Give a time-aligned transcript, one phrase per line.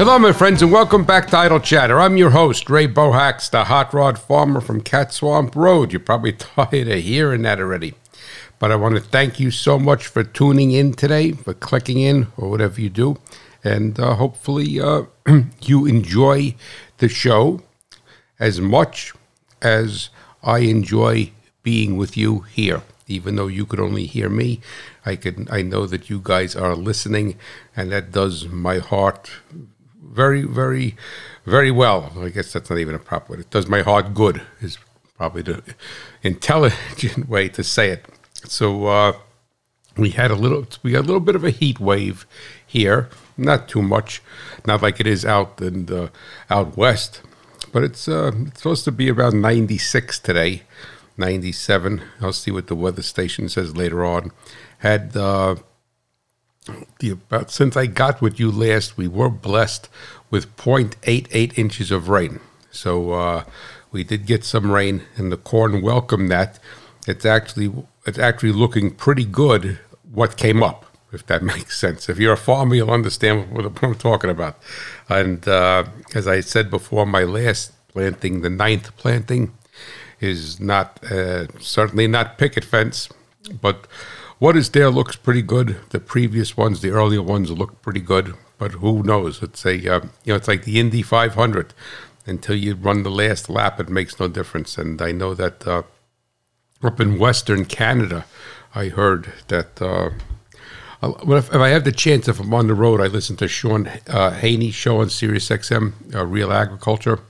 [0.00, 2.00] Hello, my friends, and welcome back to Idle Chatter.
[2.00, 5.92] I'm your host, Ray Bohacz, the hot rod farmer from Cat Swamp Road.
[5.92, 7.92] You're probably tired of hearing that already.
[8.58, 12.28] But I want to thank you so much for tuning in today, for clicking in,
[12.38, 13.18] or whatever you do.
[13.62, 15.02] And uh, hopefully, uh,
[15.60, 16.54] you enjoy
[16.96, 17.60] the show
[18.38, 19.12] as much
[19.60, 20.08] as
[20.42, 22.80] I enjoy being with you here.
[23.06, 24.60] Even though you could only hear me,
[25.04, 25.46] I can.
[25.50, 27.36] I know that you guys are listening,
[27.76, 29.30] and that does my heart
[30.02, 30.96] very, very,
[31.44, 32.12] very well.
[32.18, 33.40] I guess that's not even a proper word.
[33.40, 34.78] It does my heart good, is
[35.16, 35.62] probably the
[36.22, 38.06] intelligent way to say it.
[38.44, 39.12] So uh,
[39.96, 42.26] we had a little, we had a little bit of a heat wave
[42.66, 43.08] here.
[43.36, 44.22] Not too much,
[44.66, 46.10] not like it is out in the,
[46.50, 47.22] out west,
[47.72, 50.62] but it's uh, it's supposed to be about 96 today,
[51.16, 52.02] 97.
[52.20, 54.32] I'll see what the weather station says later on.
[54.78, 55.56] Had uh,
[56.98, 59.88] the about since I got with you last, we were blessed
[60.30, 62.40] with 0.88 inches of rain.
[62.70, 63.44] So uh,
[63.90, 66.58] we did get some rain, and the corn welcomed that.
[67.06, 67.72] It's actually
[68.06, 69.78] it's actually looking pretty good.
[70.12, 72.08] What came up, if that makes sense.
[72.08, 74.58] If you're a farmer, you'll understand what I'm talking about.
[75.08, 79.52] And uh, as I said before, my last planting, the ninth planting,
[80.20, 83.08] is not uh, certainly not picket fence,
[83.60, 83.86] but
[84.40, 85.76] what is there looks pretty good.
[85.90, 88.34] The previous ones, the earlier ones, look pretty good.
[88.58, 89.42] But who knows?
[89.42, 91.72] It's a uh, you know it's like the Indy 500.
[92.26, 94.76] Until you run the last lap, it makes no difference.
[94.76, 95.82] And I know that uh,
[96.82, 98.26] up in Western Canada,
[98.74, 99.80] I heard that.
[99.80, 100.10] Uh,
[101.02, 103.90] if, if, I have the chance, if I'm on the road, I listen to Shaun
[104.06, 107.20] uh, Haney show on Sirius XM, uh, Real Agriculture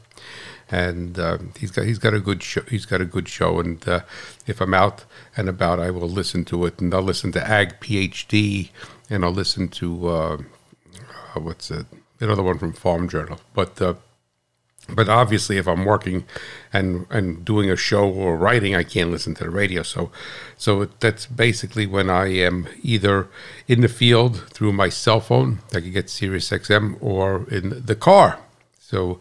[0.70, 2.62] and uh, he's got he's got a good show.
[2.68, 4.00] He's got a good show, and uh,
[4.46, 5.04] if I'm out
[5.36, 8.70] and about, I will listen to it, and I'll listen to Ag PhD,
[9.08, 10.36] and I'll listen to uh,
[11.34, 11.86] uh, what's it,
[12.20, 13.81] another one from Farm Journal, but.
[13.81, 13.94] Uh,
[14.92, 16.25] but obviously, if I'm working
[16.72, 19.84] and and doing a show or writing, I can't listen to the radio.
[19.84, 20.10] So,
[20.56, 23.28] so that's basically when I am either
[23.69, 27.94] in the field through my cell phone, I can get Sirius XM, or in the
[27.94, 28.41] car.
[28.81, 29.20] So,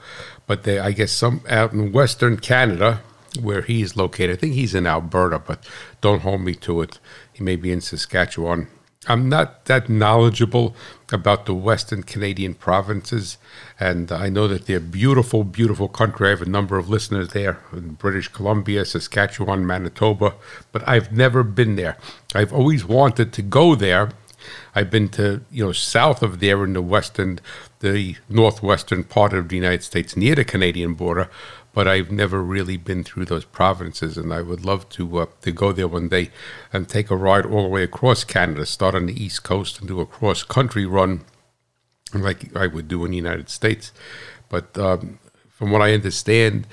[0.49, 3.01] but they, I guess some out in Western Canada,
[3.39, 4.31] where he's located.
[4.31, 5.63] I think he's in Alberta, but
[6.01, 6.97] don't hold me to it.
[7.31, 8.67] He may be in Saskatchewan.
[9.07, 10.75] I'm not that knowledgeable
[11.13, 13.37] about the Western Canadian provinces,
[13.79, 16.25] and I know that they're beautiful, beautiful country.
[16.25, 20.33] I have a number of listeners there in British Columbia, Saskatchewan, Manitoba,
[20.71, 21.95] but I've never been there.
[22.33, 24.09] I've always wanted to go there.
[24.73, 27.39] I've been to, you know, south of there in the western
[27.79, 31.29] the northwestern part of the United States near the Canadian border,
[31.73, 35.51] but I've never really been through those provinces, and I would love to uh, to
[35.51, 36.31] go there one day
[36.73, 39.87] and take a ride all the way across Canada, start on the east coast and
[39.87, 41.21] do a cross country run,
[42.13, 43.91] like I would do in the United States.
[44.49, 46.67] But um, from what I understand,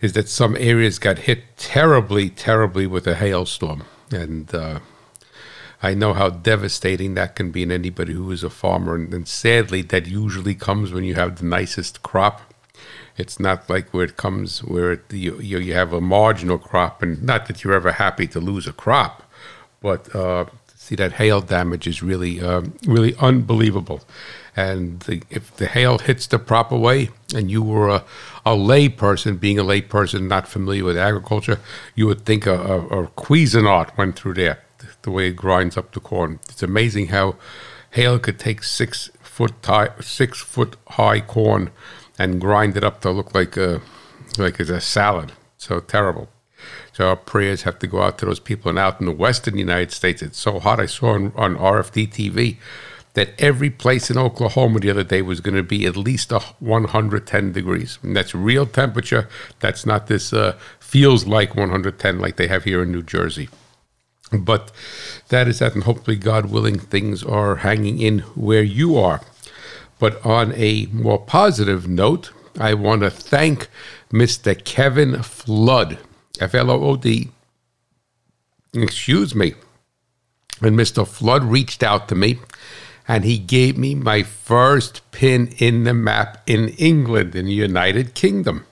[0.00, 4.78] is that some areas got hit terribly, terribly with a hailstorm, and uh,
[5.82, 8.94] I know how devastating that can be in anybody who is a farmer.
[8.94, 12.40] And, and sadly, that usually comes when you have the nicest crop.
[13.16, 17.02] It's not like where it comes where it, you, you, you have a marginal crop,
[17.02, 19.22] and not that you're ever happy to lose a crop,
[19.80, 20.44] but uh,
[20.74, 24.02] see that hail damage is really um, really unbelievable.
[24.54, 28.04] And the, if the hail hits the proper way, and you were a,
[28.44, 31.58] a lay person, being a lay person not familiar with agriculture,
[31.94, 34.58] you would think a, a, a Cuisinart went through there
[35.06, 36.40] the way it grinds up the corn.
[36.50, 37.36] It's amazing how
[37.92, 41.70] hail could take six foot high, six foot high corn
[42.18, 43.80] and grind it up to look like a
[44.36, 45.32] like it's a salad.
[45.56, 46.28] So terrible.
[46.92, 48.68] So our prayers have to go out to those people.
[48.68, 50.80] And out in the western United States, it's so hot.
[50.80, 52.56] I saw on, on RFD TV
[53.14, 56.40] that every place in Oklahoma the other day was going to be at least a
[56.60, 57.98] 110 degrees.
[58.02, 59.28] And that's real temperature.
[59.60, 63.48] That's not this uh, feels like 110 like they have here in New Jersey.
[64.32, 64.72] But
[65.28, 69.20] that is that, and hopefully, God willing, things are hanging in where you are.
[69.98, 73.68] But on a more positive note, I want to thank
[74.12, 74.62] Mr.
[74.64, 75.98] Kevin Flood,
[76.40, 77.30] F L O O D.
[78.74, 79.54] Excuse me.
[80.60, 81.06] And Mr.
[81.06, 82.38] Flood reached out to me
[83.08, 88.14] and he gave me my first pin in the map in England, in the United
[88.14, 88.66] Kingdom.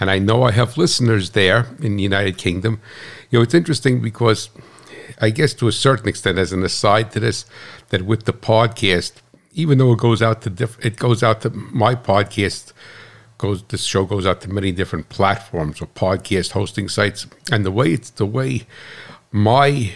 [0.00, 2.80] And I know I have listeners there in the United Kingdom.
[3.30, 4.50] You know, it's interesting because
[5.22, 7.46] I guess to a certain extent, as an aside to this,
[7.90, 9.12] that with the podcast,
[9.54, 12.72] even though it goes out to diff- it goes out to my podcast
[13.38, 17.70] goes this show goes out to many different platforms or podcast hosting sites, and the
[17.70, 18.66] way it's the way
[19.30, 19.92] my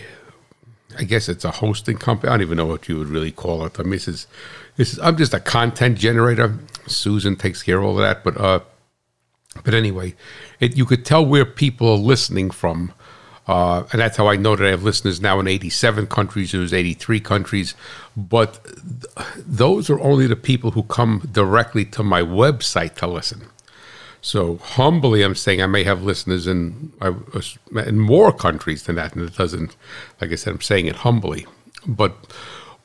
[0.99, 2.31] I guess it's a hosting company.
[2.31, 3.79] I don't even know what you would really call it.
[3.79, 4.27] I mean, this is,
[4.77, 6.59] this is I'm just a content generator.
[6.87, 8.61] Susan takes care of all of that, but uh,
[9.65, 10.15] but anyway,
[10.61, 12.93] it, you could tell where people are listening from.
[13.47, 16.53] Uh, and that's how I know that I have listeners now in 87 countries.
[16.53, 17.75] It was 83 countries.
[18.17, 23.43] But th- those are only the people who come directly to my website to listen.
[24.21, 29.25] So humbly, I'm saying I may have listeners in in more countries than that, and
[29.25, 29.77] it doesn't.
[30.21, 31.47] Like I said, I'm saying it humbly.
[31.87, 32.17] But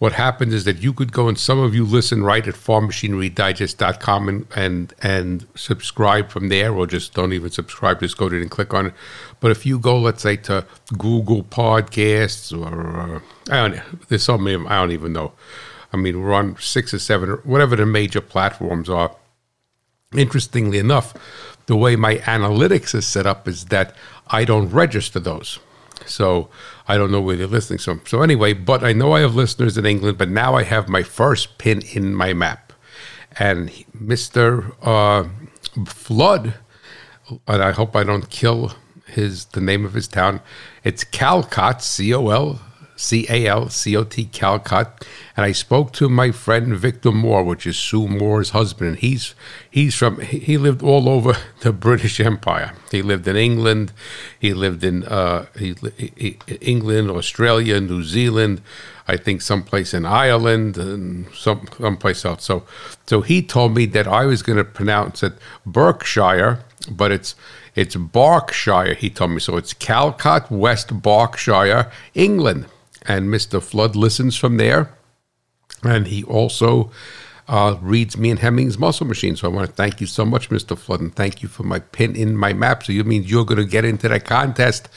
[0.01, 4.30] what happens is that you could go and some of you listen right at farmmachinerydigest.com
[4.30, 8.50] and, and and subscribe from there or just don't even subscribe just go there and
[8.50, 8.94] click on it.
[9.39, 10.65] But if you go let's say to
[10.98, 13.19] google podcasts or uh,
[13.51, 15.33] i don't know, there's so many i don't even know.
[15.94, 19.15] I mean we're on six or seven or whatever the major platforms are.
[20.15, 21.13] Interestingly enough
[21.68, 23.95] the way my analytics is set up is that
[24.30, 25.59] i don't register those
[26.06, 26.50] so
[26.88, 28.01] I don't know where they're listening from.
[28.06, 31.03] So anyway, but I know I have listeners in England, but now I have my
[31.03, 32.74] first pin in my map.
[33.39, 34.75] And Mr.
[34.81, 35.30] Uh,
[35.86, 36.56] Flood,
[37.48, 38.74] and I hope I don't kill
[39.07, 40.42] his the name of his town.
[40.83, 42.59] It's Calcot, C O L
[43.01, 45.01] C A L C O T Calcot,
[45.36, 49.33] and I spoke to my friend Victor Moore, which is Sue Moore's husband, and he's
[49.69, 52.74] he's from he lived all over the British Empire.
[52.92, 53.92] He lived in England,
[54.39, 58.62] he lived in uh, he, he, England, Australia, New Zealand,
[59.07, 62.44] I think someplace in Ireland and some someplace else.
[62.44, 62.65] So
[63.07, 65.33] so he told me that I was going to pronounce it
[65.65, 66.59] Berkshire,
[66.89, 67.33] but it's
[67.74, 68.94] it's Berkshire.
[68.94, 69.57] He told me so.
[69.57, 72.68] It's Calcot, West Berkshire, England
[73.07, 73.62] and Mr.
[73.62, 74.94] Flood listens from there.
[75.83, 76.92] And he also
[77.48, 79.36] uh, reads me and Hemmings muscle machine.
[79.36, 80.77] So I want to thank you so much, Mr.
[80.77, 82.83] Flood, and thank you for my pin in my map.
[82.83, 84.89] So you mean you're going to get into that contest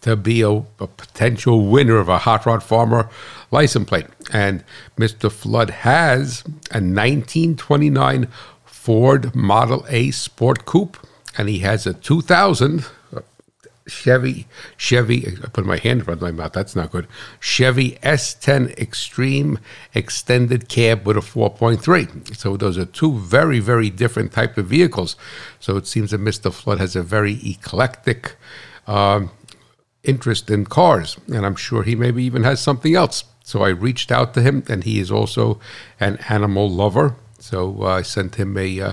[0.00, 3.08] to be a, a, potential winner of a hot rod farmer
[3.50, 4.06] license plate.
[4.32, 4.64] And
[4.96, 5.30] Mr.
[5.30, 8.28] Flood has a 1929
[8.64, 10.96] Ford Model A Sport Coupe,
[11.36, 12.86] and he has a 2000
[13.90, 14.46] Chevy,
[14.76, 17.06] Chevy, I put my hand in front of my mouth, that's not good.
[17.40, 19.58] Chevy S10 Extreme
[19.94, 22.36] Extended Cab with a 4.3.
[22.36, 25.16] So those are two very, very different type of vehicles.
[25.58, 26.52] So it seems that Mr.
[26.52, 28.36] Flood has a very eclectic
[28.86, 29.30] um,
[30.04, 33.24] interest in cars, and I'm sure he maybe even has something else.
[33.44, 35.60] So I reached out to him, and he is also
[35.98, 37.16] an animal lover.
[37.38, 38.92] So uh, I sent him a uh,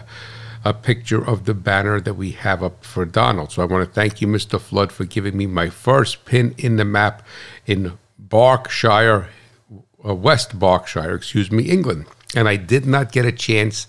[0.67, 3.53] a picture of the banner that we have up for Donald.
[3.53, 4.59] So I want to thank you, Mr.
[4.59, 7.25] Flood, for giving me my first pin in the map
[7.65, 9.29] in Berkshire,
[10.05, 12.05] uh, West Berkshire, excuse me, England.
[12.35, 13.87] And I did not get a chance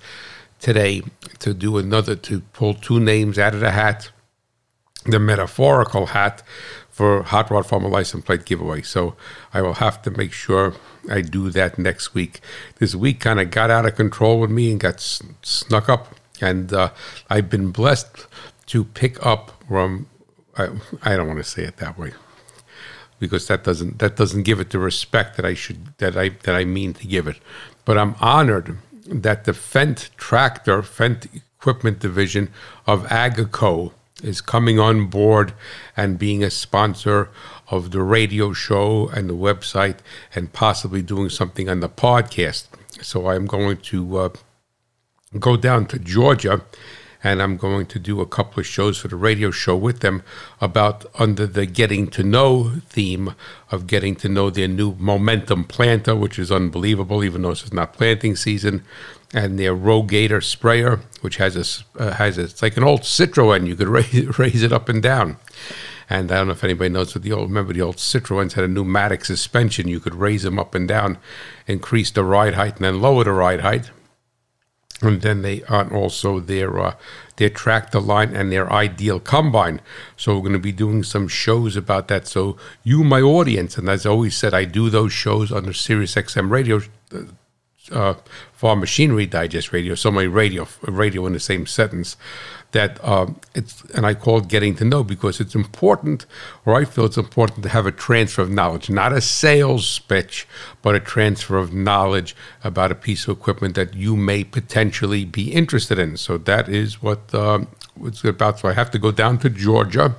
[0.61, 1.03] today
[1.41, 4.13] to do another, to pull two names out of the hat,
[5.05, 6.45] the metaphorical hat
[6.89, 8.83] for Hot Rod Farmer License Plate giveaway.
[8.83, 9.17] So
[9.53, 10.75] I will have to make sure
[11.11, 12.41] I do that next week.
[12.79, 16.73] This week kind of got out of control with me and got snuck up and
[16.73, 16.91] uh,
[17.29, 18.27] I've been blessed
[18.67, 20.07] to pick up from.
[20.57, 20.69] I,
[21.03, 22.13] I don't want to say it that way
[23.19, 26.55] because that doesn't that doesn't give it the respect that I should that I that
[26.55, 27.39] I mean to give it.
[27.85, 31.27] But I'm honored that the Fendt tractor, Fendt
[31.59, 32.51] equipment division
[32.87, 33.93] of AGCO
[34.23, 35.53] is coming on board
[35.97, 37.31] and being a sponsor
[37.69, 39.99] of the radio show and the website
[40.35, 42.67] and possibly doing something on the podcast.
[43.03, 44.29] So I'm going to uh,
[45.39, 46.63] go down to Georgia
[47.23, 50.23] and I'm going to do a couple of shows for the radio show with them
[50.61, 53.35] about under the getting to know theme
[53.71, 57.93] of getting to know their new momentum planter, which is unbelievable, even though it's not
[57.93, 58.85] planting season,
[59.35, 63.67] and their Rogator sprayer, which has a uh, has a, it's like an old Citroen.
[63.67, 65.37] You could raise, raise it up and down.
[66.11, 68.65] And I don't know if anybody knows, but the old remember the old Citroens had
[68.65, 69.89] a pneumatic suspension.
[69.89, 71.19] You could raise them up and down,
[71.67, 73.91] increase the ride height, and then lower the ride height
[75.01, 76.95] and then they are also their uh,
[77.37, 79.81] their tractor line and their ideal combine.
[80.17, 82.27] So we're going to be doing some shows about that.
[82.27, 85.75] So you, my audience, and as I always said, I do those shows on the
[85.75, 86.81] Sirius XM radio.
[87.91, 88.15] Uh,
[88.53, 92.19] Farm Machinery Digest radio, so my radio, radio in the same sentence
[92.73, 96.27] that um, it's, and I call it getting to know because it's important,
[96.67, 100.47] or I feel it's important to have a transfer of knowledge, not a sales pitch,
[100.83, 105.53] but a transfer of knowledge about a piece of equipment that you may potentially be
[105.53, 106.17] interested in.
[106.17, 107.69] So that is what um,
[108.03, 108.59] it's about.
[108.59, 110.15] So I have to go down to Georgia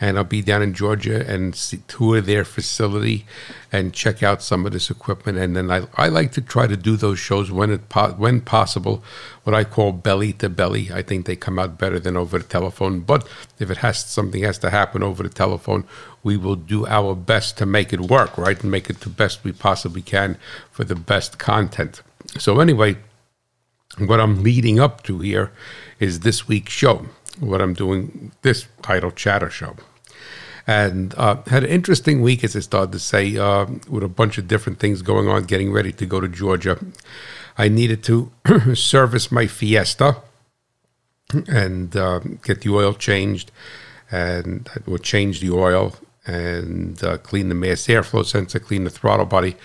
[0.00, 3.26] and I'll be down in Georgia and see, tour their facility
[3.70, 5.36] and check out some of this equipment.
[5.36, 8.40] And then I, I like to try to do those shows when it po- when
[8.40, 9.04] possible,
[9.44, 10.90] what I call belly to belly.
[10.90, 13.00] I think they come out better than over the telephone.
[13.00, 13.28] But
[13.58, 15.84] if it has something has to happen over the telephone,
[16.22, 19.44] we will do our best to make it work, right, and make it the best
[19.44, 20.38] we possibly can
[20.70, 22.02] for the best content.
[22.38, 22.96] So anyway,
[23.98, 25.52] what I'm leading up to here
[25.98, 27.06] is this week's show.
[27.38, 29.76] What I'm doing this idle chatter show
[30.70, 34.38] and uh, had an interesting week, as I started to say, uh, with a bunch
[34.38, 36.78] of different things going on, getting ready to go to Georgia.
[37.58, 38.30] I needed to
[38.74, 40.18] service my Fiesta
[41.48, 43.50] and uh, get the oil changed,
[44.12, 49.26] and would change the oil and uh, clean the mass airflow sensor, clean the throttle
[49.26, 49.56] body,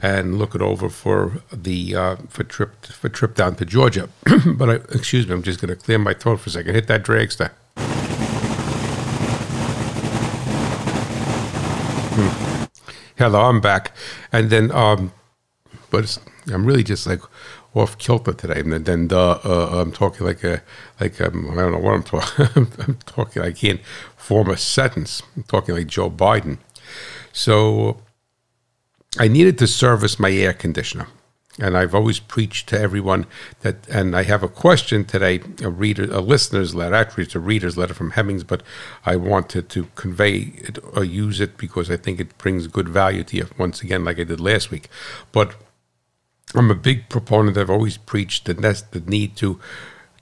[0.00, 4.08] and look it over for the uh, for trip for trip down to Georgia.
[4.46, 6.74] but I, excuse me, I'm just going to clear my throat for a second.
[6.74, 7.50] Hit that dragster.
[13.16, 13.92] Hello, I'm back.
[14.32, 15.12] And then, um,
[15.90, 16.18] but
[16.52, 17.20] I'm really just like
[17.72, 18.58] off kilter today.
[18.58, 20.62] And then uh, uh, I'm talking like a,
[21.00, 22.46] like um, I don't know what I'm talking.
[22.86, 23.42] I'm talking.
[23.42, 23.80] I can't
[24.16, 25.22] form a sentence.
[25.36, 26.58] I'm talking like Joe Biden.
[27.32, 27.98] So
[29.16, 31.06] I needed to service my air conditioner.
[31.60, 33.26] And I've always preached to everyone
[33.60, 36.96] that, and I have a question today, a reader, a listener's letter.
[36.96, 38.62] Actually, it's a reader's letter from Hemmings, but
[39.06, 43.22] I wanted to convey it or use it because I think it brings good value
[43.24, 43.46] to you.
[43.56, 44.88] Once again, like I did last week.
[45.30, 45.54] But
[46.56, 47.56] I'm a big proponent.
[47.56, 49.60] I've always preached the, the need to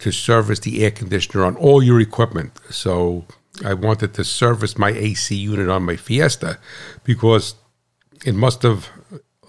[0.03, 2.51] to service the air conditioner on all your equipment.
[2.71, 3.25] So
[3.65, 6.59] I wanted to service my AC unit on my Fiesta
[7.05, 7.55] because
[8.27, 8.89] it must have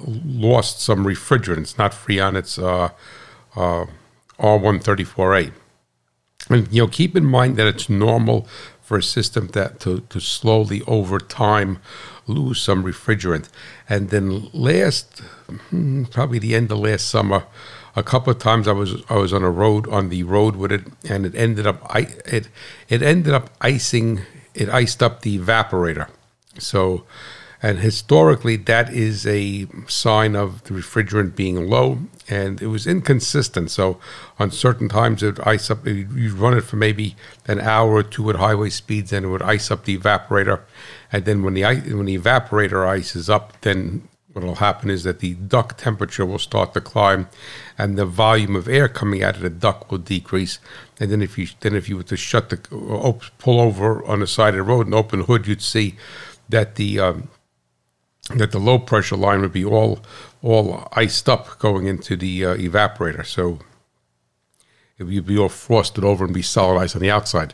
[0.05, 2.89] lost some refrigerants, not Freon, it's uh,
[3.55, 3.85] uh,
[4.39, 5.51] R134A.
[6.49, 8.47] And you know, keep in mind that it's normal
[8.81, 11.79] for a system that to, to slowly over time
[12.27, 13.49] lose some refrigerant.
[13.87, 15.19] And then last,
[15.69, 17.45] hmm, probably the end of last summer,
[17.95, 20.71] a couple of times I was I was on a road on the road with
[20.71, 22.49] it, and it ended up I it
[22.89, 24.21] it ended up icing
[24.53, 26.09] it iced up the evaporator.
[26.59, 27.05] So
[27.63, 33.71] and historically, that is a sign of the refrigerant being low, and it was inconsistent.
[33.71, 34.01] So,
[34.37, 35.87] on certain times, it would ice up.
[35.87, 37.15] You'd run it for maybe
[37.47, 40.59] an hour or two at highway speeds, and it would ice up the evaporator.
[41.09, 45.19] And then when the when the evaporator ices up, then what will happen is that
[45.19, 47.29] the duct temperature will start to climb,
[47.77, 50.59] and the volume of air coming out of the duct will decrease.
[50.99, 52.57] And then if you then if you were to shut the
[53.37, 55.95] pull over on the side of the road and open the hood, you'd see
[56.49, 57.29] that the um,
[58.29, 59.99] that the low pressure line would be all
[60.41, 63.25] all iced up going into the uh, evaporator.
[63.25, 63.59] So
[64.97, 67.53] it would be all frosted over and be solid ice on the outside.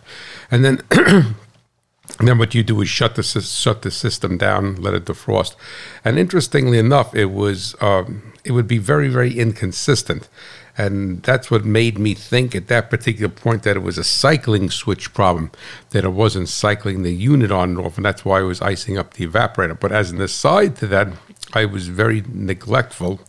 [0.52, 4.94] And then and then what you do is shut the shut the system down, let
[4.94, 5.56] it defrost.
[6.04, 10.30] And interestingly enough, it was um, it would be very very inconsistent.
[10.80, 14.70] And that's what made me think at that particular point that it was a cycling
[14.70, 15.52] switch problem,
[15.90, 18.98] that it wasn't cycling the unit on and off, and that's why I was icing
[18.98, 19.78] up the evaporator.
[19.78, 21.10] But as an aside to that,
[21.52, 23.20] I was very neglectful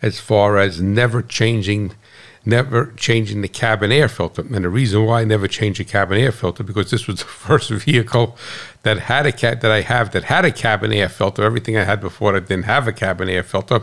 [0.00, 1.92] as far as never changing
[2.46, 4.40] never changing the cabin air filter.
[4.40, 7.24] And the reason why I never changed the cabin air filter because this was the
[7.26, 8.38] first vehicle
[8.84, 11.42] that had a cat that I have that had a cabin air filter.
[11.42, 13.82] Everything I had before that didn't have a cabin air filter,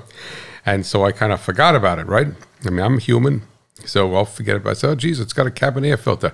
[0.65, 2.07] and so I kind of forgot about it.
[2.07, 2.27] Right?
[2.65, 3.43] I mean, I'm human,
[3.85, 4.77] so I'll forget about.
[4.77, 4.83] it.
[4.83, 6.33] oh, geez, it's got a cabin air filter,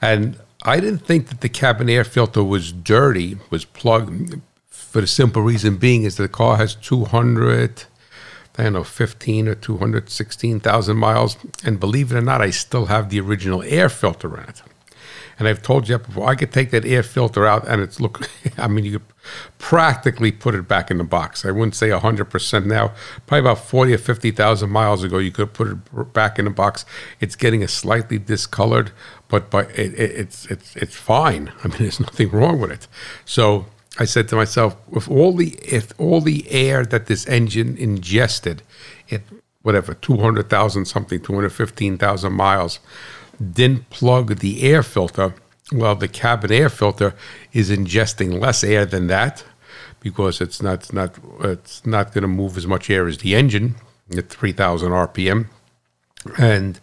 [0.00, 4.40] and I didn't think that the cabin air filter was dirty, was plugged.
[4.68, 7.84] For the simple reason being is that the car has 200,
[8.56, 11.36] I don't know, 15 or 216,000 miles.
[11.64, 14.62] And believe it or not, I still have the original air filter in it.
[15.38, 18.28] And I've told you before, I could take that air filter out and it's look,
[18.58, 19.08] I mean, you could
[19.58, 21.44] practically put it back in the box.
[21.44, 22.92] I wouldn't say 100% now.
[23.26, 26.86] Probably about 40 or 50,000 miles ago, you could put it back in the box.
[27.20, 28.92] It's getting a slightly discolored,
[29.28, 31.52] but by, it, it, it's, it's, it's fine.
[31.64, 32.88] I mean, there's nothing wrong with it.
[33.24, 33.66] So
[33.98, 38.62] I said to myself, if all the, if all the air that this engine ingested,
[39.08, 39.22] it,
[39.62, 42.78] whatever, 200,000 something, 215,000 miles,
[43.40, 45.34] didn't plug the air filter,
[45.72, 47.14] well, the cabin air filter
[47.52, 49.44] is ingesting less air than that
[50.00, 53.34] because it's not it's not it's not going to move as much air as the
[53.34, 53.74] engine
[54.16, 55.48] at 3,000 RPM,
[56.38, 56.78] and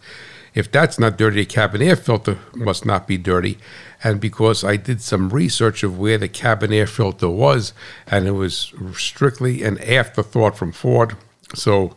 [0.53, 3.57] if that's not dirty, the cabin air filter must not be dirty.
[4.03, 7.73] And because I did some research of where the cabin air filter was,
[8.05, 11.15] and it was strictly an afterthought from Ford,
[11.55, 11.95] so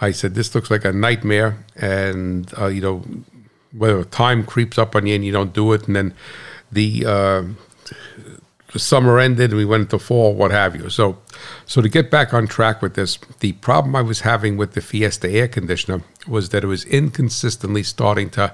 [0.00, 3.02] I said this looks like a nightmare, and uh, you know
[3.72, 6.14] whether time creeps up on you and you don't do it, and then
[6.72, 7.42] the uh,
[8.72, 10.88] the summer ended, and we went into fall, what have you.
[10.90, 11.18] So,
[11.66, 14.80] so to get back on track with this, the problem I was having with the
[14.80, 18.52] Fiesta air conditioner was that it was inconsistently starting to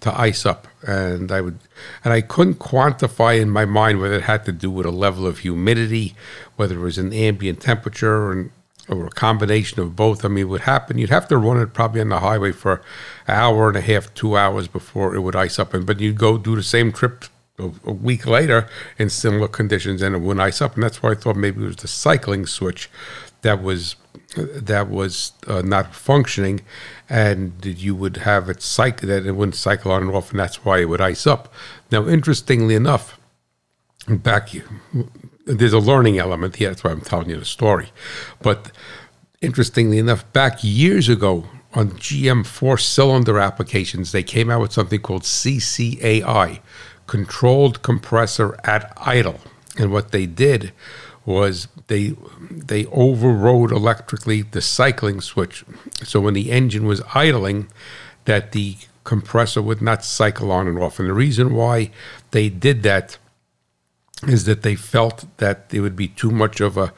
[0.00, 1.58] to ice up, and I would,
[2.04, 5.26] and I couldn't quantify in my mind whether it had to do with a level
[5.26, 6.14] of humidity,
[6.54, 8.52] whether it was an ambient temperature, and
[8.88, 10.24] or a combination of both.
[10.24, 10.98] I mean, would happen.
[10.98, 12.82] You'd have to run it probably on the highway for
[13.26, 16.18] an hour and a half, two hours before it would ice up, and but you'd
[16.18, 17.26] go do the same trip
[17.58, 18.68] a, a week later
[18.98, 20.74] in similar conditions and it wouldn't ice up.
[20.74, 22.90] And that's why I thought maybe it was the cycling switch
[23.42, 23.96] that was
[24.36, 26.60] that was uh, not functioning,
[27.08, 30.64] and you would have it cycle that it wouldn't cycle on and off, and that's
[30.64, 31.52] why it would ice up.
[31.90, 33.18] Now, interestingly enough,
[34.06, 34.50] back
[35.48, 36.68] there's a learning element here.
[36.68, 37.90] That's why I'm telling you the story.
[38.42, 38.70] But
[39.40, 45.00] interestingly enough, back years ago on GM four cylinder applications, they came out with something
[45.00, 46.60] called CCAI,
[47.06, 49.40] controlled compressor at idle.
[49.78, 50.72] And what they did
[51.24, 52.14] was they
[52.50, 55.64] they overrode electrically the cycling switch.
[56.02, 57.68] So when the engine was idling,
[58.24, 60.98] that the compressor would not cycle on and off.
[60.98, 61.90] And the reason why
[62.30, 63.18] they did that
[64.26, 66.92] is that they felt that it would be too much of a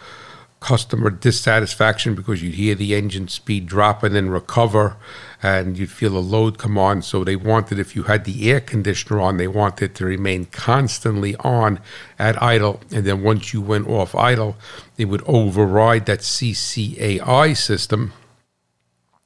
[0.60, 4.96] customer dissatisfaction because you'd hear the engine speed drop and then recover
[5.42, 7.00] and you'd feel a load come on.
[7.00, 11.34] So they wanted, if you had the air conditioner on, they wanted to remain constantly
[11.36, 11.80] on
[12.18, 12.80] at idle.
[12.92, 14.56] And then once you went off idle,
[14.98, 18.12] it would override that CCAI system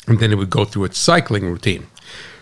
[0.07, 1.89] and then it would go through its cycling routine.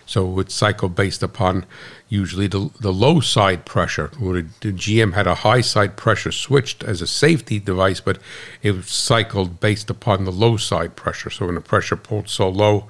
[0.05, 1.65] So it would cycle based upon
[2.09, 4.11] usually the, the low side pressure.
[4.19, 8.19] The GM had a high side pressure switched as a safety device, but
[8.61, 11.29] it was cycled based upon the low side pressure.
[11.29, 12.87] So when the pressure pulled so low,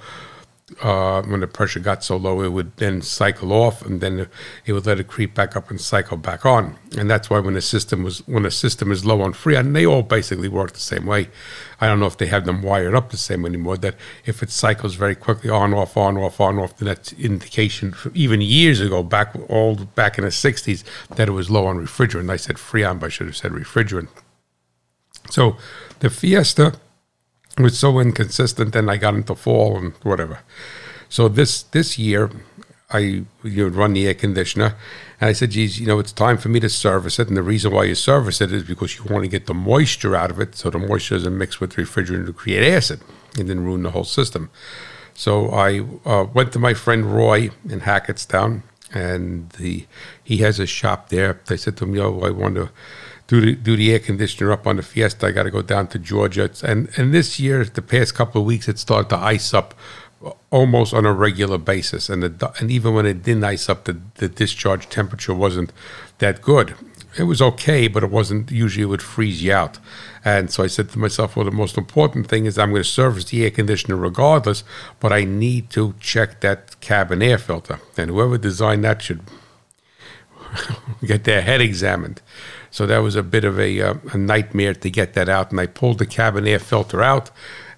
[0.81, 4.27] uh, when the pressure got so low, it would then cycle off, and then
[4.65, 6.77] it would let it creep back up and cycle back on.
[6.97, 9.85] And that's why when the system was when the system is low on freon, they
[9.85, 11.29] all basically work the same way.
[11.79, 13.77] I don't know if they have them wired up the same anymore.
[13.77, 17.93] That if it cycles very quickly on off on off on off, then that's indication
[18.13, 20.83] even years ago, back all back in the '60s,
[21.15, 22.29] that it was low on refrigerant.
[22.29, 24.07] I said freon, but I should have said refrigerant.
[25.29, 25.57] So
[25.99, 26.73] the Fiesta
[27.57, 28.73] was so inconsistent.
[28.73, 30.39] Then I got into fall and whatever.
[31.09, 32.31] So this this year,
[32.89, 34.75] I you know, run the air conditioner,
[35.21, 37.43] and I said, "Geez, you know, it's time for me to service it." And the
[37.43, 40.39] reason why you service it is because you want to get the moisture out of
[40.39, 43.01] it, so the moisture doesn't mix with the refrigerant to create acid,
[43.37, 44.49] and then ruin the whole system.
[45.13, 49.85] So I uh, went to my friend Roy in Hackettstown, and the
[50.23, 51.39] he has a shop there.
[51.49, 52.69] I said to him, "Yo, I want to."
[53.27, 55.27] Do the do the air conditioner up on the Fiesta.
[55.27, 56.45] I got to go down to Georgia.
[56.45, 59.73] It's, and and this year, the past couple of weeks, it started to ice up
[60.23, 62.09] uh, almost on a regular basis.
[62.09, 65.71] And the, and even when it didn't ice up, the the discharge temperature wasn't
[66.19, 66.75] that good.
[67.17, 68.51] It was okay, but it wasn't.
[68.51, 69.79] Usually, it would freeze you out.
[70.25, 72.89] And so I said to myself, well, the most important thing is I'm going to
[72.89, 74.63] service the air conditioner regardless,
[74.99, 77.79] but I need to check that cabin air filter.
[77.97, 79.21] And whoever designed that should
[81.05, 82.21] get their head examined.
[82.73, 85.51] So that was a bit of a, uh, a nightmare to get that out.
[85.51, 87.29] And I pulled the cabin air filter out.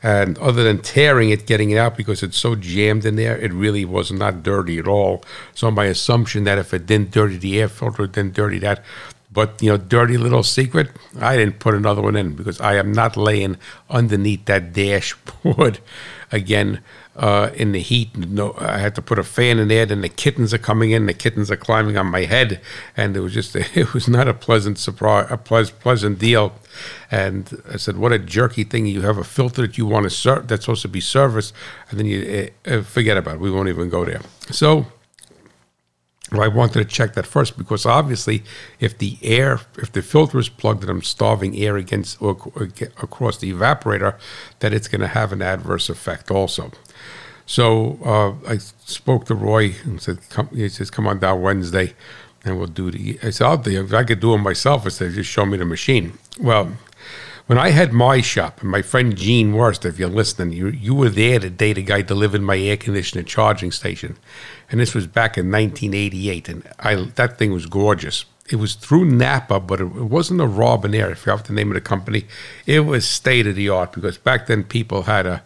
[0.02, 3.52] And other than tearing it, getting it out because it's so jammed in there, it
[3.52, 5.22] really was not dirty at all.
[5.54, 8.86] So my assumption that if it didn't dirty the air filter, it didn't dirty that.
[9.30, 12.94] But you know, dirty little secret, I didn't put another one in because I am
[12.94, 13.58] not laying
[13.90, 15.80] underneath that dashboard
[16.32, 16.80] again
[17.16, 18.16] uh, in the heat.
[18.18, 19.86] No, I had to put a fan in there.
[19.86, 21.06] Then the kittens are coming in.
[21.06, 22.60] The kittens are climbing on my head,
[22.98, 26.54] and it was just it was not a pleasant surprise, a pleasant pleasant deal.
[27.10, 28.86] And I said, "What a jerky thing!
[28.86, 31.54] You have a filter that you want to serve that's supposed to be serviced,
[31.90, 33.40] and then you uh, forget about it.
[33.40, 34.88] We won't even go there." So.
[36.32, 38.44] I wanted to check that first because obviously,
[38.80, 42.70] if the air, if the filter is plugged and I'm starving air against or, or
[42.98, 44.18] across the evaporator,
[44.60, 46.72] that it's going to have an adverse effect also.
[47.46, 51.94] So uh, I spoke to Roy and said, come, he says, come on down Wednesday
[52.46, 53.20] and we'll do the.
[53.24, 55.58] I said, I'll do If I could do it myself, I said, just show me
[55.58, 56.18] the machine.
[56.40, 56.78] Well,
[57.48, 60.96] when I had my shop, and my friend Gene Worst, if you're listening, you, you
[60.96, 64.18] were there the day the guy delivered my air conditioner charging station.
[64.72, 66.50] And this was back in 1988.
[66.50, 68.26] And I that thing was gorgeous.
[68.50, 71.70] It was through Napa, but it, it wasn't a Robinair, if you have the name
[71.70, 72.26] of the company.
[72.68, 75.44] It was state of the art because back then people had a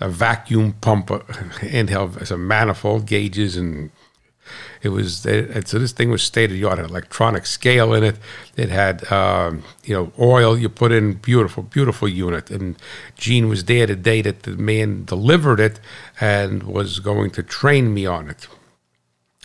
[0.00, 3.90] a vacuum pump handheld as a manifold gauges and
[4.82, 6.78] it was it, so this thing was state of the art.
[6.78, 8.16] Had electronic scale in it.
[8.56, 11.14] It had um, you know oil you put in.
[11.14, 12.50] Beautiful, beautiful unit.
[12.50, 12.76] And
[13.16, 15.78] Gene was there the day that the man delivered it
[16.20, 18.48] and was going to train me on it.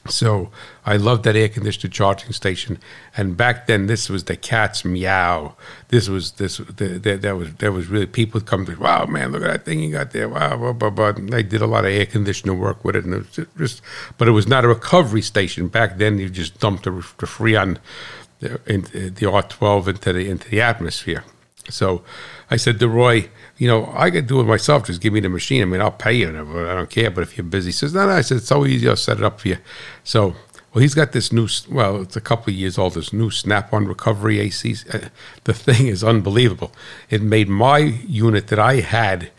[0.10, 0.50] So
[0.86, 2.80] I loved that air conditioner charging station.
[3.16, 5.56] And back then, this was the cat's meow.
[5.90, 9.32] This was this the, the, that was that was really people come to wow man
[9.32, 11.12] look at that thing you got there wow blah, blah, blah.
[11.14, 13.82] they did a lot of air conditioner work with it and it was just
[14.18, 16.18] but it was not a recovery station back then.
[16.20, 18.82] You just dumped the, the freon uh, uh, the, in,
[19.16, 21.24] the R12 into the into the atmosphere.
[21.70, 22.04] So
[22.50, 24.86] I said to Roy, you know, I could do it myself.
[24.86, 25.62] Just give me the machine.
[25.62, 26.30] I mean, I'll pay you.
[26.30, 27.10] I don't care.
[27.10, 28.14] But if you're busy, he says, no, no.
[28.14, 28.88] I said, it's so easy.
[28.88, 29.58] I'll set it up for you.
[30.04, 30.36] So,
[30.74, 33.88] well, he's got this new, well, it's a couple of years old, this new Snap-on
[33.88, 34.76] recovery AC.
[34.94, 35.10] Uh,
[35.46, 36.72] the thing is unbelievable.
[37.10, 39.32] It made my unit that I had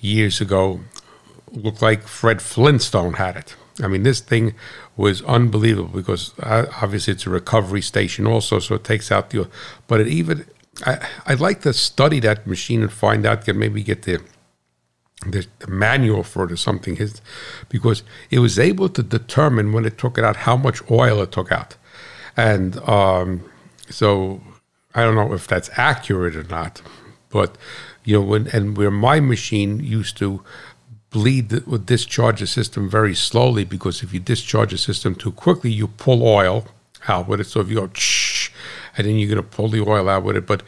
[0.00, 0.80] years ago
[1.50, 3.56] look like Fred Flintstone had it.
[3.82, 4.54] I mean, this thing
[4.96, 9.48] was unbelievable because uh, obviously it's a recovery station also, so it takes out the,
[9.88, 10.46] but it even
[10.84, 14.20] I, I'd like to study that machine and find out, can maybe get the,
[15.26, 16.98] the, the manual for it or something,
[17.68, 21.32] because it was able to determine when it took it out how much oil it
[21.32, 21.76] took out,
[22.36, 23.48] and um,
[23.88, 24.40] so
[24.94, 26.82] I don't know if that's accurate or not,
[27.30, 27.56] but
[28.04, 30.42] you know when and where my machine used to
[31.10, 35.30] bleed the, would discharge the system very slowly because if you discharge the system too
[35.30, 36.66] quickly, you pull oil
[37.06, 37.44] out with it.
[37.44, 37.86] So if you go
[38.96, 40.46] and then you're going to pull the oil out with it.
[40.46, 40.62] But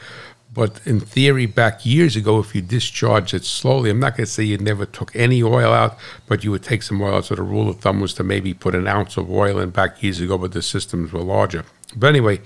[0.57, 4.33] but in theory, back years ago, if you discharge it slowly, I'm not going to
[4.33, 7.27] say you never took any oil out, but you would take some oil out.
[7.27, 10.03] So the rule of thumb was to maybe put an ounce of oil in back
[10.03, 11.67] years ago, but the systems were larger.
[11.95, 12.41] But anyway,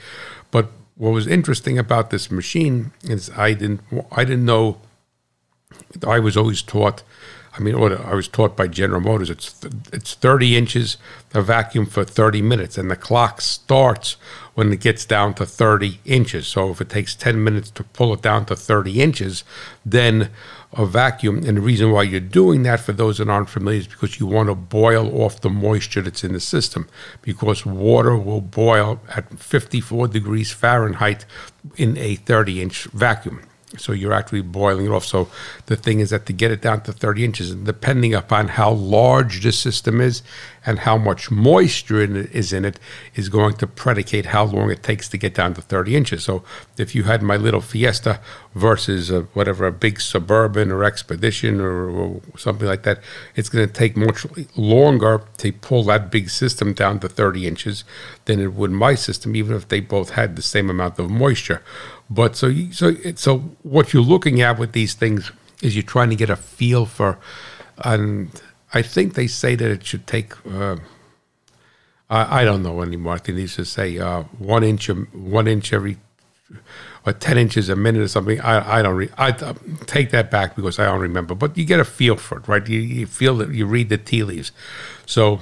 [0.50, 4.80] but what was interesting about this machine is I didn't I didn't know.
[6.04, 7.04] I was always taught
[7.56, 9.28] I mean, I was taught by General Motors.
[9.28, 10.96] It's it's 30 inches
[11.34, 14.16] of vacuum for 30 minutes, and the clock starts
[14.60, 16.46] when it gets down to 30 inches.
[16.46, 19.42] So if it takes 10 minutes to pull it down to 30 inches,
[19.86, 20.28] then
[20.74, 21.38] a vacuum.
[21.46, 24.26] And the reason why you're doing that, for those that aren't familiar, is because you
[24.26, 26.90] want to boil off the moisture that's in the system.
[27.22, 31.24] Because water will boil at 54 degrees Fahrenheit
[31.78, 33.40] in a 30 inch vacuum.
[33.78, 35.06] So you're actually boiling it off.
[35.06, 35.30] So
[35.66, 39.42] the thing is that to get it down to 30 inches, depending upon how large
[39.42, 40.22] the system is
[40.66, 42.78] and how much moisture in it is in it,
[43.14, 46.24] is going to predicate how long it takes to get down to 30 inches.
[46.24, 46.42] So
[46.76, 48.20] if you had my little Fiesta
[48.54, 53.00] versus a, whatever a big Suburban or Expedition or, or something like that,
[53.34, 57.84] it's going to take much longer to pull that big system down to 30 inches
[58.26, 61.62] than it would my system, even if they both had the same amount of moisture.
[62.10, 65.30] But so so so what you're looking at with these things
[65.62, 67.18] is you're trying to get a feel for,
[67.84, 68.30] and
[68.72, 70.32] I think they say that it should take.
[70.46, 70.76] Uh,
[72.08, 73.14] I, I don't know anymore.
[73.14, 75.98] I think they should say uh, one inch one inch every
[77.06, 78.40] or 10 inches a minute or something.
[78.40, 79.54] I, I don't re- I uh,
[79.86, 82.66] take that back because I don't remember, but you get a feel for it, right?
[82.66, 84.52] You, you feel that you read the tea leaves.
[85.06, 85.40] So,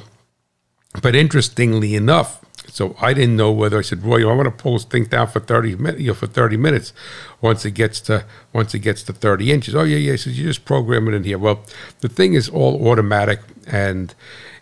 [1.03, 4.74] but interestingly enough, so I didn't know whether I said, Roy, I want to pull
[4.74, 6.92] this thing down for thirty minutes, you know, for thirty minutes.
[7.40, 10.16] Once it gets to once it gets to thirty inches, oh yeah, yeah.
[10.16, 11.38] So you just program it in here.
[11.38, 11.62] Well,
[12.00, 14.14] the thing is all automatic, and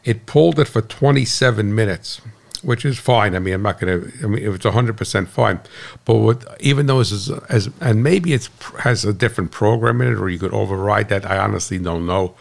[0.05, 2.21] it pulled it for twenty seven minutes,
[2.63, 3.35] which is fine.
[3.35, 4.25] I mean, I'm not going to.
[4.25, 5.61] I mean, it's hundred percent fine.
[6.05, 8.49] But even though it's as and maybe it
[8.81, 11.27] has a different program in it, or you could override that.
[11.27, 12.35] I honestly don't know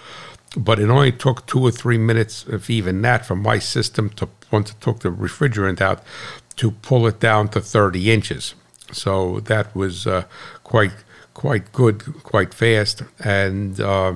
[0.58, 4.30] but it only took two or three minutes, if even that, from my system to
[4.56, 6.00] once it took the refrigerant out
[6.56, 8.56] to pull it down to 30 inches.
[8.92, 10.24] So that was uh,
[10.64, 10.96] quite
[11.34, 13.04] quite good, quite fast.
[13.20, 14.14] And uh,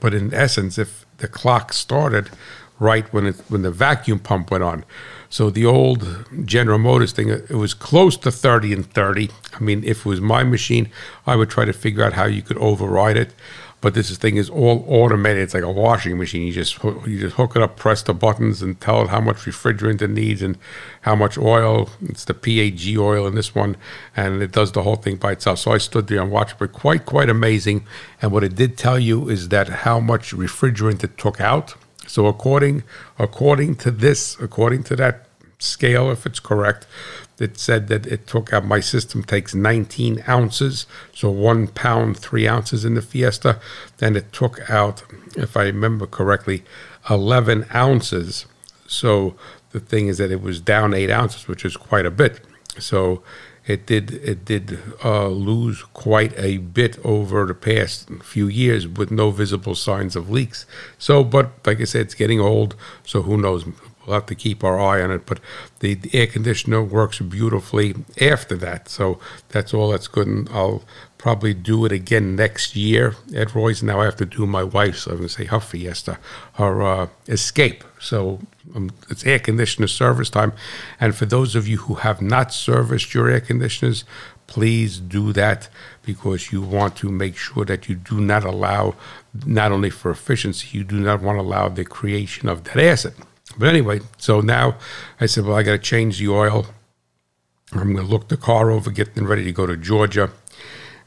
[0.00, 2.30] but in essence, if the clock started
[2.78, 4.84] right when it when the vacuum pump went on,
[5.28, 9.30] so the old General Motors thing, it was close to 30 and 30.
[9.54, 10.90] I mean, if it was my machine,
[11.26, 13.34] I would try to figure out how you could override it
[13.82, 15.42] but this thing is all automated.
[15.42, 16.46] It's like a washing machine.
[16.46, 19.38] You just you just hook it up, press the buttons, and tell it how much
[19.38, 20.56] refrigerant it needs and
[21.02, 21.90] how much oil.
[22.00, 23.76] It's the PAG oil in this one,
[24.16, 25.58] and it does the whole thing by itself.
[25.58, 27.84] So I stood there and watched, but quite quite amazing.
[28.22, 31.74] And what it did tell you is that how much refrigerant it took out.
[32.06, 32.84] So according
[33.18, 35.26] according to this, according to that
[35.62, 36.86] scale, if it's correct,
[37.38, 42.46] it said that it took out my system takes 19 ounces, so one pound, three
[42.46, 43.60] ounces in the Fiesta.
[43.98, 45.02] Then it took out,
[45.36, 46.62] if I remember correctly,
[47.10, 48.46] 11 ounces.
[48.86, 49.34] So
[49.70, 52.40] the thing is that it was down eight ounces, which is quite a bit.
[52.78, 53.22] So
[53.66, 59.10] it did it did uh, lose quite a bit over the past few years with
[59.10, 60.66] no visible signs of leaks.
[60.98, 63.64] So, but like I said, it's getting old, so who knows?
[64.06, 65.26] We'll have to keep our eye on it.
[65.26, 65.40] But
[65.80, 70.26] the, the air conditioner works beautifully after that, so that's all that's good.
[70.26, 70.82] And I'll
[71.22, 73.80] probably do it again next year at Roy's.
[73.80, 76.18] Now I have to do my wife's, I'm going to say her Fiesta,
[76.54, 77.84] her uh, Escape.
[78.00, 78.40] So
[78.74, 80.52] um, it's air conditioner service time.
[80.98, 84.04] And for those of you who have not serviced your air conditioners,
[84.48, 85.68] please do that
[86.02, 88.96] because you want to make sure that you do not allow,
[89.46, 93.14] not only for efficiency, you do not want to allow the creation of that acid.
[93.58, 94.76] But anyway, so now
[95.20, 96.66] I said, well, I got to change the oil.
[97.72, 100.30] I'm going to look the car over, getting ready to go to Georgia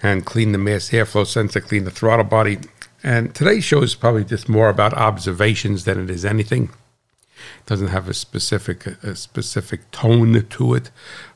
[0.01, 2.60] and clean the mass airflow sensor, clean the throttle body.
[3.03, 6.69] And today's show is probably just more about observations than it is anything.
[7.60, 10.89] It doesn't have a specific a specific tone to it,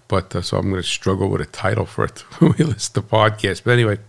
[0.08, 2.96] but uh, so I'm going to struggle with a title for it when we list
[2.96, 3.64] the podcast.
[3.64, 4.00] But anyway,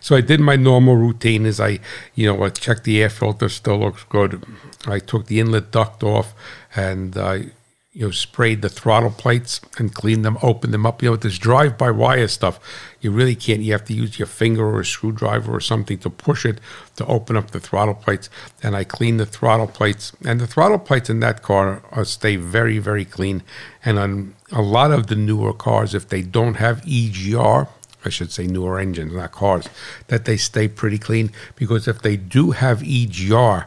[0.00, 1.44] so I did my normal routine.
[1.44, 1.80] as I,
[2.14, 4.42] you know, I checked the air filter, still looks good.
[4.86, 6.34] I took the inlet duct off,
[6.74, 7.50] and I
[7.94, 11.02] you know, sprayed the throttle plates and cleaned them, opened them up.
[11.02, 12.58] You know, with this drive-by wire stuff,
[13.02, 13.60] you really can't.
[13.60, 16.58] You have to use your finger or a screwdriver or something to push it
[16.96, 18.30] to open up the throttle plates.
[18.62, 22.78] And I cleaned the throttle plates, and the throttle plates in that car stay very,
[22.78, 23.42] very clean.
[23.84, 27.68] And on a lot of the newer cars, if they don't have EGR,
[28.06, 29.68] I should say newer engines, not cars,
[30.08, 31.30] that they stay pretty clean.
[31.56, 33.66] Because if they do have EGR,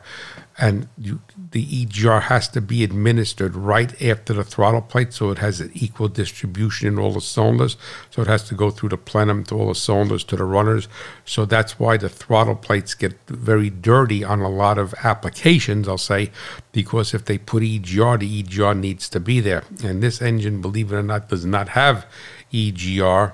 [0.58, 1.20] and you,
[1.52, 5.70] the EGR has to be administered right after the throttle plate so it has an
[5.74, 7.76] equal distribution in all the cylinders.
[8.10, 10.88] So it has to go through the plenum to all the cylinders to the runners.
[11.26, 15.98] So that's why the throttle plates get very dirty on a lot of applications, I'll
[15.98, 16.32] say,
[16.72, 19.64] because if they put EGR, the EGR needs to be there.
[19.84, 22.06] And this engine, believe it or not, does not have
[22.54, 23.34] EGR.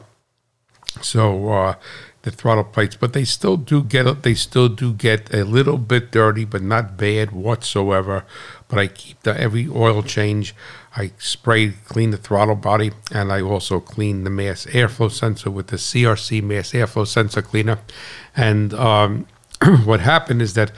[1.01, 1.75] So uh,
[2.23, 6.11] the throttle plates, but they still do get they still do get a little bit
[6.11, 8.25] dirty, but not bad whatsoever.
[8.67, 10.55] But I keep the every oil change.
[10.95, 15.67] I spray clean the throttle body, and I also clean the mass airflow sensor with
[15.67, 17.79] the CRC mass airflow sensor cleaner.
[18.35, 19.25] And um,
[19.85, 20.71] what happened is that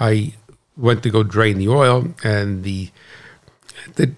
[0.00, 0.34] I
[0.76, 2.90] went to go drain the oil, and the
[3.96, 4.12] the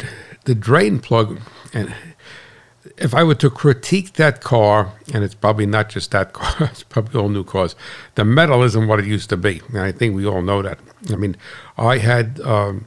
[0.45, 1.41] the drain plug
[1.75, 1.93] and
[3.01, 6.83] if I were to critique that car, and it's probably not just that car, it's
[6.83, 7.75] probably all new cars,
[8.15, 9.63] the metal isn't what it used to be.
[9.69, 10.79] And I think we all know that.
[11.11, 11.37] I mean,
[11.77, 12.87] I had, um,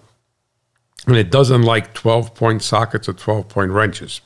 [1.07, 4.21] and it doesn't like 12 point sockets or 12 point wrenches.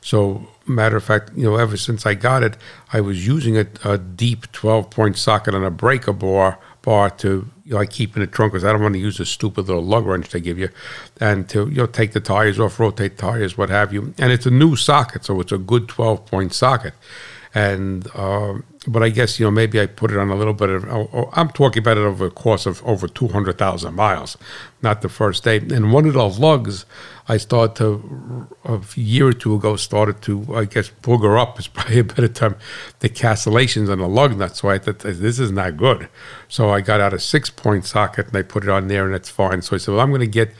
[0.00, 2.56] So, matter of fact, you know, ever since I got it,
[2.92, 7.48] I was using a, a deep 12 point socket and a breaker bar bar to
[7.78, 10.06] I keep in the trunk because I don't want to use the stupid little lug
[10.06, 10.68] wrench they give you,
[11.20, 14.14] and to you know take the tires off, rotate tires, what have you.
[14.18, 16.94] And it's a new socket, so it's a good 12 point socket.
[17.54, 18.54] And uh,
[18.86, 20.84] but I guess you know maybe I put it on a little bit of.
[20.84, 24.36] Oh, oh, I'm talking about it over a course of over 200,000 miles,
[24.82, 25.58] not the first day.
[25.58, 26.86] And one of the lugs
[27.28, 31.68] I started to a year or two ago started to I guess booger up is
[31.76, 32.56] probably a better term.
[33.00, 34.56] The castellations on the lug nut.
[34.56, 36.08] So I thought this is not good.
[36.48, 39.14] So I got out a six point socket and I put it on there and
[39.14, 39.62] it's fine.
[39.62, 40.52] So I said, well, I'm going to get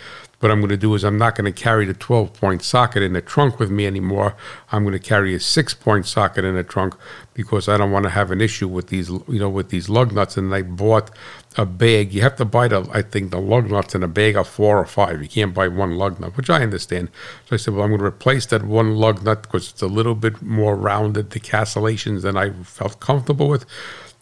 [0.42, 3.00] what I'm going to do is I'm not going to carry the 12 point socket
[3.00, 4.34] in the trunk with me anymore.
[4.72, 6.96] I'm going to carry a six point socket in the trunk
[7.32, 10.12] because I don't want to have an issue with these, you know, with these lug
[10.12, 10.36] nuts.
[10.36, 11.12] And I bought
[11.56, 12.12] a bag.
[12.12, 14.78] You have to buy the, I think, the lug nuts in a bag of four
[14.78, 15.22] or five.
[15.22, 17.10] You can't buy one lug nut, which I understand.
[17.46, 19.86] So I said, well, I'm going to replace that one lug nut because it's a
[19.86, 23.64] little bit more rounded, the castellations than I felt comfortable with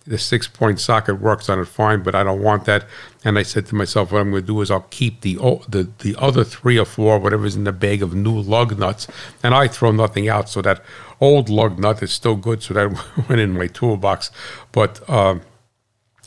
[0.07, 2.85] the six point socket works on it fine, but I don't want that.
[3.25, 5.35] And I said to myself, what I'm going to do is I'll keep the
[5.69, 9.07] the the other three or four, whatever's in the bag of new lug nuts,
[9.43, 10.49] and I throw nothing out.
[10.49, 10.83] So that
[11.21, 12.63] old lug nut is still good.
[12.63, 12.91] So that
[13.29, 14.31] went in my toolbox,
[14.73, 15.09] but.
[15.09, 15.43] Um,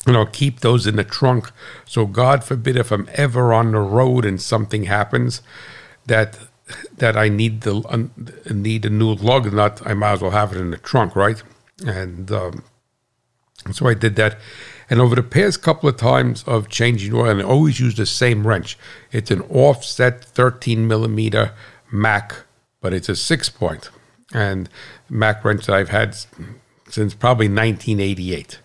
[0.06, 1.50] you know, keep those in the trunk.
[1.86, 5.42] So God forbid if I'm ever on the road and something happens,
[6.08, 6.38] that
[6.98, 10.54] that I need the uh, need a new lug nut, I might as well have
[10.54, 11.42] it in the trunk, right?
[11.86, 12.64] And um,
[13.72, 14.38] so I did that.
[14.90, 18.06] And over the past couple of times of changing oil, and I always use the
[18.06, 18.78] same wrench.
[19.12, 21.54] It's an offset 13 millimeter
[21.92, 22.36] Mac,
[22.82, 23.90] but it's a six point.
[24.34, 24.70] And
[25.10, 26.16] Mac wrench that I've had
[26.90, 28.60] since probably 1988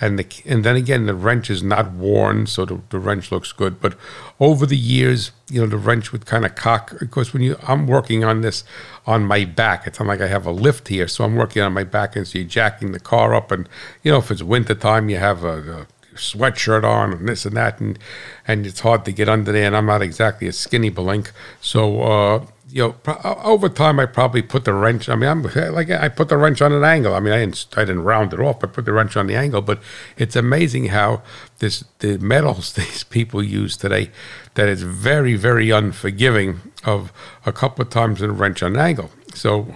[0.00, 3.52] and the and then again the wrench is not worn, so the, the wrench looks
[3.52, 3.80] good.
[3.80, 3.96] But
[4.38, 7.86] over the years, you know, the wrench would kind of cock because when you I'm
[7.86, 8.64] working on this
[9.06, 11.72] on my back, it's not like I have a lift here, so I'm working on
[11.72, 13.68] my back, and so you're jacking the car up, and
[14.02, 17.56] you know if it's winter time, you have a, a sweatshirt on and this and
[17.56, 17.98] that, and
[18.46, 19.66] and it's hard to get under there.
[19.66, 24.06] And I'm not exactly a skinny blink, so uh, you know, pro- over time, I
[24.06, 25.08] probably put the wrench.
[25.08, 27.14] I mean, I'm like I put the wrench on an angle.
[27.14, 28.62] I mean, I didn't, I didn't round it off.
[28.62, 29.62] I put the wrench on the angle.
[29.62, 29.80] But
[30.16, 31.22] it's amazing how
[31.60, 34.10] this the metals these people use today
[34.54, 37.12] that it's very, very unforgiving of
[37.46, 39.10] a couple of times in a wrench on an angle.
[39.34, 39.72] So,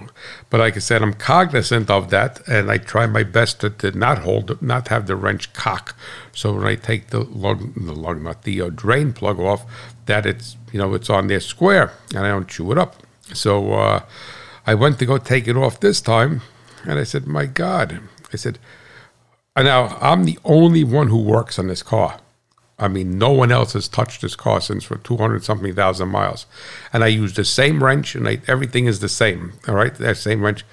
[0.51, 3.93] but like I said, I'm cognizant of that, and I try my best to, to
[3.93, 5.97] not hold, not have the wrench cock.
[6.33, 9.65] So when I take the lug, the lug, not the uh, drain plug off,
[10.07, 12.97] that it's you know it's on there square, and I don't chew it up.
[13.33, 14.03] So uh,
[14.67, 16.43] I went to go take it off this time,
[16.85, 18.01] and I said, "My God!"
[18.33, 18.59] I said,
[19.57, 22.21] "Now I'm the only one who works on this car."
[22.83, 26.47] I mean, no one else has touched this car since for 200 something thousand miles.
[26.93, 29.53] And I use the same wrench and I, everything is the same.
[29.69, 29.95] All right.
[29.95, 30.65] That same wrench.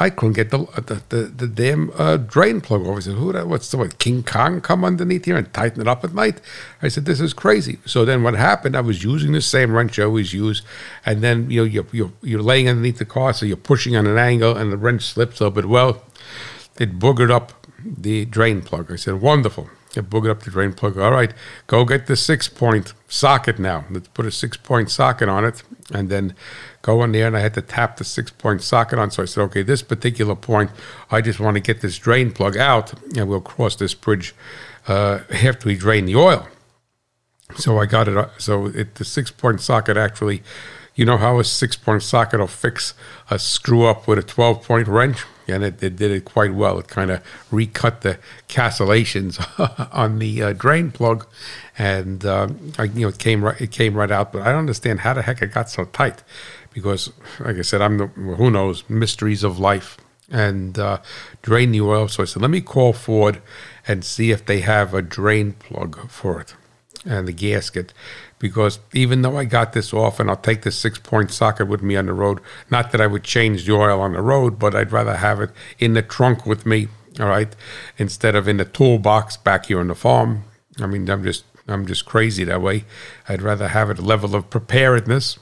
[0.00, 2.98] I couldn't get the the, the, the damn uh, drain plug off.
[2.98, 3.32] I said, "Who?
[3.32, 3.98] That, what's the what?
[3.98, 6.40] King Kong come underneath here and tighten it up at night?"
[6.80, 8.76] I said, "This is crazy." So then, what happened?
[8.76, 10.62] I was using the same wrench I always use,
[11.04, 14.06] and then you know you're you're, you're laying underneath the car, so you're pushing on
[14.06, 15.68] an angle, and the wrench slips a little bit.
[15.68, 16.04] Well,
[16.78, 18.92] it boogered up the drain plug.
[18.92, 20.96] I said, "Wonderful." It boogered up the drain plug.
[20.98, 21.32] All right,
[21.66, 23.84] go get the six point socket now.
[23.90, 26.34] Let's put a six point socket on it, and then
[26.82, 27.26] go in there.
[27.26, 29.10] And I had to tap the six point socket on.
[29.10, 30.70] So I said, okay, this particular point,
[31.10, 34.34] I just want to get this drain plug out, and we'll cross this bridge
[34.86, 36.48] uh, after we drain the oil.
[37.56, 38.16] So I got it.
[38.16, 40.42] uh, So it, the six point socket actually,
[40.94, 42.94] you know how a six point socket will fix
[43.30, 45.24] a screw up with a 12 point wrench?
[45.50, 46.78] And it, it did it quite well.
[46.78, 48.18] It kind of recut the
[48.50, 49.38] castellations
[49.94, 51.26] on the uh, drain plug,
[51.78, 53.58] and um, I, you know it came right.
[53.58, 54.30] It came right out.
[54.30, 56.22] But I don't understand how the heck it got so tight,
[56.78, 59.96] because like I said, I'm the who knows mysteries of life
[60.30, 60.98] and uh,
[61.42, 62.08] drain the oil.
[62.08, 63.40] So I said, let me call Ford
[63.86, 66.54] and see if they have a drain plug for it
[67.04, 67.92] and the gasket.
[68.38, 71.82] Because even though I got this off and I'll take the six point socket with
[71.82, 74.74] me on the road, not that I would change the oil on the road, but
[74.74, 76.88] I'd rather have it in the trunk with me,
[77.18, 77.54] all right,
[77.96, 80.44] instead of in the toolbox back here on the farm.
[80.80, 82.84] I mean, I'm just I'm just crazy that way.
[83.28, 85.38] I'd rather have it a level of preparedness.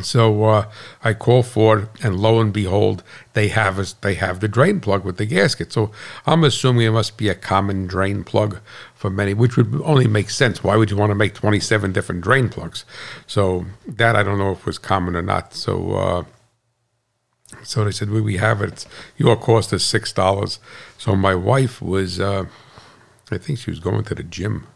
[0.00, 0.70] So uh,
[1.04, 3.02] I call Ford, and lo and behold,
[3.34, 3.92] they have us.
[3.92, 5.72] They have the drain plug with the gasket.
[5.72, 5.90] So
[6.24, 8.60] I'm assuming it must be a common drain plug
[8.94, 10.64] for many, which would only make sense.
[10.64, 12.84] Why would you want to make 27 different drain plugs?
[13.26, 15.52] So that I don't know if was common or not.
[15.52, 16.24] So uh,
[17.62, 18.72] so they said, "We we have it.
[18.72, 18.86] It's,
[19.18, 20.58] your cost is six dollars."
[20.96, 22.46] So my wife was, uh,
[23.30, 24.66] I think she was going to the gym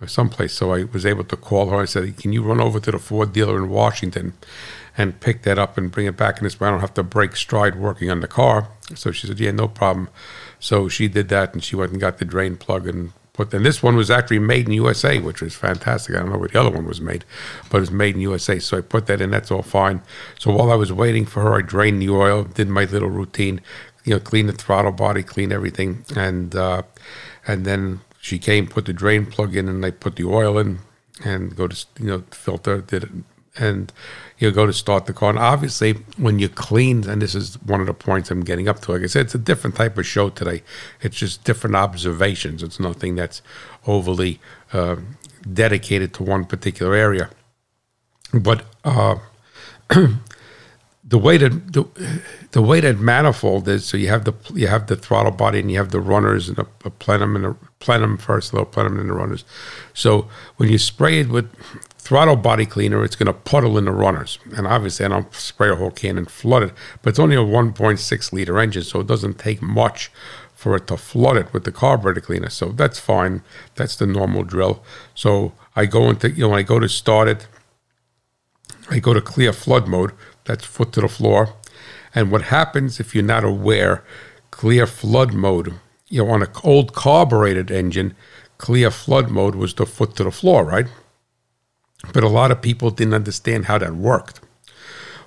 [0.00, 0.52] or someplace.
[0.52, 1.76] So I was able to call her.
[1.76, 4.34] I said, "Can you run over to the Ford dealer in Washington
[4.96, 6.68] and pick that up and bring it back in this way?
[6.68, 9.68] I don't have to break stride working on the car." So she said, "Yeah, no
[9.68, 10.08] problem."
[10.58, 13.52] So she did that, and she went and got the drain plug and put.
[13.52, 16.16] And this one was actually made in USA, which was fantastic.
[16.16, 17.24] I don't know where the other one was made,
[17.68, 18.58] but it was made in USA.
[18.58, 19.30] So I put that in.
[19.30, 20.00] That's all fine.
[20.38, 23.60] So while I was waiting for her, I drained the oil, did my little routine,
[24.04, 26.82] you know, clean the throttle body, clean everything, and uh,
[27.46, 30.78] and then she came, put the drain plug in, and they put the oil in,
[31.22, 33.10] and go to you know filter, did it,
[33.54, 33.92] and
[34.38, 35.28] you go to start the car.
[35.28, 38.80] And obviously, when you clean, and this is one of the points I'm getting up
[38.80, 38.92] to.
[38.92, 40.62] Like I said, it's a different type of show today.
[41.02, 42.62] It's just different observations.
[42.62, 43.42] It's nothing that's
[43.86, 44.40] overly
[44.72, 44.96] uh,
[45.52, 47.28] dedicated to one particular area.
[48.32, 49.16] But uh,
[49.90, 51.84] the way that the,
[52.54, 55.72] the way that manifold is, so you have the you have the throttle body and
[55.72, 59.10] you have the runners and a, a plenum and a plenum first, little plenum and
[59.10, 59.44] the runners.
[59.92, 61.52] So when you spray it with
[61.98, 64.38] throttle body cleaner, it's going to puddle in the runners.
[64.56, 67.40] And obviously, I don't spray a whole can and flood it, but it's only a
[67.40, 70.12] 1.6 liter engine, so it doesn't take much
[70.54, 72.50] for it to flood it with the carburetor cleaner.
[72.50, 73.42] So that's fine.
[73.74, 74.80] That's the normal drill.
[75.16, 77.48] So I go into you know when I go to start it,
[78.88, 80.12] I go to clear flood mode.
[80.44, 81.54] That's foot to the floor.
[82.14, 84.04] And what happens if you're not aware,
[84.50, 85.74] clear flood mode,
[86.08, 88.14] you know, on an old carbureted engine,
[88.58, 90.86] clear flood mode was the foot to the floor, right?
[92.12, 94.40] But a lot of people didn't understand how that worked.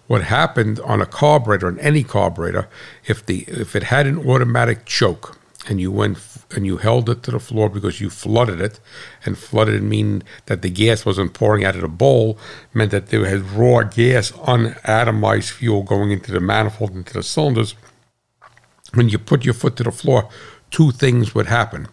[0.07, 2.69] What happened on a carburetor, on any carburetor,
[3.05, 5.36] if the if it had an automatic choke
[5.67, 8.79] and you went f- and you held it to the floor because you flooded it,
[9.25, 12.37] and flooded mean that the gas wasn't pouring out of the bowl,
[12.73, 17.75] meant that there was raw gas, unatomized fuel going into the manifold, into the cylinders.
[18.93, 20.29] When you put your foot to the floor,
[20.71, 21.87] two things would happen.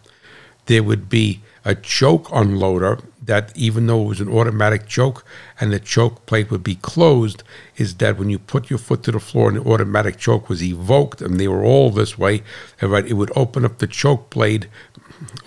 [0.67, 5.25] There would be a choke unloader that even though it was an automatic choke
[5.59, 7.43] and the choke plate would be closed,
[7.77, 10.63] is that when you put your foot to the floor and the automatic choke was
[10.63, 12.43] evoked, and they were all this way,
[12.81, 14.69] right, it would open up the choke blade.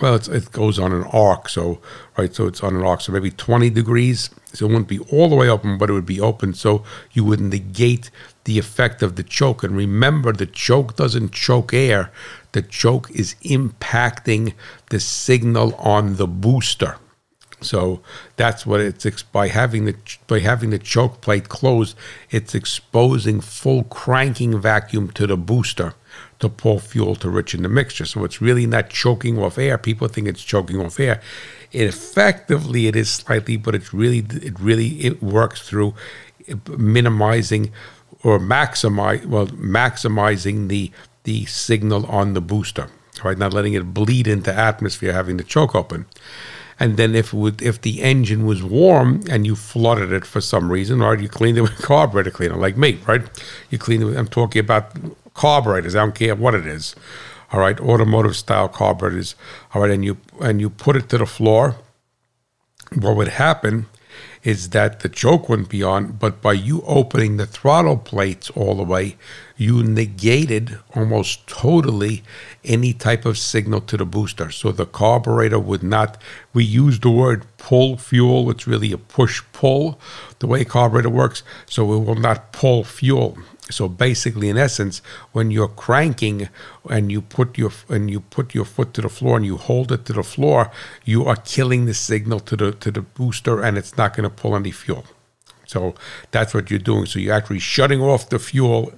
[0.01, 1.81] Well, it goes on an arc, so
[2.17, 4.31] right, so it's on an arc, so maybe 20 degrees.
[4.55, 6.83] So it wouldn't be all the way open, but it would be open, so
[7.13, 8.11] you would negate
[8.45, 9.63] the effect of the choke.
[9.63, 12.11] And remember, the choke doesn't choke air;
[12.53, 14.55] the choke is impacting
[14.89, 16.97] the signal on the booster.
[17.61, 18.01] So
[18.37, 19.97] that's what it's by having the
[20.27, 21.97] by having the choke plate closed,
[22.31, 25.95] it's exposing full cranking vacuum to the booster
[26.39, 28.05] to pull fuel to rich in the mixture.
[28.05, 29.77] So it's really not choking off air.
[29.77, 31.21] People think it's choking off air.
[31.73, 35.95] It effectively it is slightly, but it's really it really it works through
[36.47, 37.73] eh, minimizing
[38.23, 40.93] or maximize well maximizing the
[41.25, 42.89] the signal on the booster,
[43.25, 43.37] right?
[43.37, 46.07] Not letting it bleed into atmosphere, having the choke open
[46.81, 50.71] and then if would, if the engine was warm and you flooded it for some
[50.71, 53.23] reason, or you cleaned it with carburetor cleaner, like me, right?
[53.71, 54.17] You clean it.
[54.17, 54.93] I'm talking about
[55.35, 55.97] carburetors.
[55.97, 56.95] I don't care what it is.
[57.53, 59.35] All right, automotive style carburetors.
[59.75, 61.77] All right, and you and you put it to the floor.
[62.95, 63.87] What would happen
[64.49, 68.75] is that the choke wouldn't be on, but by you opening the throttle plates all
[68.77, 69.15] the way,
[69.59, 72.23] you negated almost totally
[72.65, 74.51] any type of signal to the booster.
[74.51, 76.17] So the carburetor would not,
[76.55, 80.01] we use the word pull fuel, it's really a push pull,
[80.39, 81.43] the way carburetor works.
[81.67, 83.37] So it will not pull fuel.
[83.71, 85.03] So basically, in essence,
[85.33, 86.49] when you're cranking
[86.89, 89.93] and you put your and you put your foot to the floor and you hold
[89.93, 90.71] it to the floor,
[91.05, 94.35] you are killing the signal to the to the booster, and it's not going to
[94.35, 95.05] pull any fuel.
[95.67, 95.95] So
[96.31, 97.07] that's what you're doing.
[97.07, 98.93] So you're actually shutting off the fuel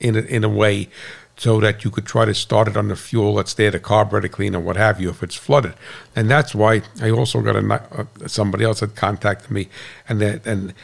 [0.00, 0.88] in a, in a way
[1.36, 4.28] so that you could try to start it on the fuel that's there, the carburetor
[4.28, 5.74] cleaner, what have you, if it's flooded.
[6.14, 9.68] And that's why I also got a uh, somebody else had contacted me,
[10.08, 10.74] and that and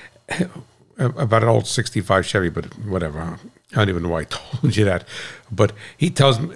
[0.99, 3.20] about an old 65 Chevy, but whatever.
[3.20, 3.36] I
[3.74, 5.05] don't even know why I told you that.
[5.51, 6.55] But he tells me,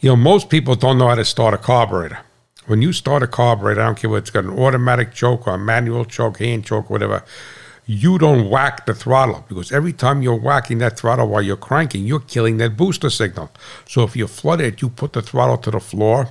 [0.00, 2.20] you know, most people don't know how to start a carburetor.
[2.66, 5.54] When you start a carburetor, I don't care whether it's got an automatic choke or
[5.54, 7.22] a manual choke, hand choke, whatever,
[7.86, 12.06] you don't whack the throttle because every time you're whacking that throttle while you're cranking,
[12.06, 13.50] you're killing that booster signal.
[13.86, 16.30] So if you flood it, you put the throttle to the floor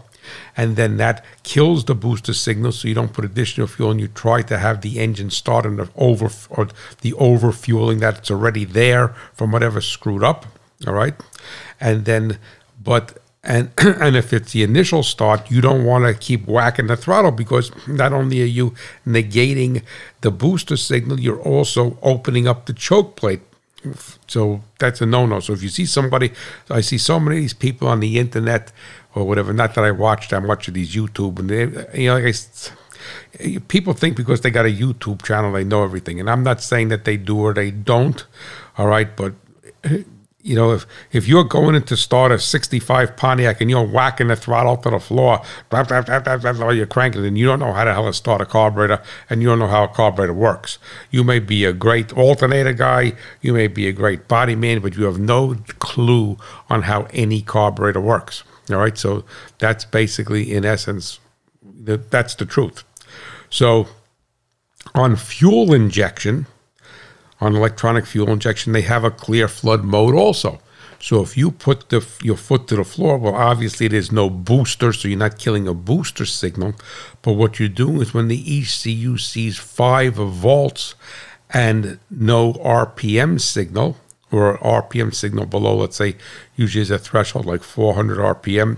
[0.55, 4.07] and then that kills the booster signal so you don't put additional fuel and you
[4.07, 6.67] try to have the engine start and the over or
[7.01, 10.45] the over fueling that's already there from whatever screwed up
[10.87, 11.13] all right?
[11.79, 12.39] And then
[12.81, 16.97] but and and if it's the initial start you don't want to keep whacking the
[16.97, 18.73] throttle because not only are you
[19.05, 19.83] negating
[20.21, 23.41] the booster signal you're also opening up the choke plate.
[24.27, 25.41] So that's a no-no.
[25.41, 26.31] So if you see somebody
[26.69, 28.71] i see so many of these people on the internet
[29.15, 29.53] or whatever.
[29.53, 34.15] Not that I watched I'm watching these YouTube, and they, you know, I, people think
[34.15, 37.17] because they got a YouTube channel they know everything, and I'm not saying that they
[37.17, 38.25] do or they don't.
[38.77, 39.33] All right, but
[40.43, 44.35] you know, if if you're going into start a 65 Pontiac and you're whacking the
[44.35, 47.71] throttle to the floor, blah, blah, blah, blah, blah, you're cranking, and you don't know
[47.71, 50.77] how the hell to start a carburetor, and you don't know how a carburetor works.
[51.11, 54.97] You may be a great alternator guy, you may be a great body man, but
[54.97, 56.37] you have no clue
[56.69, 58.43] on how any carburetor works.
[58.69, 59.25] All right, so
[59.59, 61.19] that's basically, in essence,
[61.61, 62.83] the, that's the truth.
[63.49, 63.87] So,
[64.95, 66.47] on fuel injection,
[67.41, 70.59] on electronic fuel injection, they have a clear flood mode also.
[71.03, 74.93] So if you put the, your foot to the floor, well, obviously there's no booster,
[74.93, 76.75] so you're not killing a booster signal.
[77.21, 80.95] But what you're doing is when the ECU sees five volts
[81.49, 83.97] and no RPM signal,
[84.33, 86.15] or RPM signal below, let's say,
[86.55, 88.77] usually is a threshold like 400 RPM,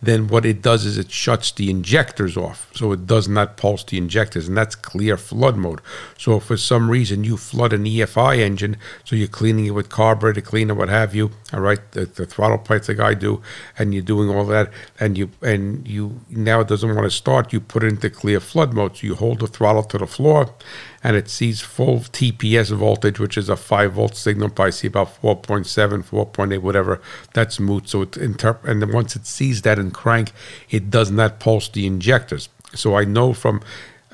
[0.00, 2.70] then what it does is it shuts the injectors off.
[2.74, 5.80] So it does not pulse the injectors, and that's clear flood mode.
[6.16, 10.40] So for some reason you flood an EFI engine, so you're cleaning it with carburetor
[10.40, 13.42] cleaner, what have you, all right, the, the throttle plates like I do,
[13.76, 14.70] and you're doing all that,
[15.00, 18.38] and you and you now it doesn't want to start, you put it into clear
[18.38, 18.96] flood mode.
[18.96, 20.54] So you hold the throttle to the floor
[21.02, 24.50] and it sees full TPS voltage, which is a 5 volt signal.
[24.58, 27.00] I see about 4.7, 4.8, whatever.
[27.34, 27.88] That's moot.
[27.88, 30.32] So it interp- and then once it sees that in crank,
[30.70, 32.48] it does not pulse the injectors.
[32.74, 33.62] So I know from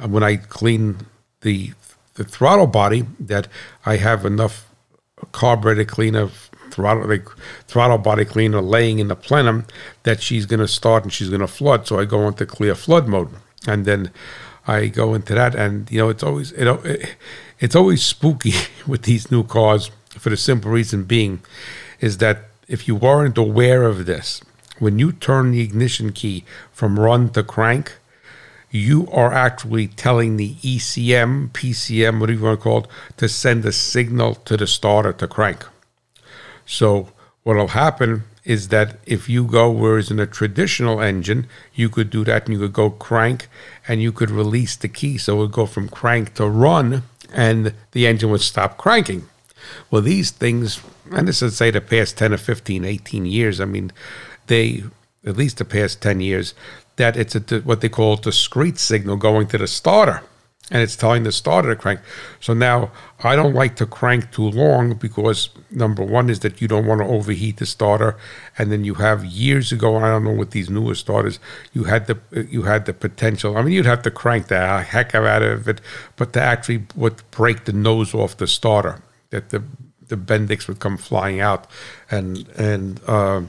[0.03, 1.07] uh, when I clean
[1.41, 1.73] the
[2.15, 3.49] the throttle body that
[3.85, 4.69] I have enough
[5.33, 6.31] carburetor cleaner
[6.71, 7.29] throttle like,
[7.67, 9.67] throttle body cleaner laying in the plenum
[10.03, 11.87] that she's going to start and she's going to flood.
[11.87, 13.31] So I go into clear flood mode,
[13.67, 14.11] and then
[14.67, 17.17] I go into that, and you know, it's always it,
[17.61, 18.55] it's always spooky
[18.87, 21.41] with these new cars for the simple reason being
[22.01, 24.41] is that if you weren't aware of this,
[24.79, 27.97] when you turn the ignition key from run to crank,
[28.71, 32.87] you are actually telling the ECM, PCM, whatever you want to call it,
[33.17, 35.65] to send a signal to the starter to crank.
[36.67, 37.11] So
[37.45, 42.25] what'll happen is that if you go, whereas in a traditional engine, you could do
[42.25, 43.49] that and you could go crank
[43.87, 45.19] and you could release the key.
[45.19, 49.29] So it would go from crank to run and the engine would stop cranking.
[49.91, 50.81] Well, these things,
[51.11, 53.93] and this is say the past 10 or 15, 18 years, I mean,
[54.47, 54.85] they,
[55.25, 56.55] at least the past 10 years,
[56.97, 60.23] that it's a, what they call discrete signal going to the starter
[60.71, 62.01] and it's telling the starter to crank.
[62.41, 62.91] So now
[63.23, 67.01] I don't like to crank too long because number one is that you don't want
[67.01, 68.17] to overheat the starter,
[68.57, 69.97] and then you have years ago.
[69.97, 71.39] I don't know with these newer starters,
[71.73, 73.57] you had the you had the potential.
[73.57, 75.81] I mean, you'd have to crank the heck out of it,
[76.17, 79.63] but to actually would break the nose off the starter, that the
[80.09, 81.67] the Bendix would come flying out,
[82.11, 83.01] and and.
[83.07, 83.43] Uh,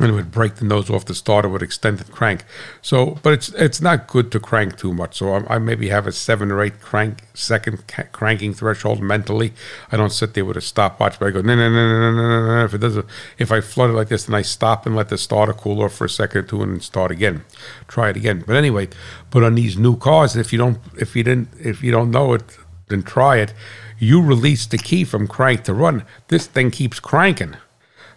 [0.00, 2.44] and it would break the nose off the starter with extended crank.
[2.82, 5.18] So, but it's it's not good to crank too much.
[5.18, 9.52] So I, I maybe have a seven or eight crank second ca- cranking threshold mentally.
[9.92, 12.22] I don't sit there with a stopwatch, but I go no no no no no
[12.22, 12.64] no no.
[12.64, 13.06] If it doesn't,
[13.38, 15.94] if I flood it like this, then I stop and let the starter cool off
[15.94, 17.44] for a second or two, and then start again.
[17.86, 18.42] Try it again.
[18.46, 18.88] But anyway,
[19.30, 22.34] but on these new cars, if you don't if you didn't if you don't know
[22.34, 23.54] it, then try it.
[23.96, 26.04] You release the key from crank to run.
[26.26, 27.56] This thing keeps cranking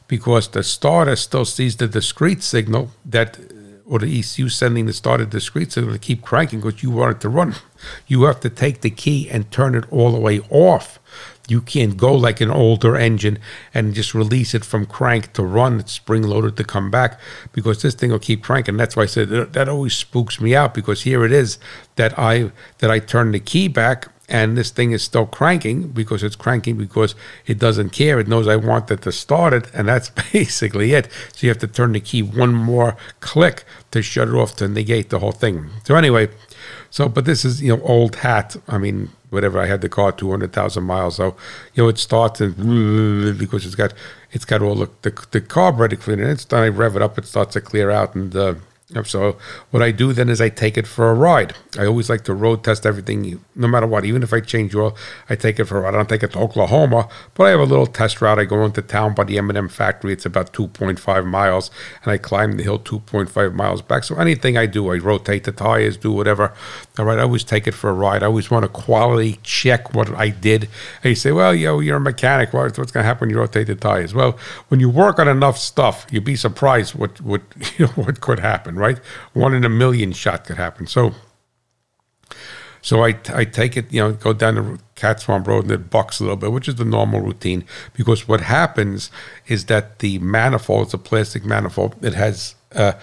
[0.08, 3.54] because the starter still sees the discrete signal that uh,
[3.86, 7.22] or the ECU sending the starter discrete signal to keep cranking because you want it
[7.22, 7.56] to run.
[8.06, 11.00] You have to take the key and turn it all the way off.
[11.48, 13.40] You can't go like an older engine
[13.74, 17.18] and just release it from crank to run, it's spring loaded to come back
[17.54, 18.76] because this thing will keep cranking.
[18.76, 21.58] That's why I said that always spooks me out because here it is
[21.96, 26.22] that I that I turn the key back and this thing is still cranking because
[26.22, 27.16] it's cranking because
[27.46, 28.20] it doesn't care.
[28.20, 31.08] It knows I want it to start it, and that's basically it.
[31.34, 34.68] So you have to turn the key one more click to shut it off to
[34.68, 35.70] negate the whole thing.
[35.86, 36.30] So anyway,
[36.90, 38.58] so but this is you know old hat.
[38.68, 41.16] I mean whatever I had the car two hundred thousand miles.
[41.16, 41.36] So
[41.74, 43.94] you know it starts and because it's got
[44.32, 46.30] it's got all the the, the carburetor cleaner.
[46.30, 46.64] It's done.
[46.64, 48.36] I rev it up, it starts to clear out and.
[48.36, 48.56] Uh,
[49.04, 49.38] so
[49.72, 51.54] what I do then is I take it for a ride.
[51.78, 54.06] I always like to road test everything, no matter what.
[54.06, 54.96] Even if I change oil,
[55.30, 55.94] I take it for a ride.
[55.94, 58.40] I don't take it to Oklahoma, but I have a little test route.
[58.40, 60.14] I go into town by the M&M factory.
[60.14, 61.70] It's about 2.5 miles,
[62.04, 64.06] and I climb the hill 2.5 miles back.
[64.06, 66.54] So anything I do, I rotate the tires, do whatever.
[66.98, 68.24] All right, I always take it for a ride.
[68.24, 70.70] I always want to quality check what I did.
[71.04, 72.54] And you say, well, yo, you're a mechanic.
[72.54, 74.14] What's going to happen when you rotate the tires?
[74.14, 77.42] Well, when you work on enough stuff, you'd be surprised what what
[77.78, 79.00] you know, what could happen right?
[79.34, 80.88] One in a million shot could happen.
[80.88, 81.14] So,
[82.82, 85.90] so I, I take it, you know, go down the Cat Swamp Road and it
[85.90, 87.66] bucks a little bit, which is the normal routine.
[87.94, 89.12] Because what happens
[89.48, 92.94] is that the manifold, it's a plastic manifold, it has, uh,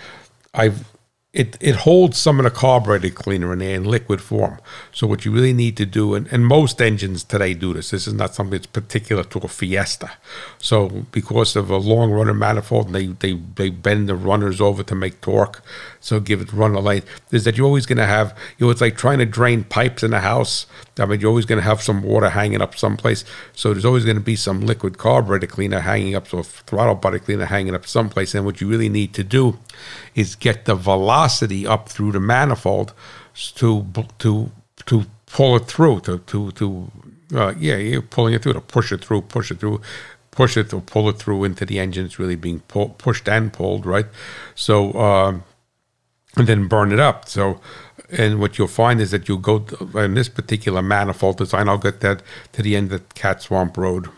[0.55, 0.94] I've
[1.35, 4.61] it, it holds some of the carburetor cleaner in there in liquid form.
[4.93, 7.91] So what you really need to do, and, and most engines today do this.
[7.91, 10.13] This is not something that's particular to a Fiesta.
[10.59, 14.95] So because of a long runner manifold, they they they bend the runners over to
[14.95, 15.61] make torque,
[15.99, 17.09] so give it runner length.
[17.33, 20.05] Is that you're always going to have you know it's like trying to drain pipes
[20.05, 20.67] in a house.
[21.01, 23.25] I mean you're always going to have some water hanging up someplace.
[23.55, 27.19] So there's always going to be some liquid carburetor cleaner hanging up, so throttle body
[27.19, 28.37] cleaner hanging up someplace.
[28.37, 29.59] And what you really need to do
[30.15, 31.24] is get the velocity
[31.67, 32.93] up through the manifold
[33.35, 33.87] to
[34.19, 34.51] to
[34.87, 36.91] to pull it through to to to
[37.35, 39.81] uh, yeah you're pulling it through to push it through push it through
[40.31, 43.53] push it or pull it through into the engine it's really being pull, pushed and
[43.53, 44.07] pulled right?
[44.55, 45.45] So um,
[46.37, 47.29] and then burn it up.
[47.29, 47.61] So
[48.11, 49.65] and what you'll find is that you'll go
[49.95, 52.23] in this particular manifold design i'll get that
[52.53, 54.09] to the end of cat swamp road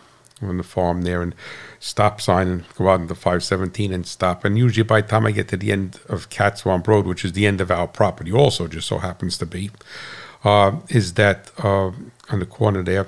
[0.42, 1.34] on the farm there and
[1.78, 4.44] stop sign and go out into 517 and stop.
[4.44, 7.24] And usually by the time I get to the end of Cat Swamp Road, which
[7.24, 9.70] is the end of our property, also just so happens to be,
[10.44, 11.92] uh, is that uh,
[12.30, 13.06] on the corner there,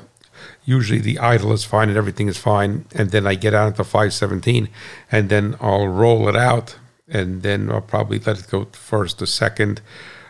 [0.65, 2.85] usually the idle is fine and everything is fine.
[2.95, 4.69] And then I get out into 517
[5.11, 6.77] and then I'll roll it out
[7.09, 9.81] and then I'll probably let it go first to second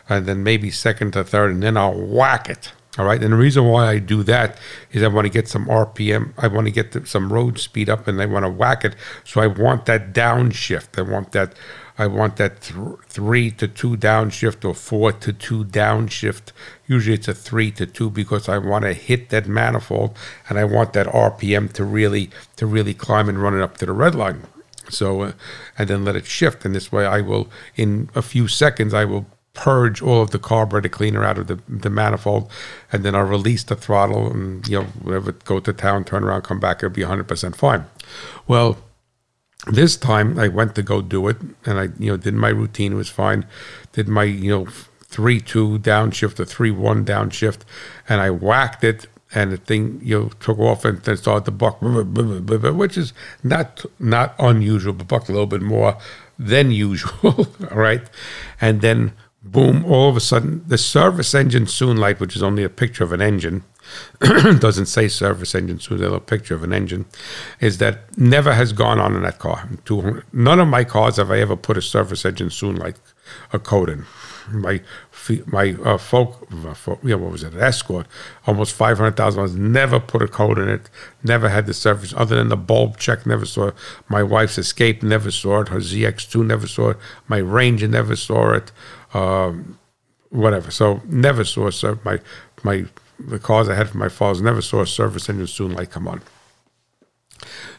[0.07, 3.23] and then maybe second to third and then I'll whack it all right.
[3.23, 4.59] And the reason why I do that
[4.91, 6.33] is I want to get some RPM.
[6.37, 8.93] I want to get the, some road speed up and I want to whack it.
[9.23, 10.99] So I want that downshift.
[10.99, 11.53] I want that.
[11.97, 16.51] I want that th- three to two downshift or four to two downshift.
[16.87, 20.17] Usually it's a three to two because I want to hit that manifold
[20.49, 23.85] and I want that RPM to really to really climb and run it up to
[23.85, 24.43] the red line.
[24.89, 25.31] So uh,
[25.77, 26.65] and then let it shift.
[26.65, 27.47] And this way I will
[27.77, 31.59] in a few seconds I will purge all of the carburetor cleaner out of the,
[31.67, 32.49] the manifold,
[32.91, 36.43] and then I'll release the throttle and you know whatever go to town, turn around,
[36.43, 37.85] come back, it'll be 100% fine.
[38.47, 38.77] Well,
[39.67, 42.93] this time I went to go do it, and I you know did my routine,
[42.93, 43.45] it was fine.
[43.93, 44.67] Did my you know
[45.01, 47.61] three two downshift or three one downshift,
[48.07, 51.51] and I whacked it, and the thing you know, took off and then started to
[51.51, 55.97] buck, which is not not unusual, but bucked a little bit more
[56.37, 58.01] than usual, right?
[58.59, 62.63] And then boom, all of a sudden, the service engine soon light, which is only
[62.63, 63.63] a picture of an engine,
[64.19, 67.05] doesn't say service engine soon, a picture of an engine,
[67.59, 69.69] is that never has gone on in that car.
[70.33, 72.97] None of my cars have I ever put a service engine soon light
[73.53, 74.05] a code in.
[74.51, 74.81] My
[75.45, 77.53] my uh, folk, uh, folk, yeah, what was it?
[77.53, 78.07] An Escort,
[78.47, 79.55] almost five hundred thousand dollars.
[79.55, 80.89] Never put a code in it.
[81.23, 83.27] Never had the service other than the bulb check.
[83.27, 83.75] Never saw it.
[84.07, 85.03] My wife's Escape.
[85.03, 85.67] Never saw it.
[85.67, 86.97] Her ZX2 never saw it.
[87.27, 88.71] My Ranger never saw it.
[89.13, 89.79] Um,
[90.29, 90.71] whatever.
[90.71, 92.19] So never saw a my
[92.63, 92.85] my
[93.19, 96.07] the cars I had for my fathers never saw a service engine soon light come
[96.07, 96.21] on.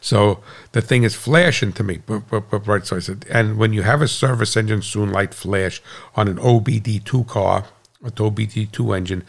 [0.00, 0.40] So
[0.72, 2.00] the thing is flashing to me.
[2.06, 2.86] Right.
[2.86, 5.82] So I said, and when you have a service engine soon light flash
[6.16, 7.66] on an OBD2 car,
[8.02, 9.24] an OBD2 engine,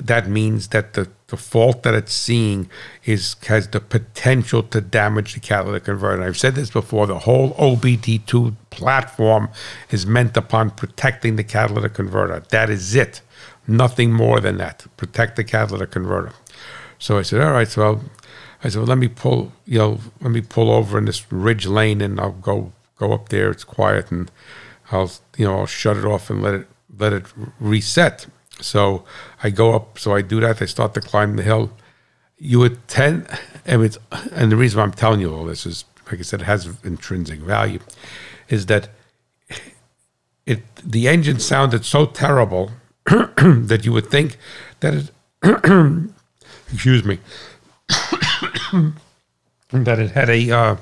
[0.00, 2.68] that means that the, the fault that it's seeing
[3.06, 6.22] is has the potential to damage the catalytic converter.
[6.22, 7.06] I've said this before.
[7.06, 9.48] The whole OBD2 platform
[9.90, 12.42] is meant upon protecting the catalytic converter.
[12.50, 13.22] That is it.
[13.66, 14.84] Nothing more than that.
[14.98, 16.34] Protect the catalytic converter.
[16.98, 18.02] So I said, all right, so
[18.62, 21.66] I said, well, let me pull, you know, let me pull over in this ridge
[21.66, 23.50] lane and I'll go go up there.
[23.50, 24.30] It's quiet and
[24.90, 26.66] I'll, you know, I'll shut it off and let it
[26.98, 27.24] let it
[27.58, 28.26] reset.
[28.62, 29.04] So
[29.42, 29.98] I go up.
[29.98, 30.62] So I do that.
[30.62, 31.70] I start to climb the hill.
[32.38, 33.26] You would tend,
[33.64, 33.98] and it's,
[34.32, 37.38] and the reason I'm telling you all this is, like I said, it has intrinsic
[37.38, 37.78] value,
[38.48, 38.88] is that
[40.44, 42.72] it the engine sounded so terrible
[43.06, 44.38] that you would think
[44.80, 45.10] that it,
[46.72, 47.18] excuse me,
[49.72, 50.76] that it had a uh,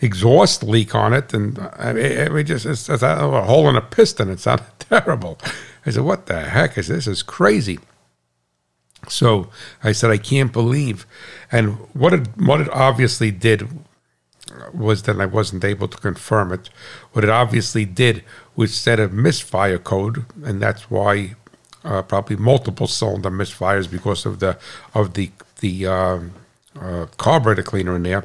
[0.00, 3.80] exhaust leak on it, and I mean, it just it's, it's a hole in a
[3.80, 4.30] piston.
[4.30, 5.38] It sounded terrible.
[5.88, 7.06] I said, "What the heck is this?
[7.06, 7.80] Is crazy."
[9.08, 9.48] So
[9.82, 11.06] I said, "I can't believe,"
[11.50, 13.68] and what it what it obviously did
[14.72, 16.70] was that I wasn't able to confirm it.
[17.12, 18.24] What it obviously did
[18.56, 21.36] was set a misfire code, and that's why
[21.84, 24.58] uh, probably multiple cylinder misfires because of the
[24.94, 25.30] of the
[25.60, 26.32] the um,
[26.80, 28.24] uh, carburetor cleaner in there.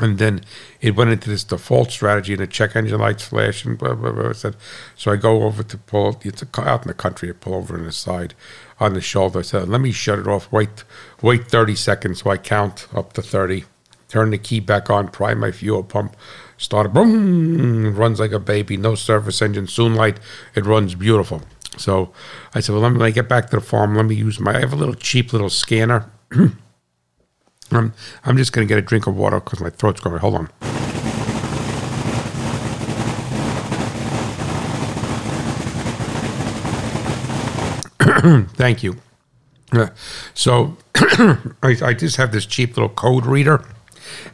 [0.00, 0.42] And then
[0.80, 4.12] it went into this default strategy, and the check engine lights flash, and blah, blah,
[4.12, 4.32] blah.
[4.32, 4.56] Said,
[4.94, 6.20] so I go over to pull.
[6.22, 7.30] It's out in the country.
[7.30, 8.34] I pull over on the side,
[8.78, 9.40] on the shoulder.
[9.40, 10.50] I said, "Let me shut it off.
[10.52, 10.84] Wait,
[11.20, 13.64] wait thirty seconds." So I count up to thirty.
[14.08, 15.08] Turn the key back on.
[15.08, 16.16] Pry my fuel pump.
[16.56, 16.92] Start it.
[16.92, 17.94] Boom!
[17.94, 18.76] Runs like a baby.
[18.76, 19.66] No service engine.
[19.66, 20.18] Soon light.
[20.54, 21.42] It runs beautiful.
[21.76, 22.12] So
[22.54, 23.96] I said, "Well, let me get back to the farm.
[23.96, 24.56] Let me use my.
[24.56, 26.10] I have a little cheap little scanner."
[27.70, 27.92] I'm,
[28.24, 30.18] I'm just going to get a drink of water because my throat's going.
[30.18, 30.48] Hold on.
[38.54, 38.96] Thank you.
[39.72, 39.88] Uh,
[40.34, 43.64] so I, I, just have this cheap little code reader.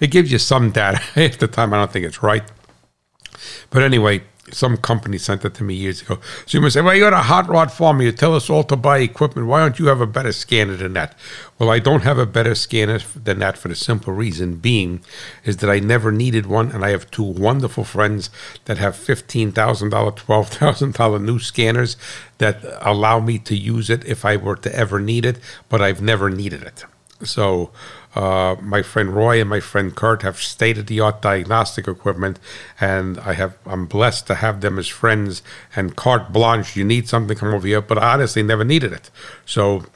[0.01, 0.99] It gives you some data.
[1.15, 2.45] Half the time, I don't think it's right.
[3.71, 4.23] But anyway,
[4.55, 6.19] some company sent it to me years ago.
[6.47, 8.03] So you must say, well, you're a hot rod farmer.
[8.03, 9.49] You tell us all to buy equipment.
[9.49, 11.17] Why don't you have a better scanner than that?
[11.59, 15.05] Well, I don't have a better scanner than that for the simple reason being
[15.45, 16.71] is that I never needed one.
[16.73, 18.31] And I have two wonderful friends
[18.65, 21.97] that have $15,000, $12,000 new scanners
[22.39, 25.39] that allow me to use it if I were to ever need it,
[25.69, 26.85] but I've never needed it.
[27.23, 27.71] So
[28.15, 32.39] uh, my friend Roy and my friend Kurt have state of the art diagnostic equipment,
[32.81, 35.43] and I have I'm blessed to have them as friends.
[35.75, 37.81] And carte blanche, you need something, come over here.
[37.81, 39.11] But I honestly never needed it.
[39.45, 39.87] So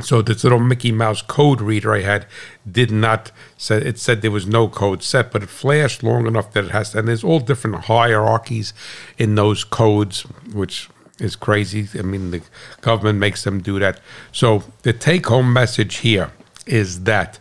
[0.00, 2.26] so this little Mickey Mouse code reader I had
[2.70, 6.52] did not said it said there was no code set, but it flashed long enough
[6.52, 6.94] that it has.
[6.94, 8.74] And there's all different hierarchies
[9.16, 10.22] in those codes,
[10.52, 11.88] which is crazy.
[11.98, 12.42] I mean, the
[12.80, 14.00] government makes them do that.
[14.32, 16.32] So the take-home message here
[16.70, 17.38] is that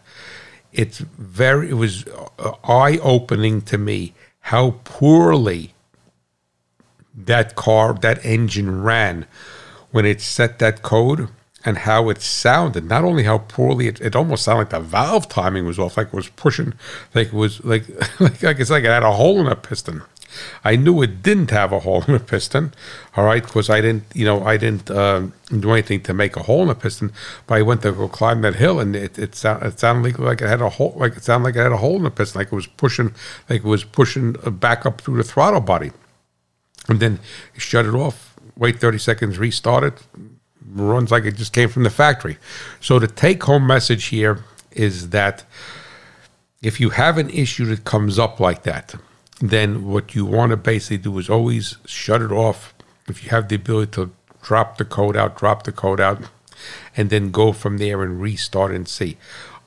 [0.72, 5.74] it's very it was uh, eye-opening to me how poorly
[7.16, 9.26] that car that engine ran
[9.92, 11.30] when it set that code
[11.66, 12.86] and how it sounded.
[12.86, 16.08] Not only how poorly it, it almost sounded like the valve timing was off like
[16.08, 16.74] it was pushing
[17.14, 17.88] like it was like
[18.20, 20.02] like, like it's like it had a hole in a piston
[20.64, 22.74] I knew it didn't have a hole in the piston,
[23.16, 26.44] all right, because I didn't, you know, I didn't uh, do anything to make a
[26.44, 27.12] hole in the piston.
[27.48, 30.42] But I went to go climb that hill, and it it, sound, it sounded like,
[30.42, 32.40] it had a hole, like it sounded like it had a hole in the piston,
[32.40, 33.14] like it was pushing,
[33.50, 35.92] like it was pushing back up through the throttle body,
[36.88, 37.20] and then
[37.58, 38.36] shut it off.
[38.56, 40.04] Wait thirty seconds, restart it,
[40.72, 42.38] runs like it just came from the factory.
[42.82, 45.46] So the take home message here is that
[46.62, 48.96] if you have an issue that comes up like that,
[49.40, 52.74] then what you want to basically do is always shut it off
[53.08, 54.12] if you have the ability to
[54.42, 56.22] drop the code out, drop the code out,
[56.96, 59.18] and then go from there and restart and see.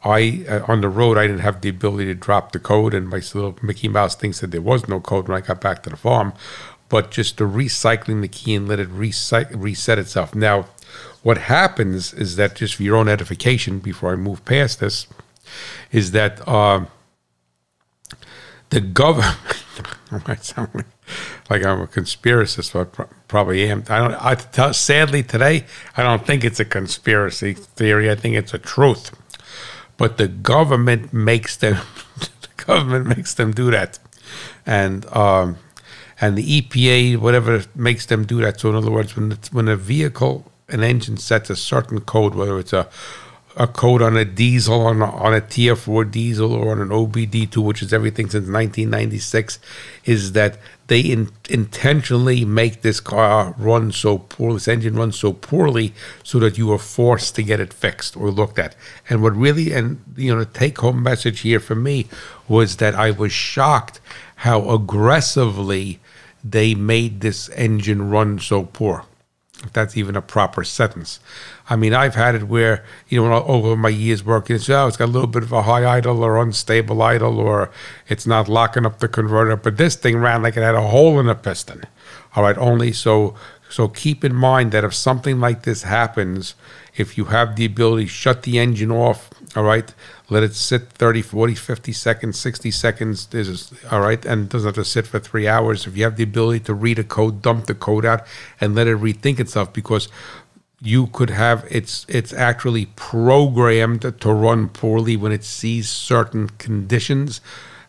[0.05, 3.09] I uh, on the road I didn't have the ability to drop the code, and
[3.09, 5.91] my little Mickey Mouse thing said there was no code when I got back to
[5.91, 6.33] the farm.
[6.89, 10.35] But just the recycling the key and let it reset reset itself.
[10.35, 10.67] Now,
[11.23, 15.07] what happens is that just for your own edification, before I move past this,
[15.91, 16.87] is that uh,
[18.71, 19.39] the government.
[20.27, 20.85] I sound
[21.49, 23.85] like, I'm a conspiracist, but probably am.
[23.89, 24.15] I don't.
[24.15, 25.65] I tell, sadly today,
[25.97, 28.11] I don't think it's a conspiracy theory.
[28.11, 29.11] I think it's a truth
[30.03, 31.77] but the government makes them
[32.19, 34.01] the government makes them do that,
[34.67, 35.59] and um,
[36.21, 38.59] and the EPA whatever makes them do that.
[38.59, 42.59] So in other words, when when a vehicle an engine sets a certain code, whether
[42.59, 42.89] it's a
[43.57, 46.89] a code on a diesel, on a, on a Tier 4 diesel, or on an
[46.89, 49.59] OBD2, which is everything since 1996,
[50.05, 55.33] is that they in, intentionally make this car run so poorly, this engine run so
[55.33, 55.93] poorly,
[56.23, 58.75] so that you are forced to get it fixed or looked at.
[59.09, 62.07] And what really, and you know, take home message here for me
[62.49, 64.01] was that I was shocked
[64.37, 66.01] how aggressively
[66.45, 69.05] they made this engine run so poor
[69.73, 71.21] that's even a proper sentence.
[71.69, 74.97] I mean, I've had it where, you know, over my years working, it's, oh, it's
[74.97, 77.71] got a little bit of a high idle or unstable idle, or
[78.09, 79.57] it's not locking up the converter.
[79.57, 81.85] But this thing ran like it had a hole in the piston.
[82.35, 83.35] All right, only so
[83.69, 86.55] so keep in mind that if something like this happens,
[86.95, 89.95] if you have the ability, shut the engine off, all right,
[90.33, 94.75] let it sit 30, 40, 50 seconds, 60 seconds, is, all right, and doesn't have
[94.77, 95.87] to sit for three hours.
[95.87, 98.27] If you have the ability to read a code, dump the code out
[98.59, 100.09] and let it rethink itself because
[100.81, 107.41] you could have it's it's actually programmed to run poorly when it sees certain conditions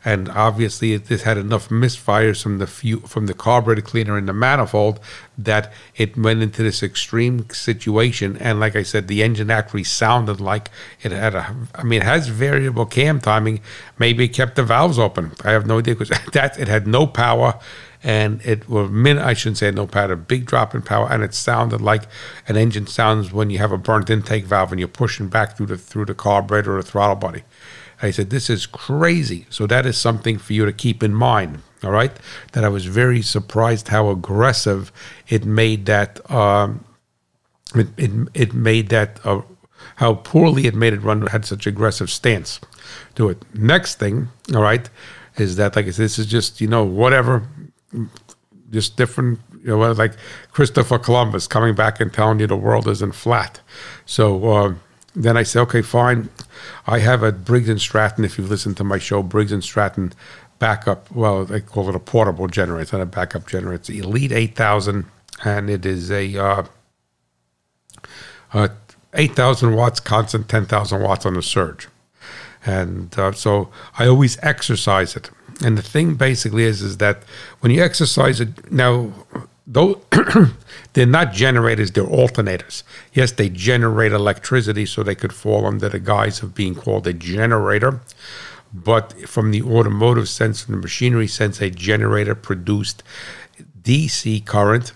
[0.06, 4.34] and obviously this had enough misfires from the few, from the carburetor cleaner in the
[4.34, 5.00] manifold
[5.38, 8.38] that it went into this extreme situation.
[8.38, 10.70] And like I said, the engine actually sounded like
[11.02, 11.56] it had a.
[11.76, 13.62] I mean, it has variable cam timing.
[13.98, 15.32] Maybe it kept the valves open.
[15.44, 17.60] I have no idea because that it had no power.
[18.06, 19.18] And it was min.
[19.18, 22.04] I shouldn't say no power, a big drop in power, and it sounded like
[22.50, 25.68] an engine sounds when you have a burnt intake valve and you're pushing back through
[25.68, 27.44] the through the carburetor or the throttle body.
[28.04, 29.48] I said, This is crazy.
[29.50, 31.62] So that is something for you to keep in mind.
[31.84, 32.12] All right.
[32.52, 34.92] That I was very surprised how aggressive
[35.28, 36.86] it made that, um,
[37.74, 39.42] it, it, it made that, uh,
[39.96, 42.60] how poorly it made it run, had such aggressive stance
[43.16, 43.44] to it.
[43.54, 44.90] Next thing, all right,
[45.38, 47.48] is that, like I said, this is just, you know, whatever,
[48.70, 50.14] just different you know, like
[50.52, 53.62] Christopher Columbus coming back and telling you the world isn't flat.
[54.06, 54.74] So uh,
[55.16, 56.30] then I say, okay, fine.
[56.88, 58.26] I have a Briggs and Stratton.
[58.26, 60.14] If you've listened to my show, Briggs and Stratton
[60.60, 61.12] backup.
[61.12, 62.98] Well, they call it a portable generator.
[62.98, 63.76] Not a backup generator.
[63.76, 65.06] It's Elite 8000,
[65.44, 66.64] and it is a, uh,
[68.54, 68.72] a
[69.14, 71.88] 8,000 watts constant, 10,000 watts on the surge.
[72.66, 75.30] And uh, so I always exercise it.
[75.64, 77.24] And the thing basically is, is that
[77.60, 79.14] when you exercise it, now
[79.68, 80.02] though
[80.94, 82.84] they're not generators they're alternators.
[83.14, 87.14] Yes they generate electricity so they could fall under the guise of being called a
[87.14, 88.02] generator
[88.74, 93.04] but from the automotive sense and the machinery sense a generator produced
[93.84, 94.94] dc current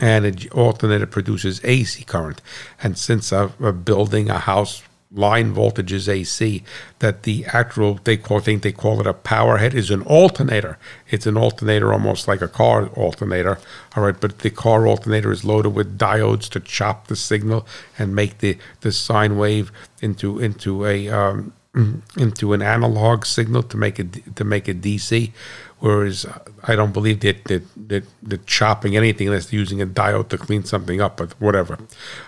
[0.00, 2.42] and an alternator produces ac current.
[2.82, 4.82] And since a, a uh, building a house
[5.12, 6.62] line voltage is AC,
[6.98, 10.78] that the actual they call think they call it a power head is an alternator.
[11.08, 13.58] It's an alternator almost like a car alternator.
[13.94, 17.66] All right, but the car alternator is loaded with diodes to chop the signal
[17.98, 21.52] and make the, the sine wave into into a um,
[22.16, 25.32] into an analog signal to make it to make it DC.
[25.78, 30.28] Whereas uh, I don't believe that that, that that chopping anything unless using a diode
[30.28, 31.78] to clean something up, but whatever.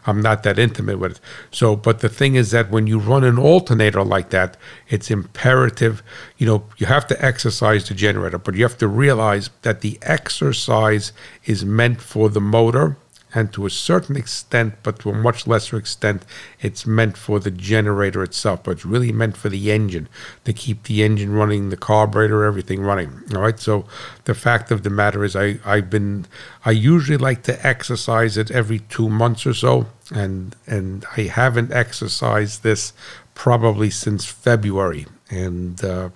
[0.07, 1.21] I'm not that intimate with it.
[1.51, 4.57] So, but the thing is that when you run an alternator like that,
[4.89, 6.03] it's imperative.
[6.37, 9.99] You know, you have to exercise the generator, but you have to realize that the
[10.03, 11.13] exercise
[11.45, 12.99] is meant for the motor
[13.35, 16.25] and to a certain extent, but to a much lesser extent,
[16.61, 18.63] it's meant for the generator itself.
[18.63, 20.09] But it's really meant for the engine
[20.45, 23.23] to keep the engine running, the carburetor, everything running.
[23.35, 23.59] All right.
[23.59, 23.85] So
[24.25, 26.27] the fact of the matter is, I I've been
[26.65, 31.73] I usually like to exercise it every two months or so, and and I haven't
[31.73, 32.93] exercised this
[33.35, 36.11] probably since February, and uh,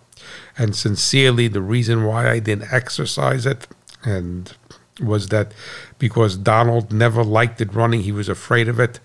[0.57, 3.67] and sincerely, the reason why I didn't exercise it
[4.05, 4.57] and
[5.01, 5.53] was that
[5.99, 9.01] because Donald never liked it running, he was afraid of it.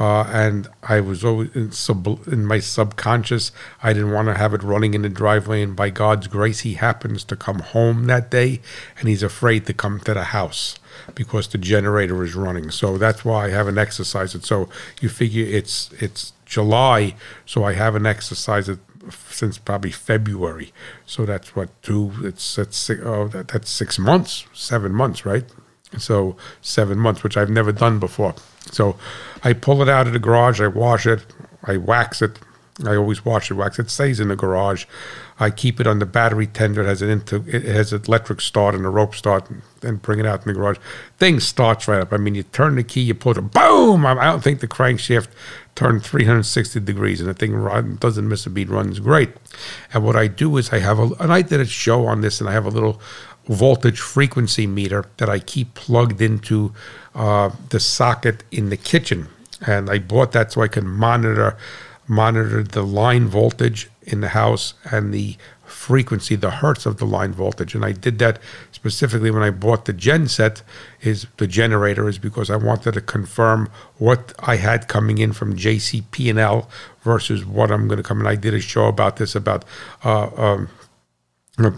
[0.00, 4.54] Uh, and I was always in, sub, in, my subconscious, I didn't want to have
[4.54, 5.62] it running in the driveway.
[5.62, 8.60] And by God's grace, he happens to come home that day,
[8.98, 10.78] and he's afraid to come to the house.
[11.14, 12.70] because the generator is running.
[12.70, 14.44] So that's why I haven't exercised it.
[14.44, 14.68] So
[15.00, 17.14] you figure it's it's July,
[17.46, 18.78] so I haven't exercised it
[19.30, 20.72] since probably February.
[21.06, 22.12] So that's what two.
[22.22, 25.44] It's that's six, oh that, that's six months, seven months, right?
[25.98, 28.34] So seven months, which I've never done before.
[28.70, 28.96] So
[29.44, 31.26] I pull it out of the garage, I wash it,
[31.64, 32.38] I wax it.
[32.84, 33.90] I always wash it, wax it.
[33.90, 34.86] stays in the garage.
[35.38, 36.82] I keep it on the battery tender.
[36.82, 40.00] It has an into, it has an electric start and a rope start, and, and
[40.00, 40.78] bring it out in the garage.
[41.18, 42.12] Thing starts right up.
[42.14, 44.06] I mean, you turn the key, you pull it, boom!
[44.06, 45.28] I don't think the crankshaft
[45.74, 48.68] turned 360 degrees, and the thing run, doesn't miss a beat.
[48.68, 49.30] Runs great.
[49.92, 52.40] And what I do is I have a, and I did a show on this,
[52.40, 53.00] and I have a little
[53.48, 56.72] voltage frequency meter that I keep plugged into
[57.14, 59.28] uh, the socket in the kitchen,
[59.66, 61.56] and I bought that so I can monitor
[62.08, 65.36] monitor the line voltage in the house and the
[65.72, 67.74] frequency, the hertz of the line voltage.
[67.74, 68.38] And I did that
[68.70, 70.62] specifically when I bought the gen set,
[71.00, 75.56] is the generator, is because I wanted to confirm what I had coming in from
[75.56, 76.68] JCP&L
[77.02, 78.26] versus what I'm going to come in.
[78.26, 79.64] I did a show about this about
[80.04, 80.68] uh, um,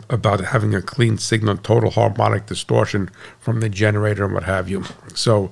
[0.08, 4.84] about having a clean signal, total harmonic distortion from the generator and what have you.
[5.14, 5.50] So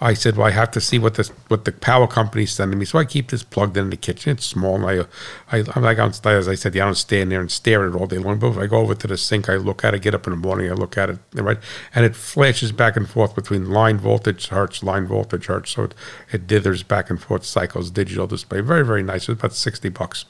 [0.00, 2.84] I said, well, I have to see what this what the power company's sending me.
[2.84, 4.32] So I keep this plugged in the kitchen.
[4.32, 4.76] It's small.
[4.76, 5.08] And
[5.50, 6.46] I, I, I'm like downstairs.
[6.46, 8.38] I said, yeah, I don't stand there and stare at it all day long.
[8.38, 10.30] But if I go over to the sink, I look at it, get up in
[10.32, 11.58] the morning, I look at it, right?
[11.94, 15.72] And it flashes back and forth between line voltage, hertz, line voltage, hertz.
[15.72, 15.94] So it,
[16.32, 18.60] it dithers back and forth, cycles, digital display.
[18.60, 19.28] Very, very nice.
[19.28, 20.24] It's about 60 bucks.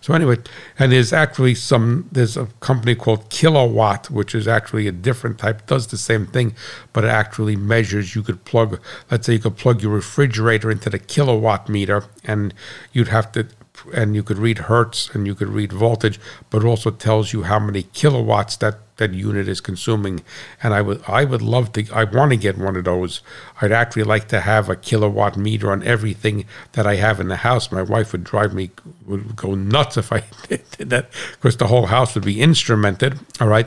[0.00, 0.38] So anyway,
[0.78, 4.92] and there's actually some there's a company called Kill A Watt, which is actually a
[4.92, 6.54] different type, does the same thing,
[6.92, 8.14] but it actually measures.
[8.14, 12.54] You could plug, let's say, you could plug your refrigerator into the kilowatt meter, and
[12.92, 13.48] you'd have to
[13.94, 16.18] and you could read hertz and you could read voltage,
[16.50, 20.22] but also tells you how many kilowatts that that unit is consuming.
[20.62, 23.20] And I would I would love to I want to get one of those.
[23.60, 27.36] I'd actually like to have a kilowatt meter on everything that I have in the
[27.36, 27.70] house.
[27.70, 28.70] My wife would drive me
[29.06, 33.18] would go nuts if I did that because the whole house would be instrumented.
[33.40, 33.66] All right.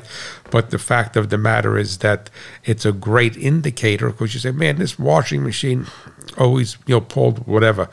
[0.52, 2.30] But the fact of the matter is that
[2.66, 5.86] it's a great indicator because you say, man, this washing machine
[6.38, 7.90] always, you know, pulled whatever.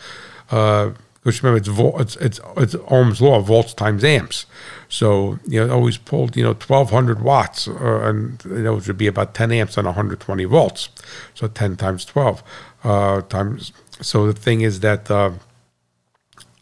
[0.51, 0.93] Uh,
[1.27, 4.47] which remember it's, vol- it's it's it's Ohm's law, volts times amps.
[4.89, 9.35] So you know, always pulled you know 1200 watts, uh, and it would be about
[9.35, 10.89] 10 amps on 120 volts.
[11.35, 12.43] So 10 times 12
[12.85, 13.73] uh, times.
[14.01, 15.11] So the thing is that.
[15.11, 15.33] Uh,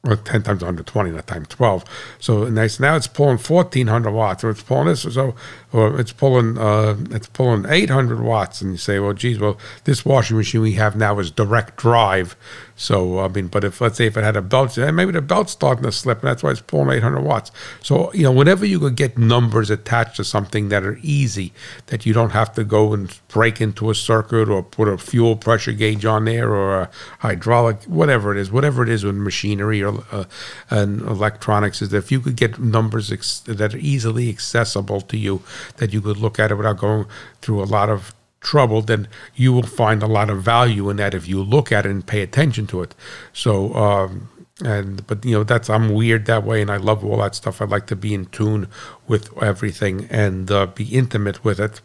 [0.07, 1.83] or 10 times 120, not times 12.
[2.19, 2.79] So nice.
[2.79, 5.35] Now it's pulling 1400 watts, or it's pulling this, so
[5.75, 10.05] or it's pulling uh, it's pulling 800 watts, and you say, well, geez, well, this
[10.05, 12.37] washing machine we have now is direct drive,
[12.77, 15.53] so I mean, but if let's say if it had a belt, maybe the belt's
[15.53, 17.51] starting to slip, and that's why it's pulling 800 watts.
[17.83, 21.53] So you know, whenever you could get numbers attached to something that are easy,
[21.87, 25.35] that you don't have to go and break into a circuit or put a fuel
[25.35, 29.83] pressure gauge on there or a hydraulic, whatever it is, whatever it is with machinery
[29.83, 30.25] or uh,
[30.70, 35.16] and electronics, is that if you could get numbers ex- that are easily accessible to
[35.16, 35.43] you,
[35.77, 37.07] that you could look at it without going
[37.41, 41.15] through a lot of trouble, then you will find a lot of value in that
[41.15, 42.95] if you look at it and pay attention to it.
[43.33, 44.29] So, um,
[44.62, 47.61] and but you know that's I'm weird that way, and I love all that stuff.
[47.61, 48.69] I like to be in tune
[49.09, 51.81] with everything and uh, be intimate with it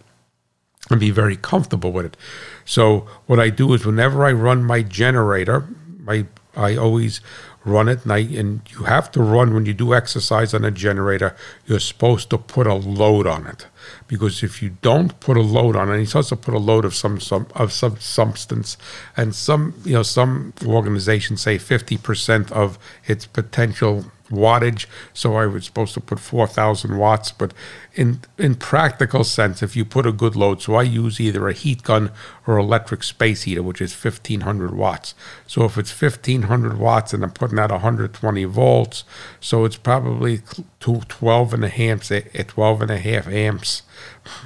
[0.89, 2.17] and be very comfortable with it.
[2.65, 5.67] So what I do is whenever I run my generator,
[5.99, 6.25] my
[6.55, 7.21] I always
[7.65, 11.35] run at night, and you have to run when you do exercise on a generator.
[11.65, 13.67] You're supposed to put a load on it
[14.07, 16.59] because if you don't put a load on it, and you're supposed to put a
[16.59, 18.77] load of some, some of some substance,
[19.17, 24.85] and some you know some organizations say fifty percent of its potential wattage.
[25.13, 27.53] So I was supposed to put 4,000 watts, but
[27.99, 31.53] in in practical sense, if you put a good load, so I use either a
[31.53, 32.11] heat gun
[32.47, 35.13] or electric space heater, which is 1,500 watts.
[35.45, 39.03] So if it's 1,500 watts and I'm putting out 120 volts,
[39.41, 40.39] so it's probably
[40.79, 43.81] to 12 and a half, eh, 12 and a half amps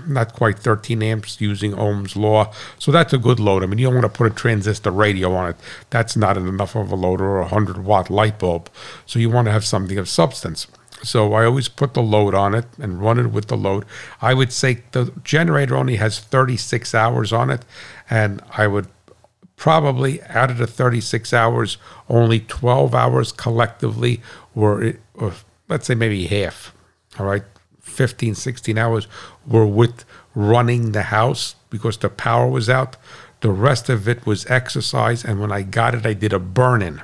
[0.08, 2.52] not quite 13 amps using Ohm's law.
[2.80, 3.64] So that's a good load.
[3.64, 5.56] I mean, you don't want to put a transistor radio on it.
[5.92, 8.70] That's not enough of a load or a 100 watt light bulb.
[9.06, 10.66] So you want to have something of substance.
[11.04, 13.86] So I always put the load on it and run it with the load.
[14.22, 17.66] I would say the generator only has 36 hours on it,
[18.10, 18.88] and I would
[19.56, 21.78] probably out of the 36 hours,
[22.10, 24.22] only 12 hours collectively
[24.56, 25.34] were, or
[25.70, 26.74] let's say maybe half.
[27.20, 27.44] All right,
[27.82, 29.08] 15, 16 hours
[29.46, 32.96] were with running the house because the power was out.
[33.42, 35.24] The rest of it was exercise.
[35.24, 37.02] And when I got it, I did a burn in.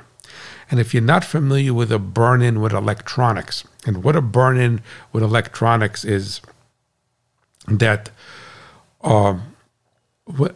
[0.70, 4.58] And if you're not familiar with a burn in with electronics, and what a burn
[4.58, 4.80] in
[5.12, 6.40] with electronics is
[7.66, 8.10] that
[9.02, 9.54] um,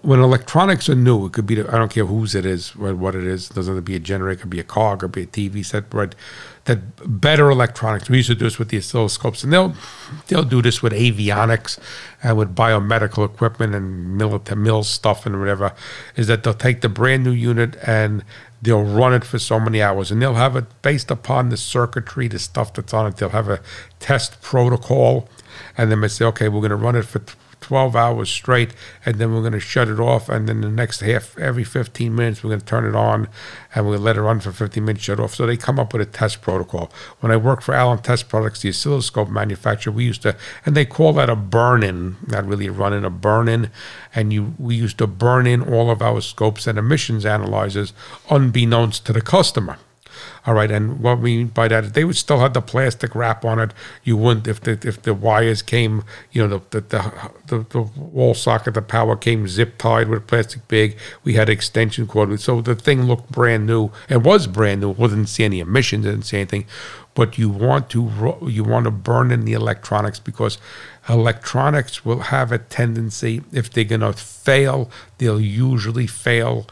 [0.03, 3.25] when electronics are new, it could be, I don't care whose it is, what, it
[3.25, 3.51] is.
[3.51, 5.22] It doesn't have to be a generator, it could be a car, it could be
[5.22, 6.14] a TV set, right?
[6.66, 8.09] That better electronics.
[8.09, 9.75] We used to do this with the oscilloscopes, and they'll
[10.29, 11.79] they'll do this with avionics
[12.22, 15.75] and with biomedical equipment and military mill stuff and whatever.
[16.16, 18.25] Is that they'll take the brand new unit and
[18.62, 22.28] they'll run it for so many hours, and they'll have it based upon the circuitry,
[22.28, 23.16] the stuff that's on it.
[23.16, 23.61] They'll have a
[24.00, 25.28] test protocol,
[25.76, 27.20] and they say, okay, we're going to run it for
[27.65, 28.75] 12 hours straight,
[29.07, 30.29] and then we're going to shut it off.
[30.29, 33.27] And then the next half, every 15 minutes, we're going to turn it on
[33.75, 35.35] and to let it run for 15 minutes, shut off.
[35.35, 36.93] So they come up with a test protocol.
[37.21, 40.37] When I worked for Allen Test Products, the oscilloscope manufacturer, we used to,
[40.67, 43.71] and they call that a burn in, not really a run in, a burn in.
[44.15, 47.95] And you, we used to burn in all of our scopes and emissions analyzers
[48.29, 49.79] unbeknownst to the customer.
[50.47, 53.47] All right, and what we mean by that they would still have the plastic wrap
[53.47, 53.72] on it.
[54.03, 58.34] You wouldn't if the if the wires came, you know, the the the, the wall
[58.34, 60.99] socket, the power came zip tied with a plastic bag.
[61.22, 63.90] We had extension cord, so the thing looked brand new.
[64.11, 64.90] It was brand new.
[64.90, 66.66] We didn't see any emissions, didn't see anything.
[67.14, 70.59] But you want to you want to burn in the electronics because
[71.09, 76.66] electronics will have a tendency if they're going to fail, they'll usually fail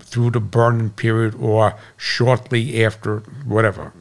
[0.00, 3.92] through the burning period or shortly after whatever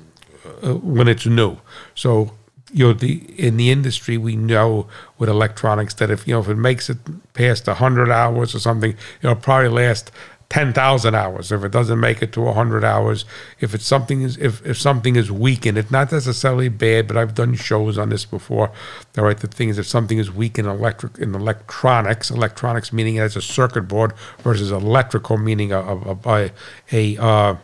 [0.64, 1.58] uh, when it's new.
[1.96, 2.32] So
[2.72, 4.88] you know the in the industry we know
[5.18, 6.98] with electronics that if you know if it makes it
[7.34, 10.12] past 100 hours or something it'll probably last
[10.50, 11.52] 10,000 hours.
[11.52, 13.26] If it doesn't make it to 100 hours
[13.60, 17.36] if it's something is if, if something is weakened it's not necessarily bad but I've
[17.36, 18.72] done shows on this before
[19.18, 23.16] all right the thing is if something is weak in electric in electronics electronics meaning
[23.16, 26.52] has a circuit board versus electrical meaning a a, a,
[26.92, 27.56] a uh,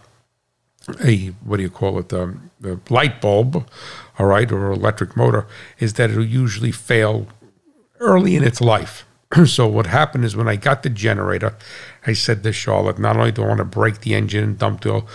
[1.04, 3.66] a what do you call it um, the light bulb
[4.20, 5.48] all right or electric motor
[5.80, 7.28] is that it'll usually fail
[8.00, 9.06] early in its life
[9.46, 11.56] so what happened is when I got the generator,
[12.06, 14.82] I said to Charlotte, not only do I want to break the engine and dump
[14.82, 15.08] the oil,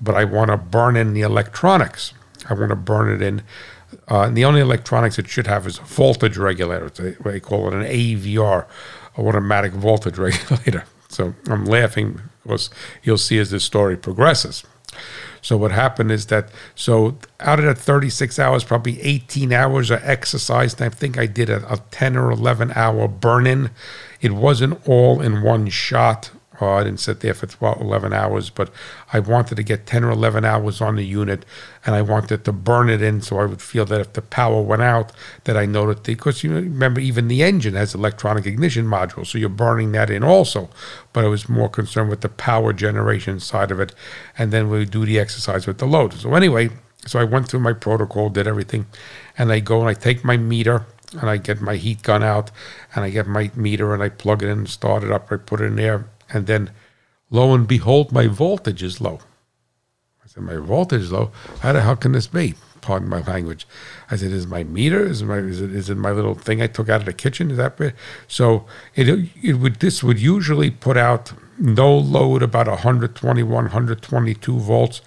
[0.00, 2.12] but, I want to burn in the electronics.
[2.50, 3.42] I want to burn it in.
[4.10, 6.90] Uh, and the only electronics it should have is a voltage regulator.
[6.90, 8.66] They call it an AVR,
[9.16, 10.84] automatic voltage regulator.
[11.08, 12.68] So I'm laughing because
[13.02, 14.64] you'll see as this story progresses.
[15.44, 20.00] So what happened is that so out of that 36 hours, probably 18 hours of
[20.02, 23.70] exercise, and I think I did a, a 10 or 11 hour burn in.
[24.22, 26.30] It wasn't all in one shot.
[26.60, 28.70] Oh, I didn't sit there for 12, 11 hours, but
[29.12, 31.44] I wanted to get 10 or 11 hours on the unit
[31.84, 34.62] and I wanted to burn it in so I would feel that if the power
[34.62, 35.12] went out,
[35.44, 39.36] that I know that, because you remember, even the engine has electronic ignition module, so
[39.36, 40.70] you're burning that in also.
[41.12, 43.92] But I was more concerned with the power generation side of it.
[44.38, 46.14] And then we do the exercise with the load.
[46.14, 46.70] So, anyway,
[47.06, 48.86] so I went through my protocol, did everything,
[49.36, 52.50] and I go and I take my meter and I get my heat gun out
[52.94, 55.36] and I get my meter and I plug it in, and start it up, I
[55.36, 56.70] put it in there and then,
[57.30, 59.20] lo and behold, my voltage is low.
[60.22, 61.30] I said, My voltage is low?
[61.60, 62.54] How the hell can this be?
[62.80, 63.66] Pardon my language.
[64.10, 65.06] I said, Is my meter?
[65.06, 67.50] Is, my, is, it, is it my little thing I took out of the kitchen?
[67.50, 67.94] Is that bit?
[68.26, 69.08] So it,
[69.42, 75.00] it would this would usually put out no load about 121, 122 volts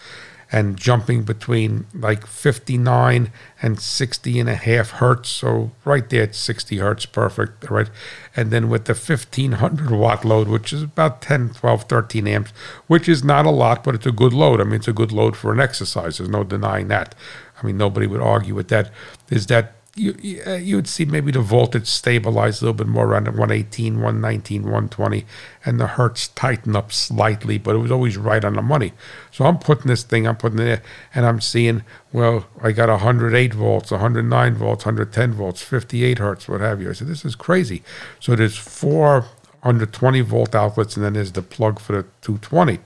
[0.52, 3.32] and jumping between like 59
[3.62, 5.30] and 60 and a half hertz.
[5.30, 7.90] So right there at 60 hertz, perfect, right?
[8.36, 12.52] And then with the 1500 watt load, which is about 10, 12, 13 amps,
[12.88, 14.62] which is not a lot, but it's a good load.
[14.62, 16.18] I mean, it's a good load for an exercise.
[16.18, 17.14] There's no denying that.
[17.62, 18.92] I mean, nobody would argue with that.
[19.30, 20.14] Is that you,
[20.58, 25.26] you would see maybe the voltage stabilize a little bit more around 118, 119, 120,
[25.66, 28.94] and the hertz tighten up slightly, but it was always right on the money.
[29.32, 30.84] So I'm putting this thing, I'm putting it there,
[31.16, 31.84] and I'm seeing,
[32.14, 36.90] well, I got 108 volts, 109 volts, 110 volts, 58 hertz, what have you.
[36.90, 37.84] I said, this is crazy.
[38.20, 39.26] So there's four
[39.62, 42.80] 120 volt outlets, and then there's the plug for the 220.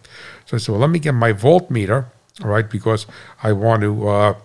[0.46, 2.06] So I said, well, let me get my voltmeter,
[2.42, 3.06] all right, because
[3.44, 4.08] I want to.
[4.08, 4.36] Uh,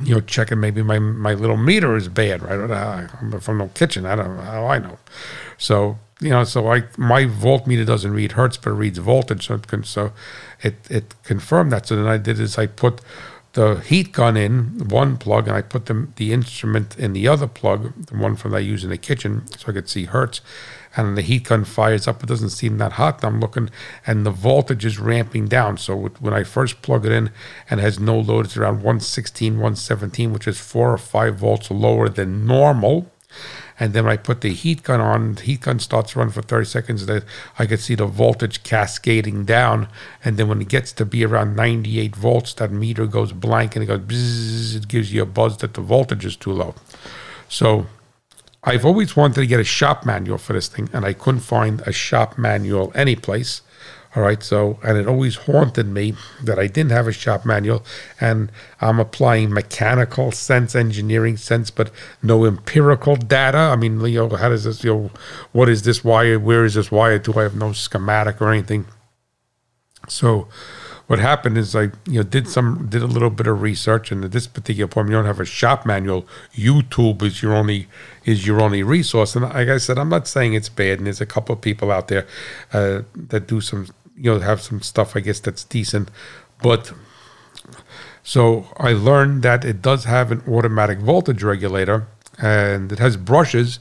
[0.00, 2.58] you know, checking maybe my my little meter is bad, right?
[2.58, 4.06] I'm uh, from the kitchen.
[4.06, 4.98] I don't know how I know.
[5.58, 9.46] So you know, so I my voltmeter doesn't read hertz, but it reads voltage.
[9.46, 10.12] So it can, so
[10.62, 11.86] it it confirmed that.
[11.86, 13.00] So then I did is I put
[13.52, 17.46] the heat gun in one plug, and I put the the instrument in the other
[17.46, 20.40] plug, the one from I use in the kitchen, so I could see hertz
[20.96, 22.22] and the heat gun fires up.
[22.22, 23.24] It doesn't seem that hot.
[23.24, 23.70] I'm looking,
[24.06, 25.78] and the voltage is ramping down.
[25.78, 27.30] So when I first plug it in
[27.70, 31.70] and it has no load, it's around 116, 117, which is four or five volts
[31.70, 33.10] lower than normal.
[33.80, 36.30] And then when I put the heat gun on, the heat gun starts to run
[36.30, 37.06] for 30 seconds.
[37.06, 37.24] That
[37.58, 39.88] I could see the voltage cascading down.
[40.24, 43.82] And then when it gets to be around 98 volts, that meter goes blank and
[43.82, 46.74] it goes bzzz, it gives you a buzz that the voltage is too low.
[47.48, 47.86] So
[48.64, 51.80] I've always wanted to get a shop manual for this thing, and I couldn't find
[51.80, 53.62] a shop manual anyplace.
[54.14, 57.82] All right, so and it always haunted me that I didn't have a shop manual,
[58.20, 61.90] and I'm applying mechanical sense, engineering sense, but
[62.22, 63.56] no empirical data.
[63.56, 64.84] I mean, you know, how does this?
[64.84, 65.10] You know,
[65.52, 66.38] what is this wire?
[66.38, 67.18] Where is this wire?
[67.18, 68.84] Do I have no schematic or anything?
[70.08, 70.46] So,
[71.12, 74.24] what happened is I you know did some did a little bit of research, and
[74.24, 76.26] at this particular point, you don't have a shop manual.
[76.54, 77.86] YouTube is your only
[78.24, 81.20] is your only resource, and like I said, I'm not saying it's bad, and there's
[81.20, 82.26] a couple of people out there
[82.72, 86.10] uh, that do some you know have some stuff I guess that's decent,
[86.62, 86.94] but
[88.22, 92.06] so I learned that it does have an automatic voltage regulator
[92.38, 93.80] and it has brushes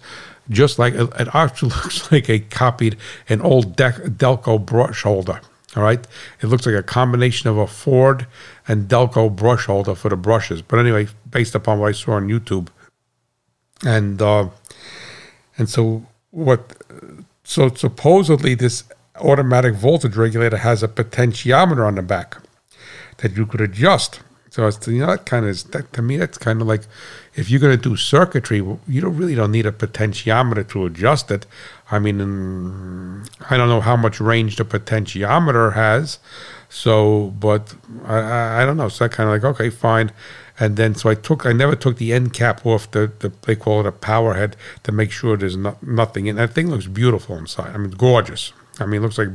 [0.49, 2.97] just like it actually looks like a copied
[3.29, 5.39] an old Delco brush holder.
[5.75, 6.05] All right,
[6.41, 8.27] it looks like a combination of a Ford
[8.67, 10.61] and Delco brush holder for the brushes.
[10.61, 12.67] But anyway, based upon what I saw on YouTube,
[13.85, 14.49] and uh,
[15.57, 16.75] and so what?
[17.43, 18.83] So supposedly this
[19.15, 22.37] automatic voltage regulator has a potentiometer on the back
[23.17, 24.19] that you could adjust.
[24.51, 26.81] So it's you know that kind of that, to me that's kind of like
[27.35, 31.31] if you're going to do circuitry, you don't really don't need a potentiometer to adjust
[31.31, 31.45] it.
[31.89, 36.19] I mean, mm, I don't know how much range the potentiometer has,
[36.67, 38.89] so but I, I don't know.
[38.89, 40.11] So I kind of like okay, fine.
[40.59, 43.55] And then so I took I never took the end cap off the, the they
[43.55, 46.27] call it a power head to make sure there's not, nothing.
[46.27, 47.73] And that thing looks beautiful inside.
[47.73, 48.51] I mean, gorgeous.
[48.81, 49.29] I mean, looks like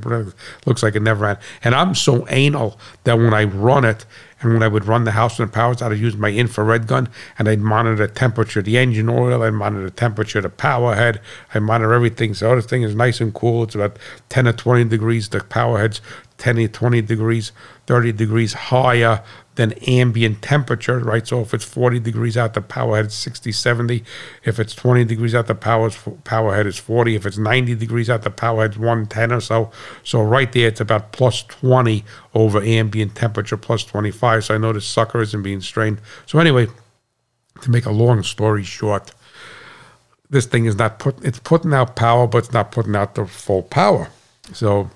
[0.66, 1.38] looks like it never had.
[1.64, 4.04] And I'm so anal that when I run it,
[4.40, 7.08] and when I would run the house and the powers, I'd use my infrared gun
[7.38, 11.20] and I'd monitor the temperature, the engine oil, I'd monitor the temperature, the power head,
[11.54, 12.34] I monitor everything.
[12.34, 13.62] So this thing is nice and cool.
[13.62, 15.28] It's about 10 or 20 degrees.
[15.28, 16.02] The power head's
[16.38, 17.52] 10 or 20 degrees,
[17.86, 19.22] 30 degrees higher
[19.56, 21.26] than ambient temperature, right?
[21.26, 24.04] So if it's 40 degrees out, the power head is 60, 70.
[24.44, 25.90] If it's 20 degrees out, the power,
[26.24, 27.16] power head is 40.
[27.16, 29.70] If it's 90 degrees out, the power head's 110 or so.
[30.04, 32.04] So right there, it's about plus 20
[32.34, 34.44] over ambient temperature, plus 25.
[34.44, 36.00] So I know this sucker isn't being strained.
[36.26, 36.68] So anyway,
[37.62, 39.12] to make a long story short,
[40.28, 43.26] this thing is not put, it's putting out power, but it's not putting out the
[43.26, 44.08] full power.
[44.52, 44.90] So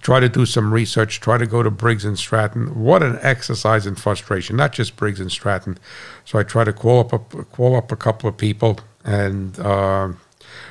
[0.00, 2.80] try to do some research, try to go to Briggs and Stratton.
[2.80, 5.78] What an exercise in frustration, not just Briggs and Stratton.
[6.24, 10.12] So I try to call up a, call up a couple of people and uh,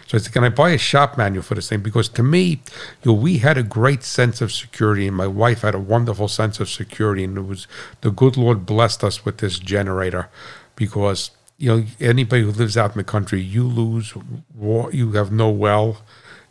[0.07, 1.82] so I said, can I buy a shop manual for this thing?
[1.82, 2.61] Because to me,
[3.03, 6.28] you know, we had a great sense of security, and my wife had a wonderful
[6.28, 7.67] sense of security, and it was
[8.01, 10.30] the good Lord blessed us with this generator,
[10.76, 14.13] because you know anybody who lives out in the country, you lose,
[14.93, 16.01] you have no well,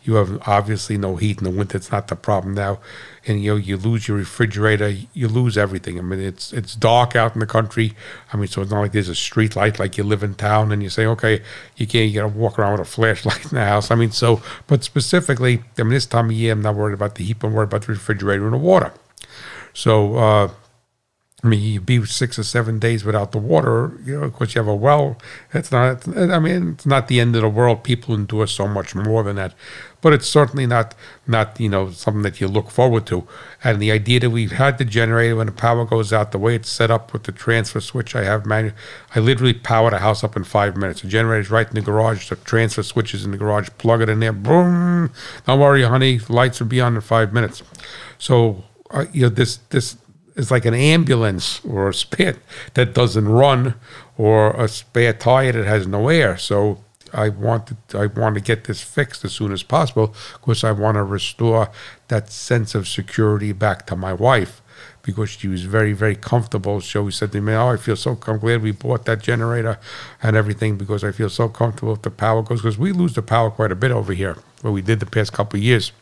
[0.05, 1.79] you have obviously no heat in the winter.
[1.79, 2.79] It's not the problem now,
[3.27, 5.99] and you know you lose your refrigerator, you lose everything.
[5.99, 7.95] I mean, it's it's dark out in the country.
[8.33, 10.73] I mean, so it's not like there's a street light like you live in town,
[10.73, 11.43] and you say, okay,
[11.77, 13.91] you can't you got to walk around with a flashlight in the house.
[13.91, 17.15] I mean, so but specifically, I mean, this time of year, I'm not worried about
[17.15, 18.93] the heat, I'm worried about the refrigerator and the water.
[19.73, 20.17] So.
[20.17, 20.51] uh
[21.45, 24.61] I mean, you'd be six or seven days without the water, you know, because you
[24.61, 25.19] have a well.
[25.53, 26.09] It's not.
[26.09, 27.85] I mean, it's not the end of the world.
[27.85, 29.53] People endure so much more than that,
[30.01, 30.95] but it's certainly not
[31.27, 33.29] not you know something that you look forward to.
[33.63, 36.55] And the idea that we've had the generator when the power goes out, the way
[36.55, 38.75] it's set up with the transfer switch, I have manual.
[39.15, 41.03] I literally power the house up in five minutes.
[41.03, 42.31] The generator's right in the garage.
[42.31, 43.69] The transfer switch is in the garage.
[43.77, 44.33] Plug it in there.
[44.33, 45.13] Boom.
[45.47, 46.21] Don't worry, honey.
[46.31, 47.63] Lights will be on in five minutes.
[48.17, 49.97] So uh, you know this this
[50.37, 52.37] is like an ambulance or a spare
[52.75, 53.75] that doesn't run
[54.17, 56.37] or a spare tire that has no air.
[56.37, 56.81] So
[57.13, 60.73] I want to I want to get this fixed as soon as possible because I
[60.73, 61.71] want to restore
[62.09, 64.61] that sense of security back to my wife
[65.03, 66.81] because she was very very comfortable.
[66.81, 69.79] So we said to me, "Oh, I feel so I'm glad we bought that generator
[70.23, 73.23] and everything because I feel so comfortable if the power goes because we lose the
[73.23, 75.93] power quite a bit over here where we did the past couple of years."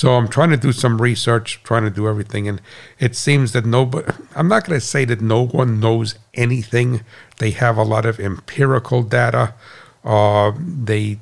[0.00, 2.62] So I'm trying to do some research, trying to do everything, and
[2.98, 4.10] it seems that nobody.
[4.34, 7.02] I'm not going to say that no one knows anything.
[7.36, 9.52] They have a lot of empirical data.
[10.02, 11.18] Uh, they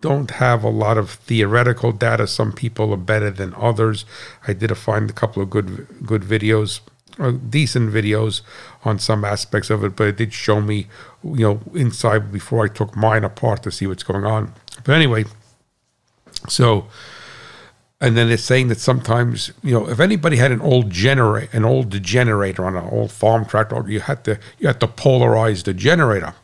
[0.00, 2.26] don't have a lot of theoretical data.
[2.26, 4.04] Some people are better than others.
[4.48, 6.80] I did find a couple of good good videos,
[7.20, 8.40] uh, decent videos
[8.84, 10.88] on some aspects of it, but it did show me,
[11.22, 14.54] you know, inside before I took mine apart to see what's going on.
[14.82, 15.26] But anyway,
[16.48, 16.88] so
[18.00, 21.64] and then it's saying that sometimes you know if anybody had an old generator an
[21.64, 25.74] old generator on an old farm tractor you had to you had to polarize the
[25.74, 26.34] generator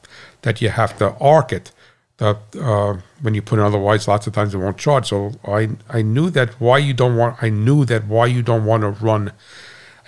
[0.42, 1.70] that you have to arc it
[2.18, 5.68] that uh, when you put in otherwise lots of times it won't charge so i
[5.90, 8.90] i knew that why you don't want i knew that why you don't want to
[9.04, 9.32] run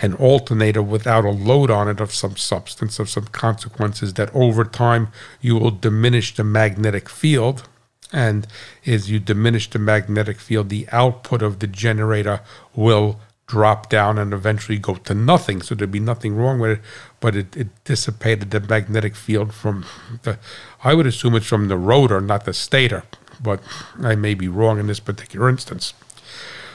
[0.01, 4.65] an alternator without a load on it of some substance, of some consequences, that over
[4.65, 5.09] time
[5.41, 7.69] you will diminish the magnetic field.
[8.15, 8.47] And
[8.87, 12.41] as you diminish the magnetic field, the output of the generator
[12.75, 15.61] will drop down and eventually go to nothing.
[15.61, 16.81] So there'd be nothing wrong with it,
[17.21, 19.85] but it, it dissipated the magnetic field from
[20.23, 20.39] the,
[20.83, 23.03] I would assume it's from the rotor, not the stator,
[23.43, 23.61] but
[24.01, 25.93] I may be wrong in this particular instance.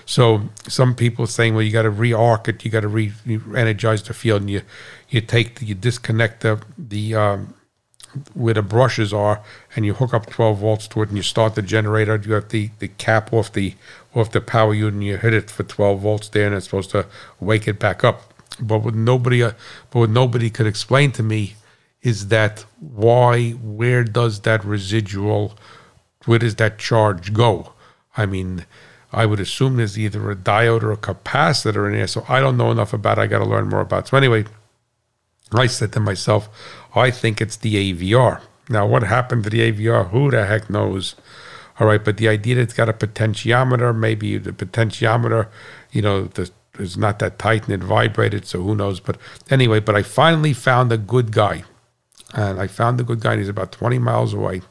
[0.06, 4.14] So some people saying, well, you got to re-arc it, you got to re-energize the
[4.14, 4.62] field, and you
[5.08, 7.54] you take the, you disconnect the the um,
[8.34, 9.42] where the brushes are,
[9.76, 12.22] and you hook up 12 volts to it, and you start the generator.
[12.24, 13.76] You have the, the cap off the
[14.16, 16.90] off the power unit, and you hit it for 12 volts there, and it's supposed
[16.92, 17.06] to
[17.40, 18.34] wake it back up.
[18.60, 19.52] But what nobody, uh,
[19.92, 21.56] but what nobody could explain to me
[22.02, 25.58] is that why, where does that residual,
[26.26, 27.74] where does that charge go?
[28.18, 28.66] I mean,
[29.12, 32.08] I would assume there's either a diode or a capacitor in there.
[32.08, 33.22] So I don't know enough about it.
[33.22, 34.08] I got to learn more about it.
[34.10, 34.46] So anyway,
[35.52, 36.50] I said to myself,
[36.96, 38.42] I think it's the AVR.
[38.70, 40.10] Now, what happened to the AVR?
[40.10, 41.16] Who the heck knows?
[41.80, 45.48] All right, but the idea that it's got a potentiometer, maybe the potentiometer,
[45.92, 49.00] you know, the, is not that tight and it vibrated, so who knows?
[49.00, 49.18] But
[49.50, 51.64] anyway, but I finally found a good guy.
[52.34, 54.62] And I found the good guy, and he's about 20 miles away.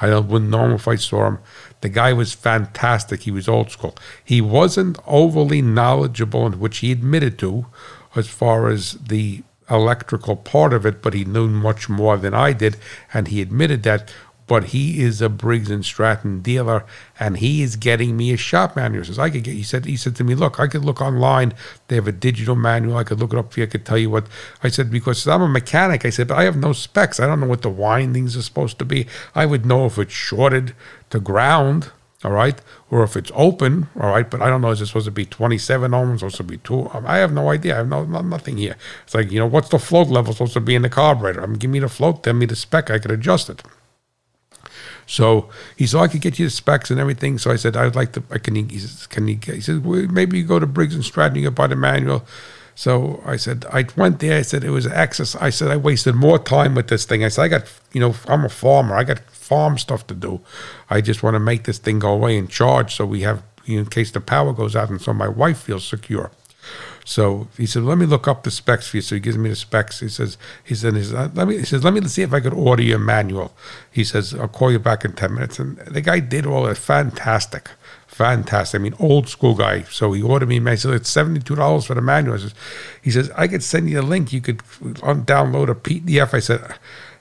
[0.00, 1.38] I wouldn't know him if I saw him.
[1.82, 3.22] The guy was fantastic.
[3.22, 3.96] He was old school.
[4.24, 7.66] He wasn't overly knowledgeable, which he admitted to,
[8.16, 12.52] as far as the electrical part of it, but he knew much more than I
[12.52, 12.76] did,
[13.12, 14.12] and he admitted that.
[14.48, 16.84] But he is a Briggs and Stratton dealer,
[17.18, 19.02] and he is getting me a shop manual.
[19.02, 19.54] He says I could get.
[19.54, 21.54] He said he said to me, "Look, I could look online.
[21.88, 22.96] They have a digital manual.
[22.96, 23.66] I could look it up for you.
[23.66, 24.26] I could tell you what."
[24.62, 26.04] I said because I'm a mechanic.
[26.04, 27.20] I said, but I have no specs.
[27.20, 29.06] I don't know what the windings are supposed to be.
[29.34, 30.74] I would know if it's shorted
[31.10, 31.92] to ground
[32.24, 35.06] all right, or if it's open, all right, but I don't know, is it supposed
[35.06, 36.88] to be 27 ohms, supposed to be two?
[36.90, 37.74] Um, I have no idea.
[37.74, 38.76] I have no, no nothing here.
[39.04, 41.42] It's like, you know, what's the float level supposed to be in the carburetor?
[41.42, 43.62] I mean, give me the float, tell me the spec, I could adjust it.
[45.06, 47.38] So he said, oh, I could get you the specs and everything.
[47.38, 50.06] So I said, I'd like to, I can, he says, can he, he said, well,
[50.08, 52.24] maybe you go to Briggs and Stratton, you can buy the manual.
[52.74, 54.38] So I said, I went there.
[54.38, 55.36] I said, it was access.
[55.36, 57.24] I said, I wasted more time with this thing.
[57.24, 58.94] I said, I got, you know, I'm a farmer.
[58.94, 59.20] I got
[59.52, 60.40] farm stuff to do.
[60.88, 63.86] I just want to make this thing go away and charge so we have, in
[63.86, 66.30] case the power goes out and so my wife feels secure.
[67.04, 69.50] So he said, "Let me look up the specs for you." So he gives me
[69.50, 69.98] the specs.
[70.00, 72.40] He says, "He said, he says, let me." He says, "Let me see if I
[72.44, 73.48] could order your manual."
[73.90, 76.78] He says, "I'll call you back in ten minutes." And the guy did all that.
[76.78, 77.70] Fantastic,
[78.06, 78.80] fantastic.
[78.80, 79.82] I mean, old school guy.
[79.98, 80.60] So he ordered me.
[80.60, 82.54] He said, "It's seventy two dollars for the manual." Says,
[83.02, 84.32] he says, "I could send you a link.
[84.32, 84.60] You could
[85.02, 86.62] uh, download a PDF." I said.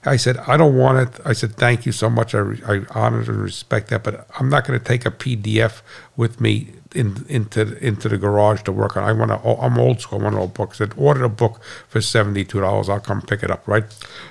[0.04, 1.22] I said, I don't want it.
[1.26, 2.34] I said, thank you so much.
[2.34, 5.82] I, I honor and respect that, but I'm not going to take a PDF
[6.22, 6.54] with me
[6.94, 9.04] in, into into the garage to work on.
[9.04, 9.42] I want to.
[9.44, 10.20] Oh, I'm old school.
[10.20, 10.70] I want a book.
[10.74, 11.56] I said, order a book
[11.88, 12.90] for seventy two dollars.
[12.90, 13.68] I'll come pick it up.
[13.68, 13.86] Right.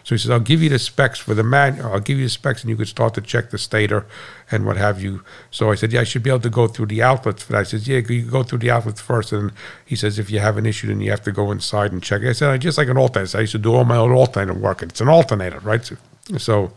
[0.05, 1.81] So he says, I'll give you the specs for the man.
[1.83, 4.07] I'll give you the specs, and you could start to check the stator
[4.53, 5.23] and what have you.
[5.51, 7.61] So I said, yeah, I should be able to go through the outlets for that.
[7.61, 9.53] I said, yeah, you go through the outlets first, and
[9.85, 12.23] he says, if you have an issue, then you have to go inside and check.
[12.23, 13.37] I said, I just like an alternator.
[13.39, 14.83] I used to do all my own alternator work.
[14.83, 15.85] It's an alternator, right?
[15.85, 15.97] So,
[16.39, 16.73] so,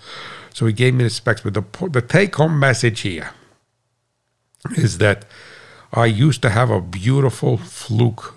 [0.54, 1.42] so he gave me the specs.
[1.42, 3.32] But the the take home message here
[4.72, 5.26] is that
[5.92, 8.36] I used to have a beautiful Fluke,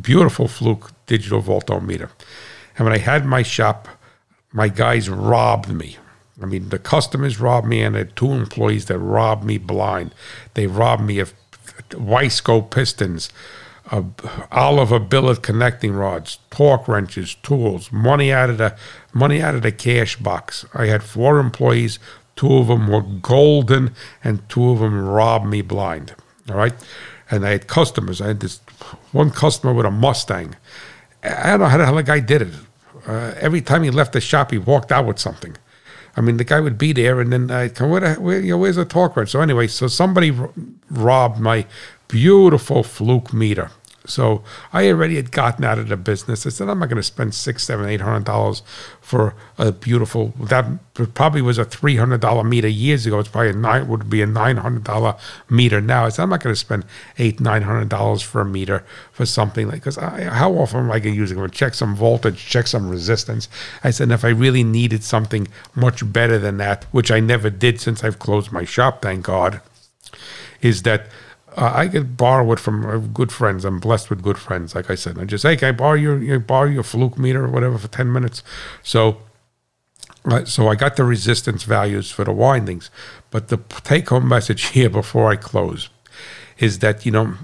[0.00, 2.10] beautiful Fluke digital voltometer.
[2.76, 3.88] And when I had my shop,
[4.52, 5.98] my guys robbed me.
[6.42, 10.14] I mean, the customers robbed me, and the two employees that robbed me blind.
[10.54, 11.32] They robbed me of
[11.90, 13.30] Wiseco pistons,
[13.90, 14.14] of
[14.50, 18.76] Oliver billet connecting rods, torque wrenches, tools, money out of the
[19.12, 20.64] money out of the cash box.
[20.74, 21.98] I had four employees
[22.36, 26.14] Two of them were golden, and two of them robbed me blind.
[26.48, 26.74] All right.
[27.30, 28.20] And I had customers.
[28.20, 28.60] I had this
[29.12, 30.56] one customer with a Mustang.
[31.22, 32.54] I don't know how the hell the guy did it.
[33.06, 35.56] Uh, every time he left the shop, he walked out with something.
[36.16, 38.58] I mean, the guy would be there, and then I'd come, where, where you know,
[38.58, 39.30] where's the torque wrench?
[39.30, 40.50] So anyway, so somebody r-
[40.90, 41.66] robbed my
[42.08, 43.70] beautiful Fluke meter.
[44.06, 46.46] So I already had gotten out of the business.
[46.46, 48.62] I said, I'm not going to spend six, seven, eight hundred dollars
[49.00, 50.34] for a beautiful.
[50.38, 50.66] That
[51.14, 53.18] probably was a three hundred dollar meter years ago.
[53.18, 55.16] It's probably a nine would be a nine hundred dollar
[55.48, 56.04] meter now.
[56.04, 56.84] I said, I'm not going to spend
[57.18, 60.98] eight, nine hundred dollars for a meter for something like because how often am I
[60.98, 61.34] going to use it?
[61.34, 63.48] I'm going to check some voltage, check some resistance.
[63.82, 67.80] I said, if I really needed something much better than that, which I never did
[67.80, 69.62] since I've closed my shop, thank God,
[70.60, 71.06] is that
[71.56, 73.64] uh, I could borrow it from uh, good friends.
[73.64, 74.74] I'm blessed with good friends.
[74.74, 77.44] Like I said, I just hey, can I borrow your, your borrow your Fluke meter
[77.44, 78.42] or whatever for ten minutes?
[78.82, 79.18] So,
[80.24, 82.90] uh, so I got the resistance values for the windings.
[83.30, 85.88] But the take home message here before I close
[86.58, 87.34] is that you know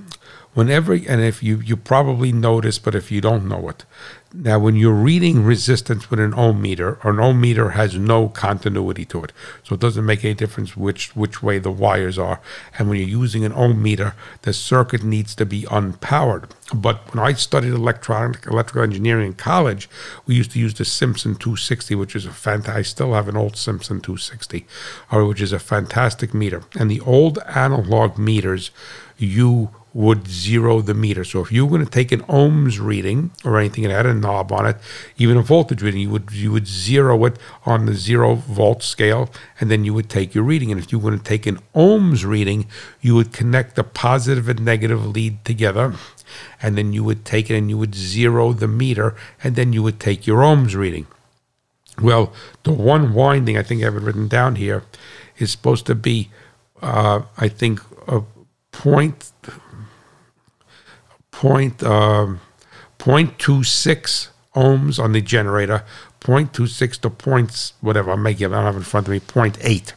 [0.54, 3.84] whenever and if you you probably notice, but if you don't know it,
[4.32, 9.04] now, when you're reading resistance with an ohm meter, an ohm meter has no continuity
[9.06, 9.32] to it,
[9.64, 12.40] so it doesn't make any difference which which way the wires are.
[12.78, 16.48] And when you're using an ohm meter, the circuit needs to be unpowered.
[16.72, 19.90] But when I studied electronic electrical engineering in college,
[20.26, 22.76] we used to use the Simpson 260, which is a fantastic.
[22.76, 24.64] I still have an old Simpson 260,
[25.10, 26.62] uh, which is a fantastic meter.
[26.78, 28.70] And the old analog meters,
[29.18, 31.24] you would zero the meter.
[31.24, 34.14] So if you were going to take an ohms reading or anything and had a
[34.14, 34.76] knob on it,
[35.16, 37.36] even a voltage reading, you would you would zero it
[37.66, 40.70] on the zero volt scale, and then you would take your reading.
[40.70, 42.66] And if you were going to take an ohms reading,
[43.00, 45.94] you would connect the positive and negative lead together,
[46.62, 49.82] and then you would take it and you would zero the meter, and then you
[49.82, 51.06] would take your ohms reading.
[52.00, 54.84] Well, the one winding I think I have it written down here
[55.36, 56.30] is supposed to be,
[56.80, 58.22] uh, I think, a
[58.72, 59.32] point
[61.40, 62.38] point, um,
[62.98, 65.82] 0.26 ohms on the generator,
[66.20, 69.94] 0.26 to points, whatever, I'm making, I don't have in front of me, 0.8.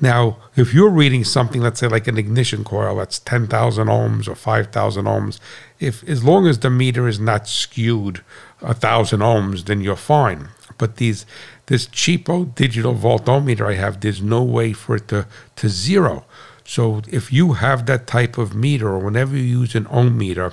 [0.00, 4.34] Now, if you're reading something, let's say like an ignition coil, that's 10,000 ohms or
[4.34, 5.38] 5,000 ohms,
[5.78, 8.22] if as long as the meter is not skewed
[8.62, 10.48] a thousand ohms, then you're fine.
[10.78, 11.26] But these
[11.66, 15.26] this cheapo digital voltometer I have, there's no way for it to
[15.56, 16.24] to zero.
[16.64, 20.52] So if you have that type of meter, or whenever you use an ohm meter,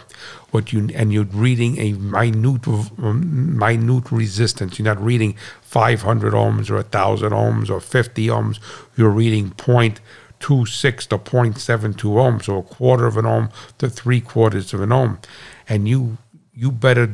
[0.52, 6.70] what you and you're reading a minute um, minute resistance, you're not reading 500 ohms
[6.70, 8.60] or 1,000 ohms or 50 ohms.
[8.96, 10.00] You're reading 0.26
[10.40, 15.20] to 0.72 ohms, so a quarter of an ohm to three quarters of an ohm,
[15.68, 16.18] and you
[16.54, 17.08] you better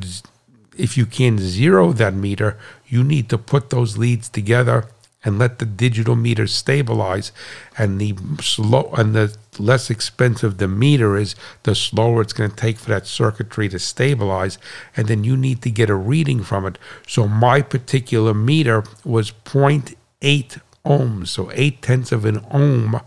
[0.77, 2.57] if you can zero that meter,
[2.88, 4.88] you need to put those leads together
[5.26, 7.31] and let the digital meter stabilize.
[7.77, 12.56] And the slow and the less expensive the meter is, the slower it's going to
[12.56, 14.57] take for that circuitry to stabilize.
[14.95, 16.77] And then you need to get a reading from it.
[17.07, 23.02] So my particular meter was 0.8 ohms, so eight tenths of an ohm,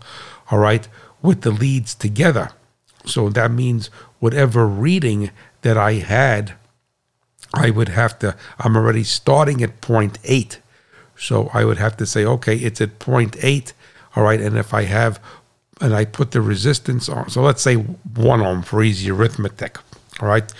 [0.51, 0.87] all right,
[1.21, 2.51] with the leads together.
[3.05, 3.89] So that means
[4.19, 5.31] whatever reading
[5.61, 6.53] that I had,
[7.53, 10.57] I would have to, I'm already starting at 0.8
[11.19, 13.73] so I would have to say, okay, it's at 0.8.
[14.15, 14.39] All right.
[14.39, 15.21] And if I have,
[15.81, 19.77] and I put the resistance on, so let's say one ohm for easy arithmetic.
[20.21, 20.51] All right.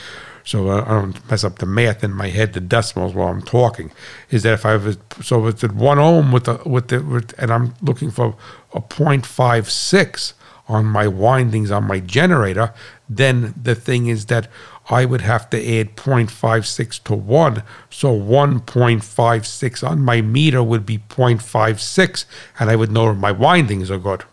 [0.43, 3.91] So I don't mess up the math in my head, the decimals while I'm talking.
[4.31, 7.33] Is that if I have, so it's at one ohm with the, with the, with,
[7.37, 8.35] and I'm looking for
[8.73, 10.33] a 0.56
[10.67, 12.73] on my windings on my generator,
[13.07, 14.47] then the thing is that
[14.89, 17.63] I would have to add 0.56 to 1.
[17.89, 22.25] So 1.56 on my meter would be 0.56,
[22.59, 24.23] and I would know my windings are good.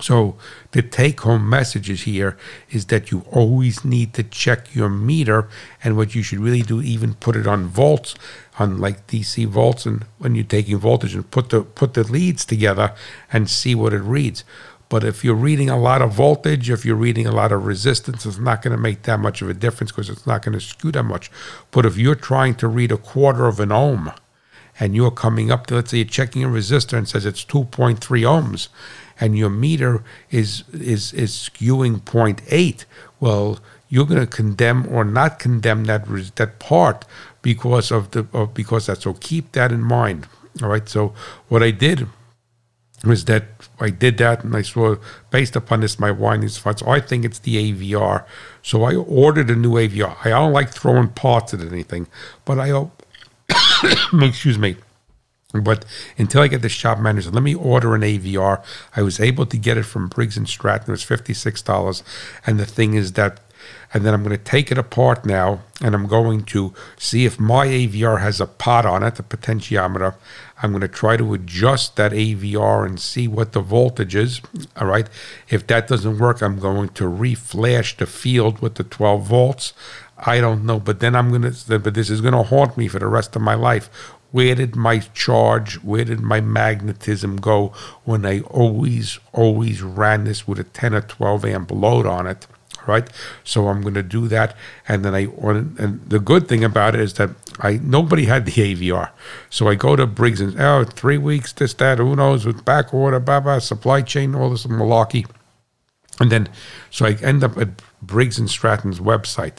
[0.00, 0.36] So
[0.72, 2.36] the take home messages here
[2.68, 5.48] is that you always need to check your meter
[5.84, 8.16] and what you should really do even put it on volts
[8.58, 12.44] on like DC volts and when you're taking voltage and put the put the leads
[12.44, 12.92] together
[13.32, 14.42] and see what it reads.
[14.88, 18.26] But if you're reading a lot of voltage, if you're reading a lot of resistance,
[18.26, 20.60] it's not going to make that much of a difference because it's not going to
[20.60, 21.30] skew that much.
[21.70, 24.12] But if you're trying to read a quarter of an ohm
[24.78, 27.98] and you're coming up to, let's say you're checking a resistor and says it's 2.3
[27.98, 28.68] ohms
[29.20, 32.84] and your meter is, is, is skewing 0.8,
[33.20, 33.58] well,
[33.88, 36.06] you're going to condemn or not condemn that,
[36.36, 37.04] that part
[37.42, 39.02] because of the, of, because that.
[39.02, 40.26] So keep that in mind.
[40.62, 40.88] All right.
[40.88, 41.14] So
[41.48, 42.08] what I did
[43.06, 43.44] was that
[43.80, 44.96] I did that and I saw
[45.30, 46.78] based upon this my windings fund.
[46.78, 48.24] So I think it's the AVR.
[48.62, 50.16] So I ordered a new AVR.
[50.24, 52.06] I don't like throwing parts at anything,
[52.44, 52.70] but I
[54.22, 54.76] excuse me.
[55.52, 55.84] But
[56.18, 58.64] until I get the shop manager, let me order an AVR.
[58.96, 60.88] I was able to get it from Briggs and Stratton.
[60.88, 62.02] It was fifty six dollars,
[62.44, 63.38] and the thing is that
[63.92, 67.38] and then I'm going to take it apart now and I'm going to see if
[67.38, 70.14] my AVR has a pot on it, the potentiometer.
[70.62, 74.40] I'm going to try to adjust that AVR and see what the voltage is.
[74.76, 75.08] All right.
[75.48, 79.72] If that doesn't work, I'm going to reflash the field with the 12 volts.
[80.16, 82.88] I don't know, but then I'm going to, but this is going to haunt me
[82.88, 83.90] for the rest of my life.
[84.30, 87.72] Where did my charge, where did my magnetism go
[88.04, 92.46] when I always, always ran this with a 10 or 12 amp load on it?
[92.86, 93.08] Right?
[93.44, 94.56] So I'm going to do that,
[94.88, 97.30] and then I and the good thing about it is that
[97.60, 99.10] I nobody had the AVR,
[99.50, 102.92] so I go to Briggs and oh three weeks this that who knows with back
[102.94, 105.26] order, blah blah supply chain all this malarkey,
[106.20, 106.48] and then
[106.90, 107.68] so I end up at
[108.02, 109.58] Briggs and Stratton's website.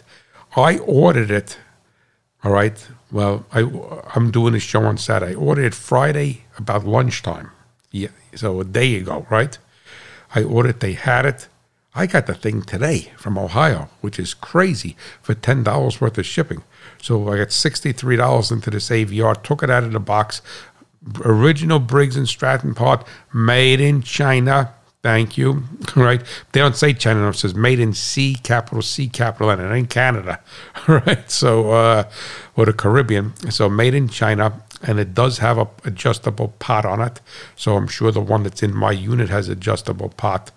[0.55, 1.57] I ordered it,
[2.43, 2.87] all right.
[3.11, 3.61] Well, I
[4.15, 5.33] I'm doing a show on Saturday.
[5.33, 7.51] I ordered it Friday about lunchtime.
[7.91, 9.57] Yeah, so a day ago, right?
[10.33, 10.79] I ordered.
[10.81, 11.47] They had it.
[11.95, 16.25] I got the thing today from Ohio, which is crazy for ten dollars worth of
[16.25, 16.63] shipping.
[17.01, 20.41] So I got sixty three dollars into this AVR, took it out of the box,
[21.23, 24.73] original Briggs and Stratton part, made in China.
[25.01, 25.63] Thank you.
[25.95, 26.21] Right?
[26.51, 27.29] They don't say China.
[27.29, 29.61] It says made in C, capital C, capital N.
[29.61, 30.41] It ain't Canada.
[30.87, 31.31] Right?
[31.31, 32.03] So, uh,
[32.57, 33.33] or the Caribbean.
[33.49, 34.61] So made in China.
[34.81, 37.21] And it does have a adjustable pot on it.
[37.55, 40.51] So I'm sure the one that's in my unit has adjustable pot.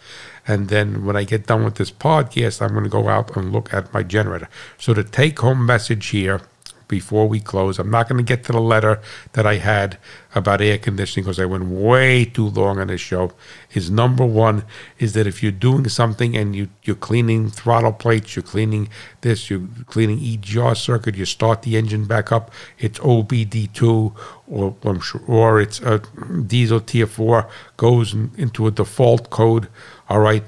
[0.48, 3.52] And then when I get done with this podcast, I'm going to go out and
[3.52, 4.48] look at my generator.
[4.78, 6.40] So the take home message here
[6.88, 7.78] before we close.
[7.78, 9.00] I'm not going to get to the letter
[9.34, 9.98] that I had
[10.34, 13.32] about air conditioning because I went way too long on this show.
[13.72, 14.64] Is number one
[14.98, 18.88] is that if you're doing something and you you're cleaning throttle plates, you're cleaning
[19.20, 22.50] this, you're cleaning EGR circuit, you start the engine back up.
[22.78, 24.14] It's OBD2
[24.48, 26.00] or I'm sure, or it's a
[26.46, 29.68] diesel tier four goes in, into a default code.
[30.08, 30.44] All right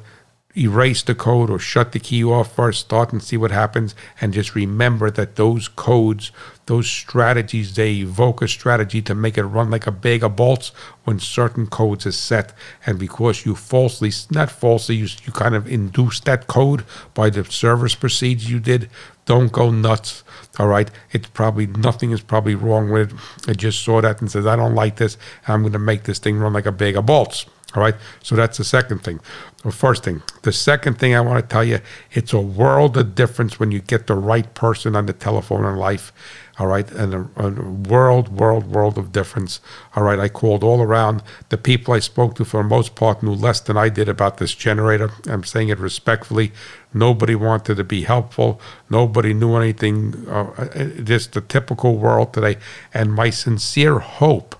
[0.57, 4.35] erase the code or shut the key off first, start and see what happens, and
[4.35, 6.33] just remember that those codes,
[6.67, 10.73] those strategies, they evoke a strategy to make it run like a bag of bolts
[11.05, 12.53] when certain codes are set.
[12.85, 17.45] And because you falsely, not falsely, you, you kind of induced that code by the
[17.45, 18.91] service procedure you did,
[19.27, 20.25] don't go nuts.
[20.59, 20.91] All right.
[21.13, 23.19] It's probably nothing is probably wrong with it.
[23.49, 25.17] I just saw that and says, I don't like this.
[25.47, 27.47] I'm going to make this thing run like a bag of bolts.
[27.75, 27.95] All right.
[28.23, 29.21] So that's the second thing.
[29.63, 30.23] The first thing.
[30.43, 31.81] The second thing I want to tell you,
[32.11, 35.77] it's a world of difference when you get the right person on the telephone in
[35.77, 36.13] life.
[36.59, 36.91] All right.
[36.91, 39.61] And a, a world, world, world of difference.
[39.95, 40.19] All right.
[40.19, 41.23] I called all around.
[41.51, 44.39] The people I spoke to, for the most part, knew less than I did about
[44.39, 45.11] this generator.
[45.29, 46.51] I'm saying it respectfully.
[46.93, 48.61] Nobody wanted to be helpful.
[48.89, 50.27] Nobody knew anything.
[50.29, 50.67] Uh,
[51.05, 52.57] just the typical world today.
[52.93, 54.57] And my sincere hope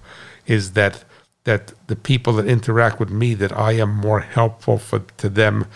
[0.47, 1.05] is that
[1.45, 5.67] that the people that interact with me that I am more helpful for to them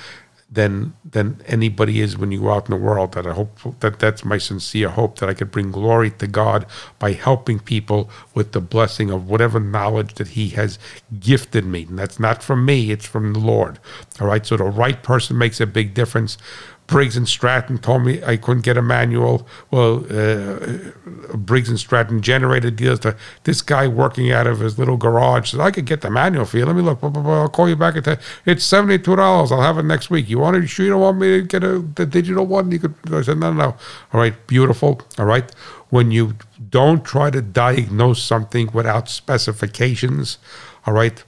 [0.51, 3.13] than than anybody is when you go out in the world.
[3.13, 6.67] That I hope that that's my sincere hope that I could bring glory to God
[6.99, 10.79] by helping people with the blessing of whatever knowledge that He has
[11.19, 11.85] gifted me.
[11.85, 13.79] And that's not from me; it's from the Lord.
[14.21, 14.47] All right.
[14.47, 16.39] So the right person makes a big difference.
[16.87, 19.47] Briggs and Stratton told me I couldn't get a manual.
[19.71, 20.93] Well, uh,
[21.35, 23.01] Briggs and Stratton generated deals.
[23.01, 26.45] To, this guy working out of his little garage said, I could get the manual
[26.45, 26.67] for you.
[26.67, 26.99] Let me look.
[27.03, 27.97] I'll call you back.
[27.97, 29.51] At it's $72.
[29.51, 30.29] I'll have it next week.
[30.29, 32.71] You want to, sure you don't want me to get a, the digital one?
[32.71, 32.95] You could.
[33.11, 33.77] I said, no, no, no.
[34.13, 35.01] All right, beautiful.
[35.19, 35.51] All right.
[35.89, 36.35] When you
[36.71, 40.39] don't try to diagnose something without specifications,
[40.87, 41.23] all right,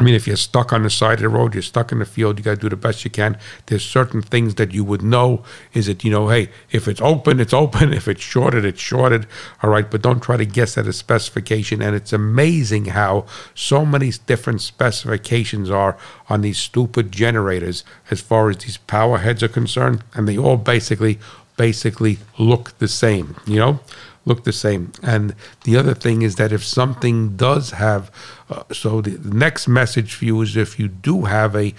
[0.00, 2.04] I mean, if you're stuck on the side of the road, you're stuck in the
[2.04, 3.36] field, you got to do the best you can.
[3.66, 5.42] There's certain things that you would know
[5.72, 7.92] is that, you know, hey, if it's open, it's open.
[7.92, 9.26] If it's shorted, it's shorted.
[9.60, 9.90] All right.
[9.90, 11.82] But don't try to guess at a specification.
[11.82, 15.96] And it's amazing how so many different specifications are
[16.28, 20.04] on these stupid generators as far as these power heads are concerned.
[20.14, 21.18] And they all basically,
[21.56, 23.80] basically look the same, you know?
[24.28, 24.92] look the same.
[25.02, 25.34] And
[25.64, 28.10] the other thing is that if something does have,
[28.50, 31.74] uh, so the, the next message for you is if you do have a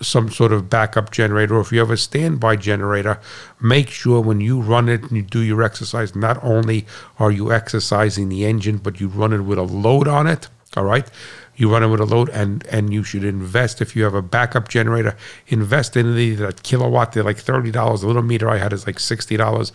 [0.00, 3.20] some sort of backup generator, or if you have a standby generator,
[3.60, 6.86] make sure when you run it and you do your exercise, not only
[7.18, 10.48] are you exercising the engine, but you run it with a load on it.
[10.76, 11.08] All right.
[11.56, 14.22] You run it with a load, and and you should invest if you have a
[14.22, 15.16] backup generator.
[15.48, 17.12] Invest in the that Kill A Watt.
[17.12, 18.02] They're like thirty dollars.
[18.02, 19.72] The little meter I had is like sixty dollars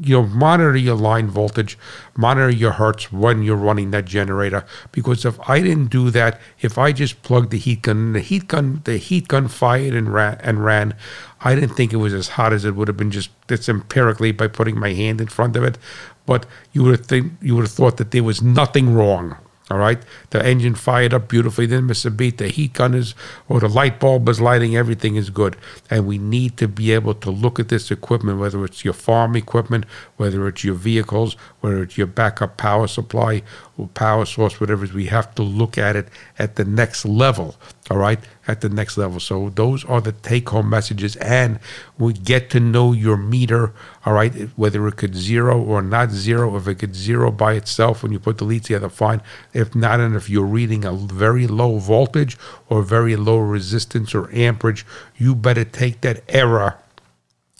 [0.00, 1.78] you know monitor your line voltage
[2.16, 4.64] monitor your hertz when you're running that generator.
[4.92, 8.48] Because if i didn't do that if i just plugged the heat gun the heat
[8.48, 10.94] gun the heat gun fired and ran and ran
[11.40, 13.30] i didn't think it was as hot as it would have been just
[13.68, 15.78] empirically by putting my hand in front of it.
[16.26, 19.36] But you would have think you would have thought that there was nothing wrong
[19.70, 21.64] all right, the engine fired up beautifully.
[21.64, 22.38] Then miss a beat.
[22.38, 23.14] The heat gun is,
[23.48, 24.76] or the light bulb is lighting.
[24.76, 25.56] Everything is good,
[25.88, 29.36] and we need to be able to look at this equipment, whether it's your farm
[29.36, 29.84] equipment,
[30.16, 33.42] whether it's your vehicles, whether it's your backup power supply
[33.78, 34.94] or power source, whatever it is.
[34.94, 37.54] We have to look at it at the next level
[37.90, 39.18] all right, at the next level.
[39.18, 41.16] So those are the take home messages.
[41.16, 41.58] And
[41.98, 43.72] we get to know your meter,
[44.06, 46.56] all right, whether it could zero or not zero.
[46.56, 49.22] If it could zero by itself when you put the leads together, fine.
[49.52, 52.38] If not, and if you're reading a very low voltage
[52.68, 54.86] or very low resistance or amperage,
[55.16, 56.78] you better take that error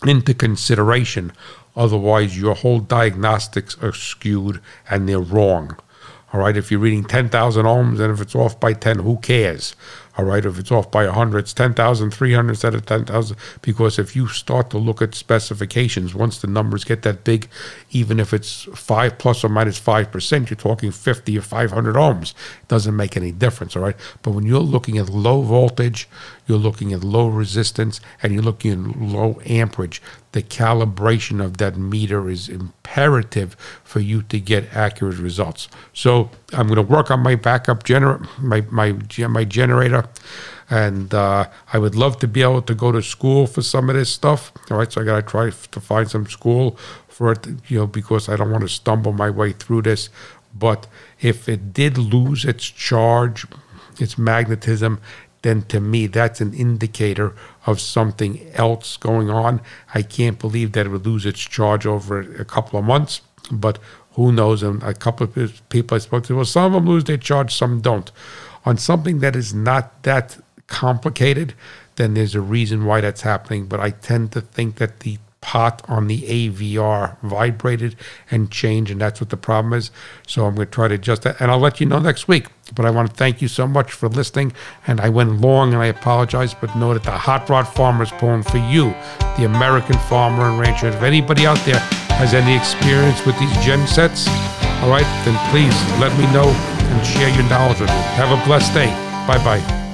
[0.07, 1.33] into consideration.
[1.75, 5.77] Otherwise, your whole diagnostics are skewed and they're wrong.
[6.33, 9.75] All right, if you're reading 10,000 ohms and if it's off by 10, who cares?
[10.21, 13.39] All right, if it's off by 100, it's 10,000, 300 instead of 10,000.
[13.63, 17.49] Because if you start to look at specifications, once the numbers get that big,
[17.91, 22.35] even if it's 5 plus or minus 5%, you're talking 50 or 500 ohms.
[22.61, 23.97] It doesn't make any difference, all right?
[24.21, 26.07] But when you're looking at low voltage,
[26.51, 30.03] you're looking at low resistance, and you're looking at low amperage,
[30.33, 33.55] the calibration of that meter is imperative
[33.85, 35.69] for you to get accurate results.
[35.93, 38.89] So I'm going to work on my backup gener my my
[39.29, 40.09] my generator,
[40.69, 43.95] and uh, I would love to be able to go to school for some of
[43.95, 44.53] this stuff.
[44.71, 46.77] All right, so I got to try to find some school
[47.09, 50.11] for it, you know, because I don't want to stumble my way through this.
[50.53, 50.89] But
[51.21, 53.47] if it did lose its charge,
[53.99, 55.01] its magnetism,
[55.43, 57.35] then to me that's an indicator
[57.67, 59.61] of something else going on.
[59.95, 63.79] I can't believe that it would lose its charge over a couple of months, but
[64.13, 64.63] who knows?
[64.63, 67.55] And a couple of people I spoke to, well, some of them lose their charge,
[67.55, 68.11] some don't.
[68.65, 71.55] On something that is not that complicated,
[71.97, 73.67] then there's a reason why that's happening.
[73.67, 77.97] But I tend to think that the pot on the AVR vibrated
[78.31, 79.91] and changed, and that's what the problem is.
[80.27, 82.47] So I'm going to try to adjust that, and I'll let you know next week.
[82.75, 84.53] But I want to thank you so much for listening,
[84.87, 88.11] and I went long, and I apologize, but know that the Hot Rod Farmer is
[88.11, 88.95] for you,
[89.37, 90.89] the American farmer and rancher.
[90.89, 91.81] If anybody out there
[92.19, 94.29] has any experience with these gen sets,
[94.83, 98.03] all right, then please let me know and share your knowledge with me.
[98.17, 98.89] Have a blessed day.
[99.27, 99.90] Bye bye.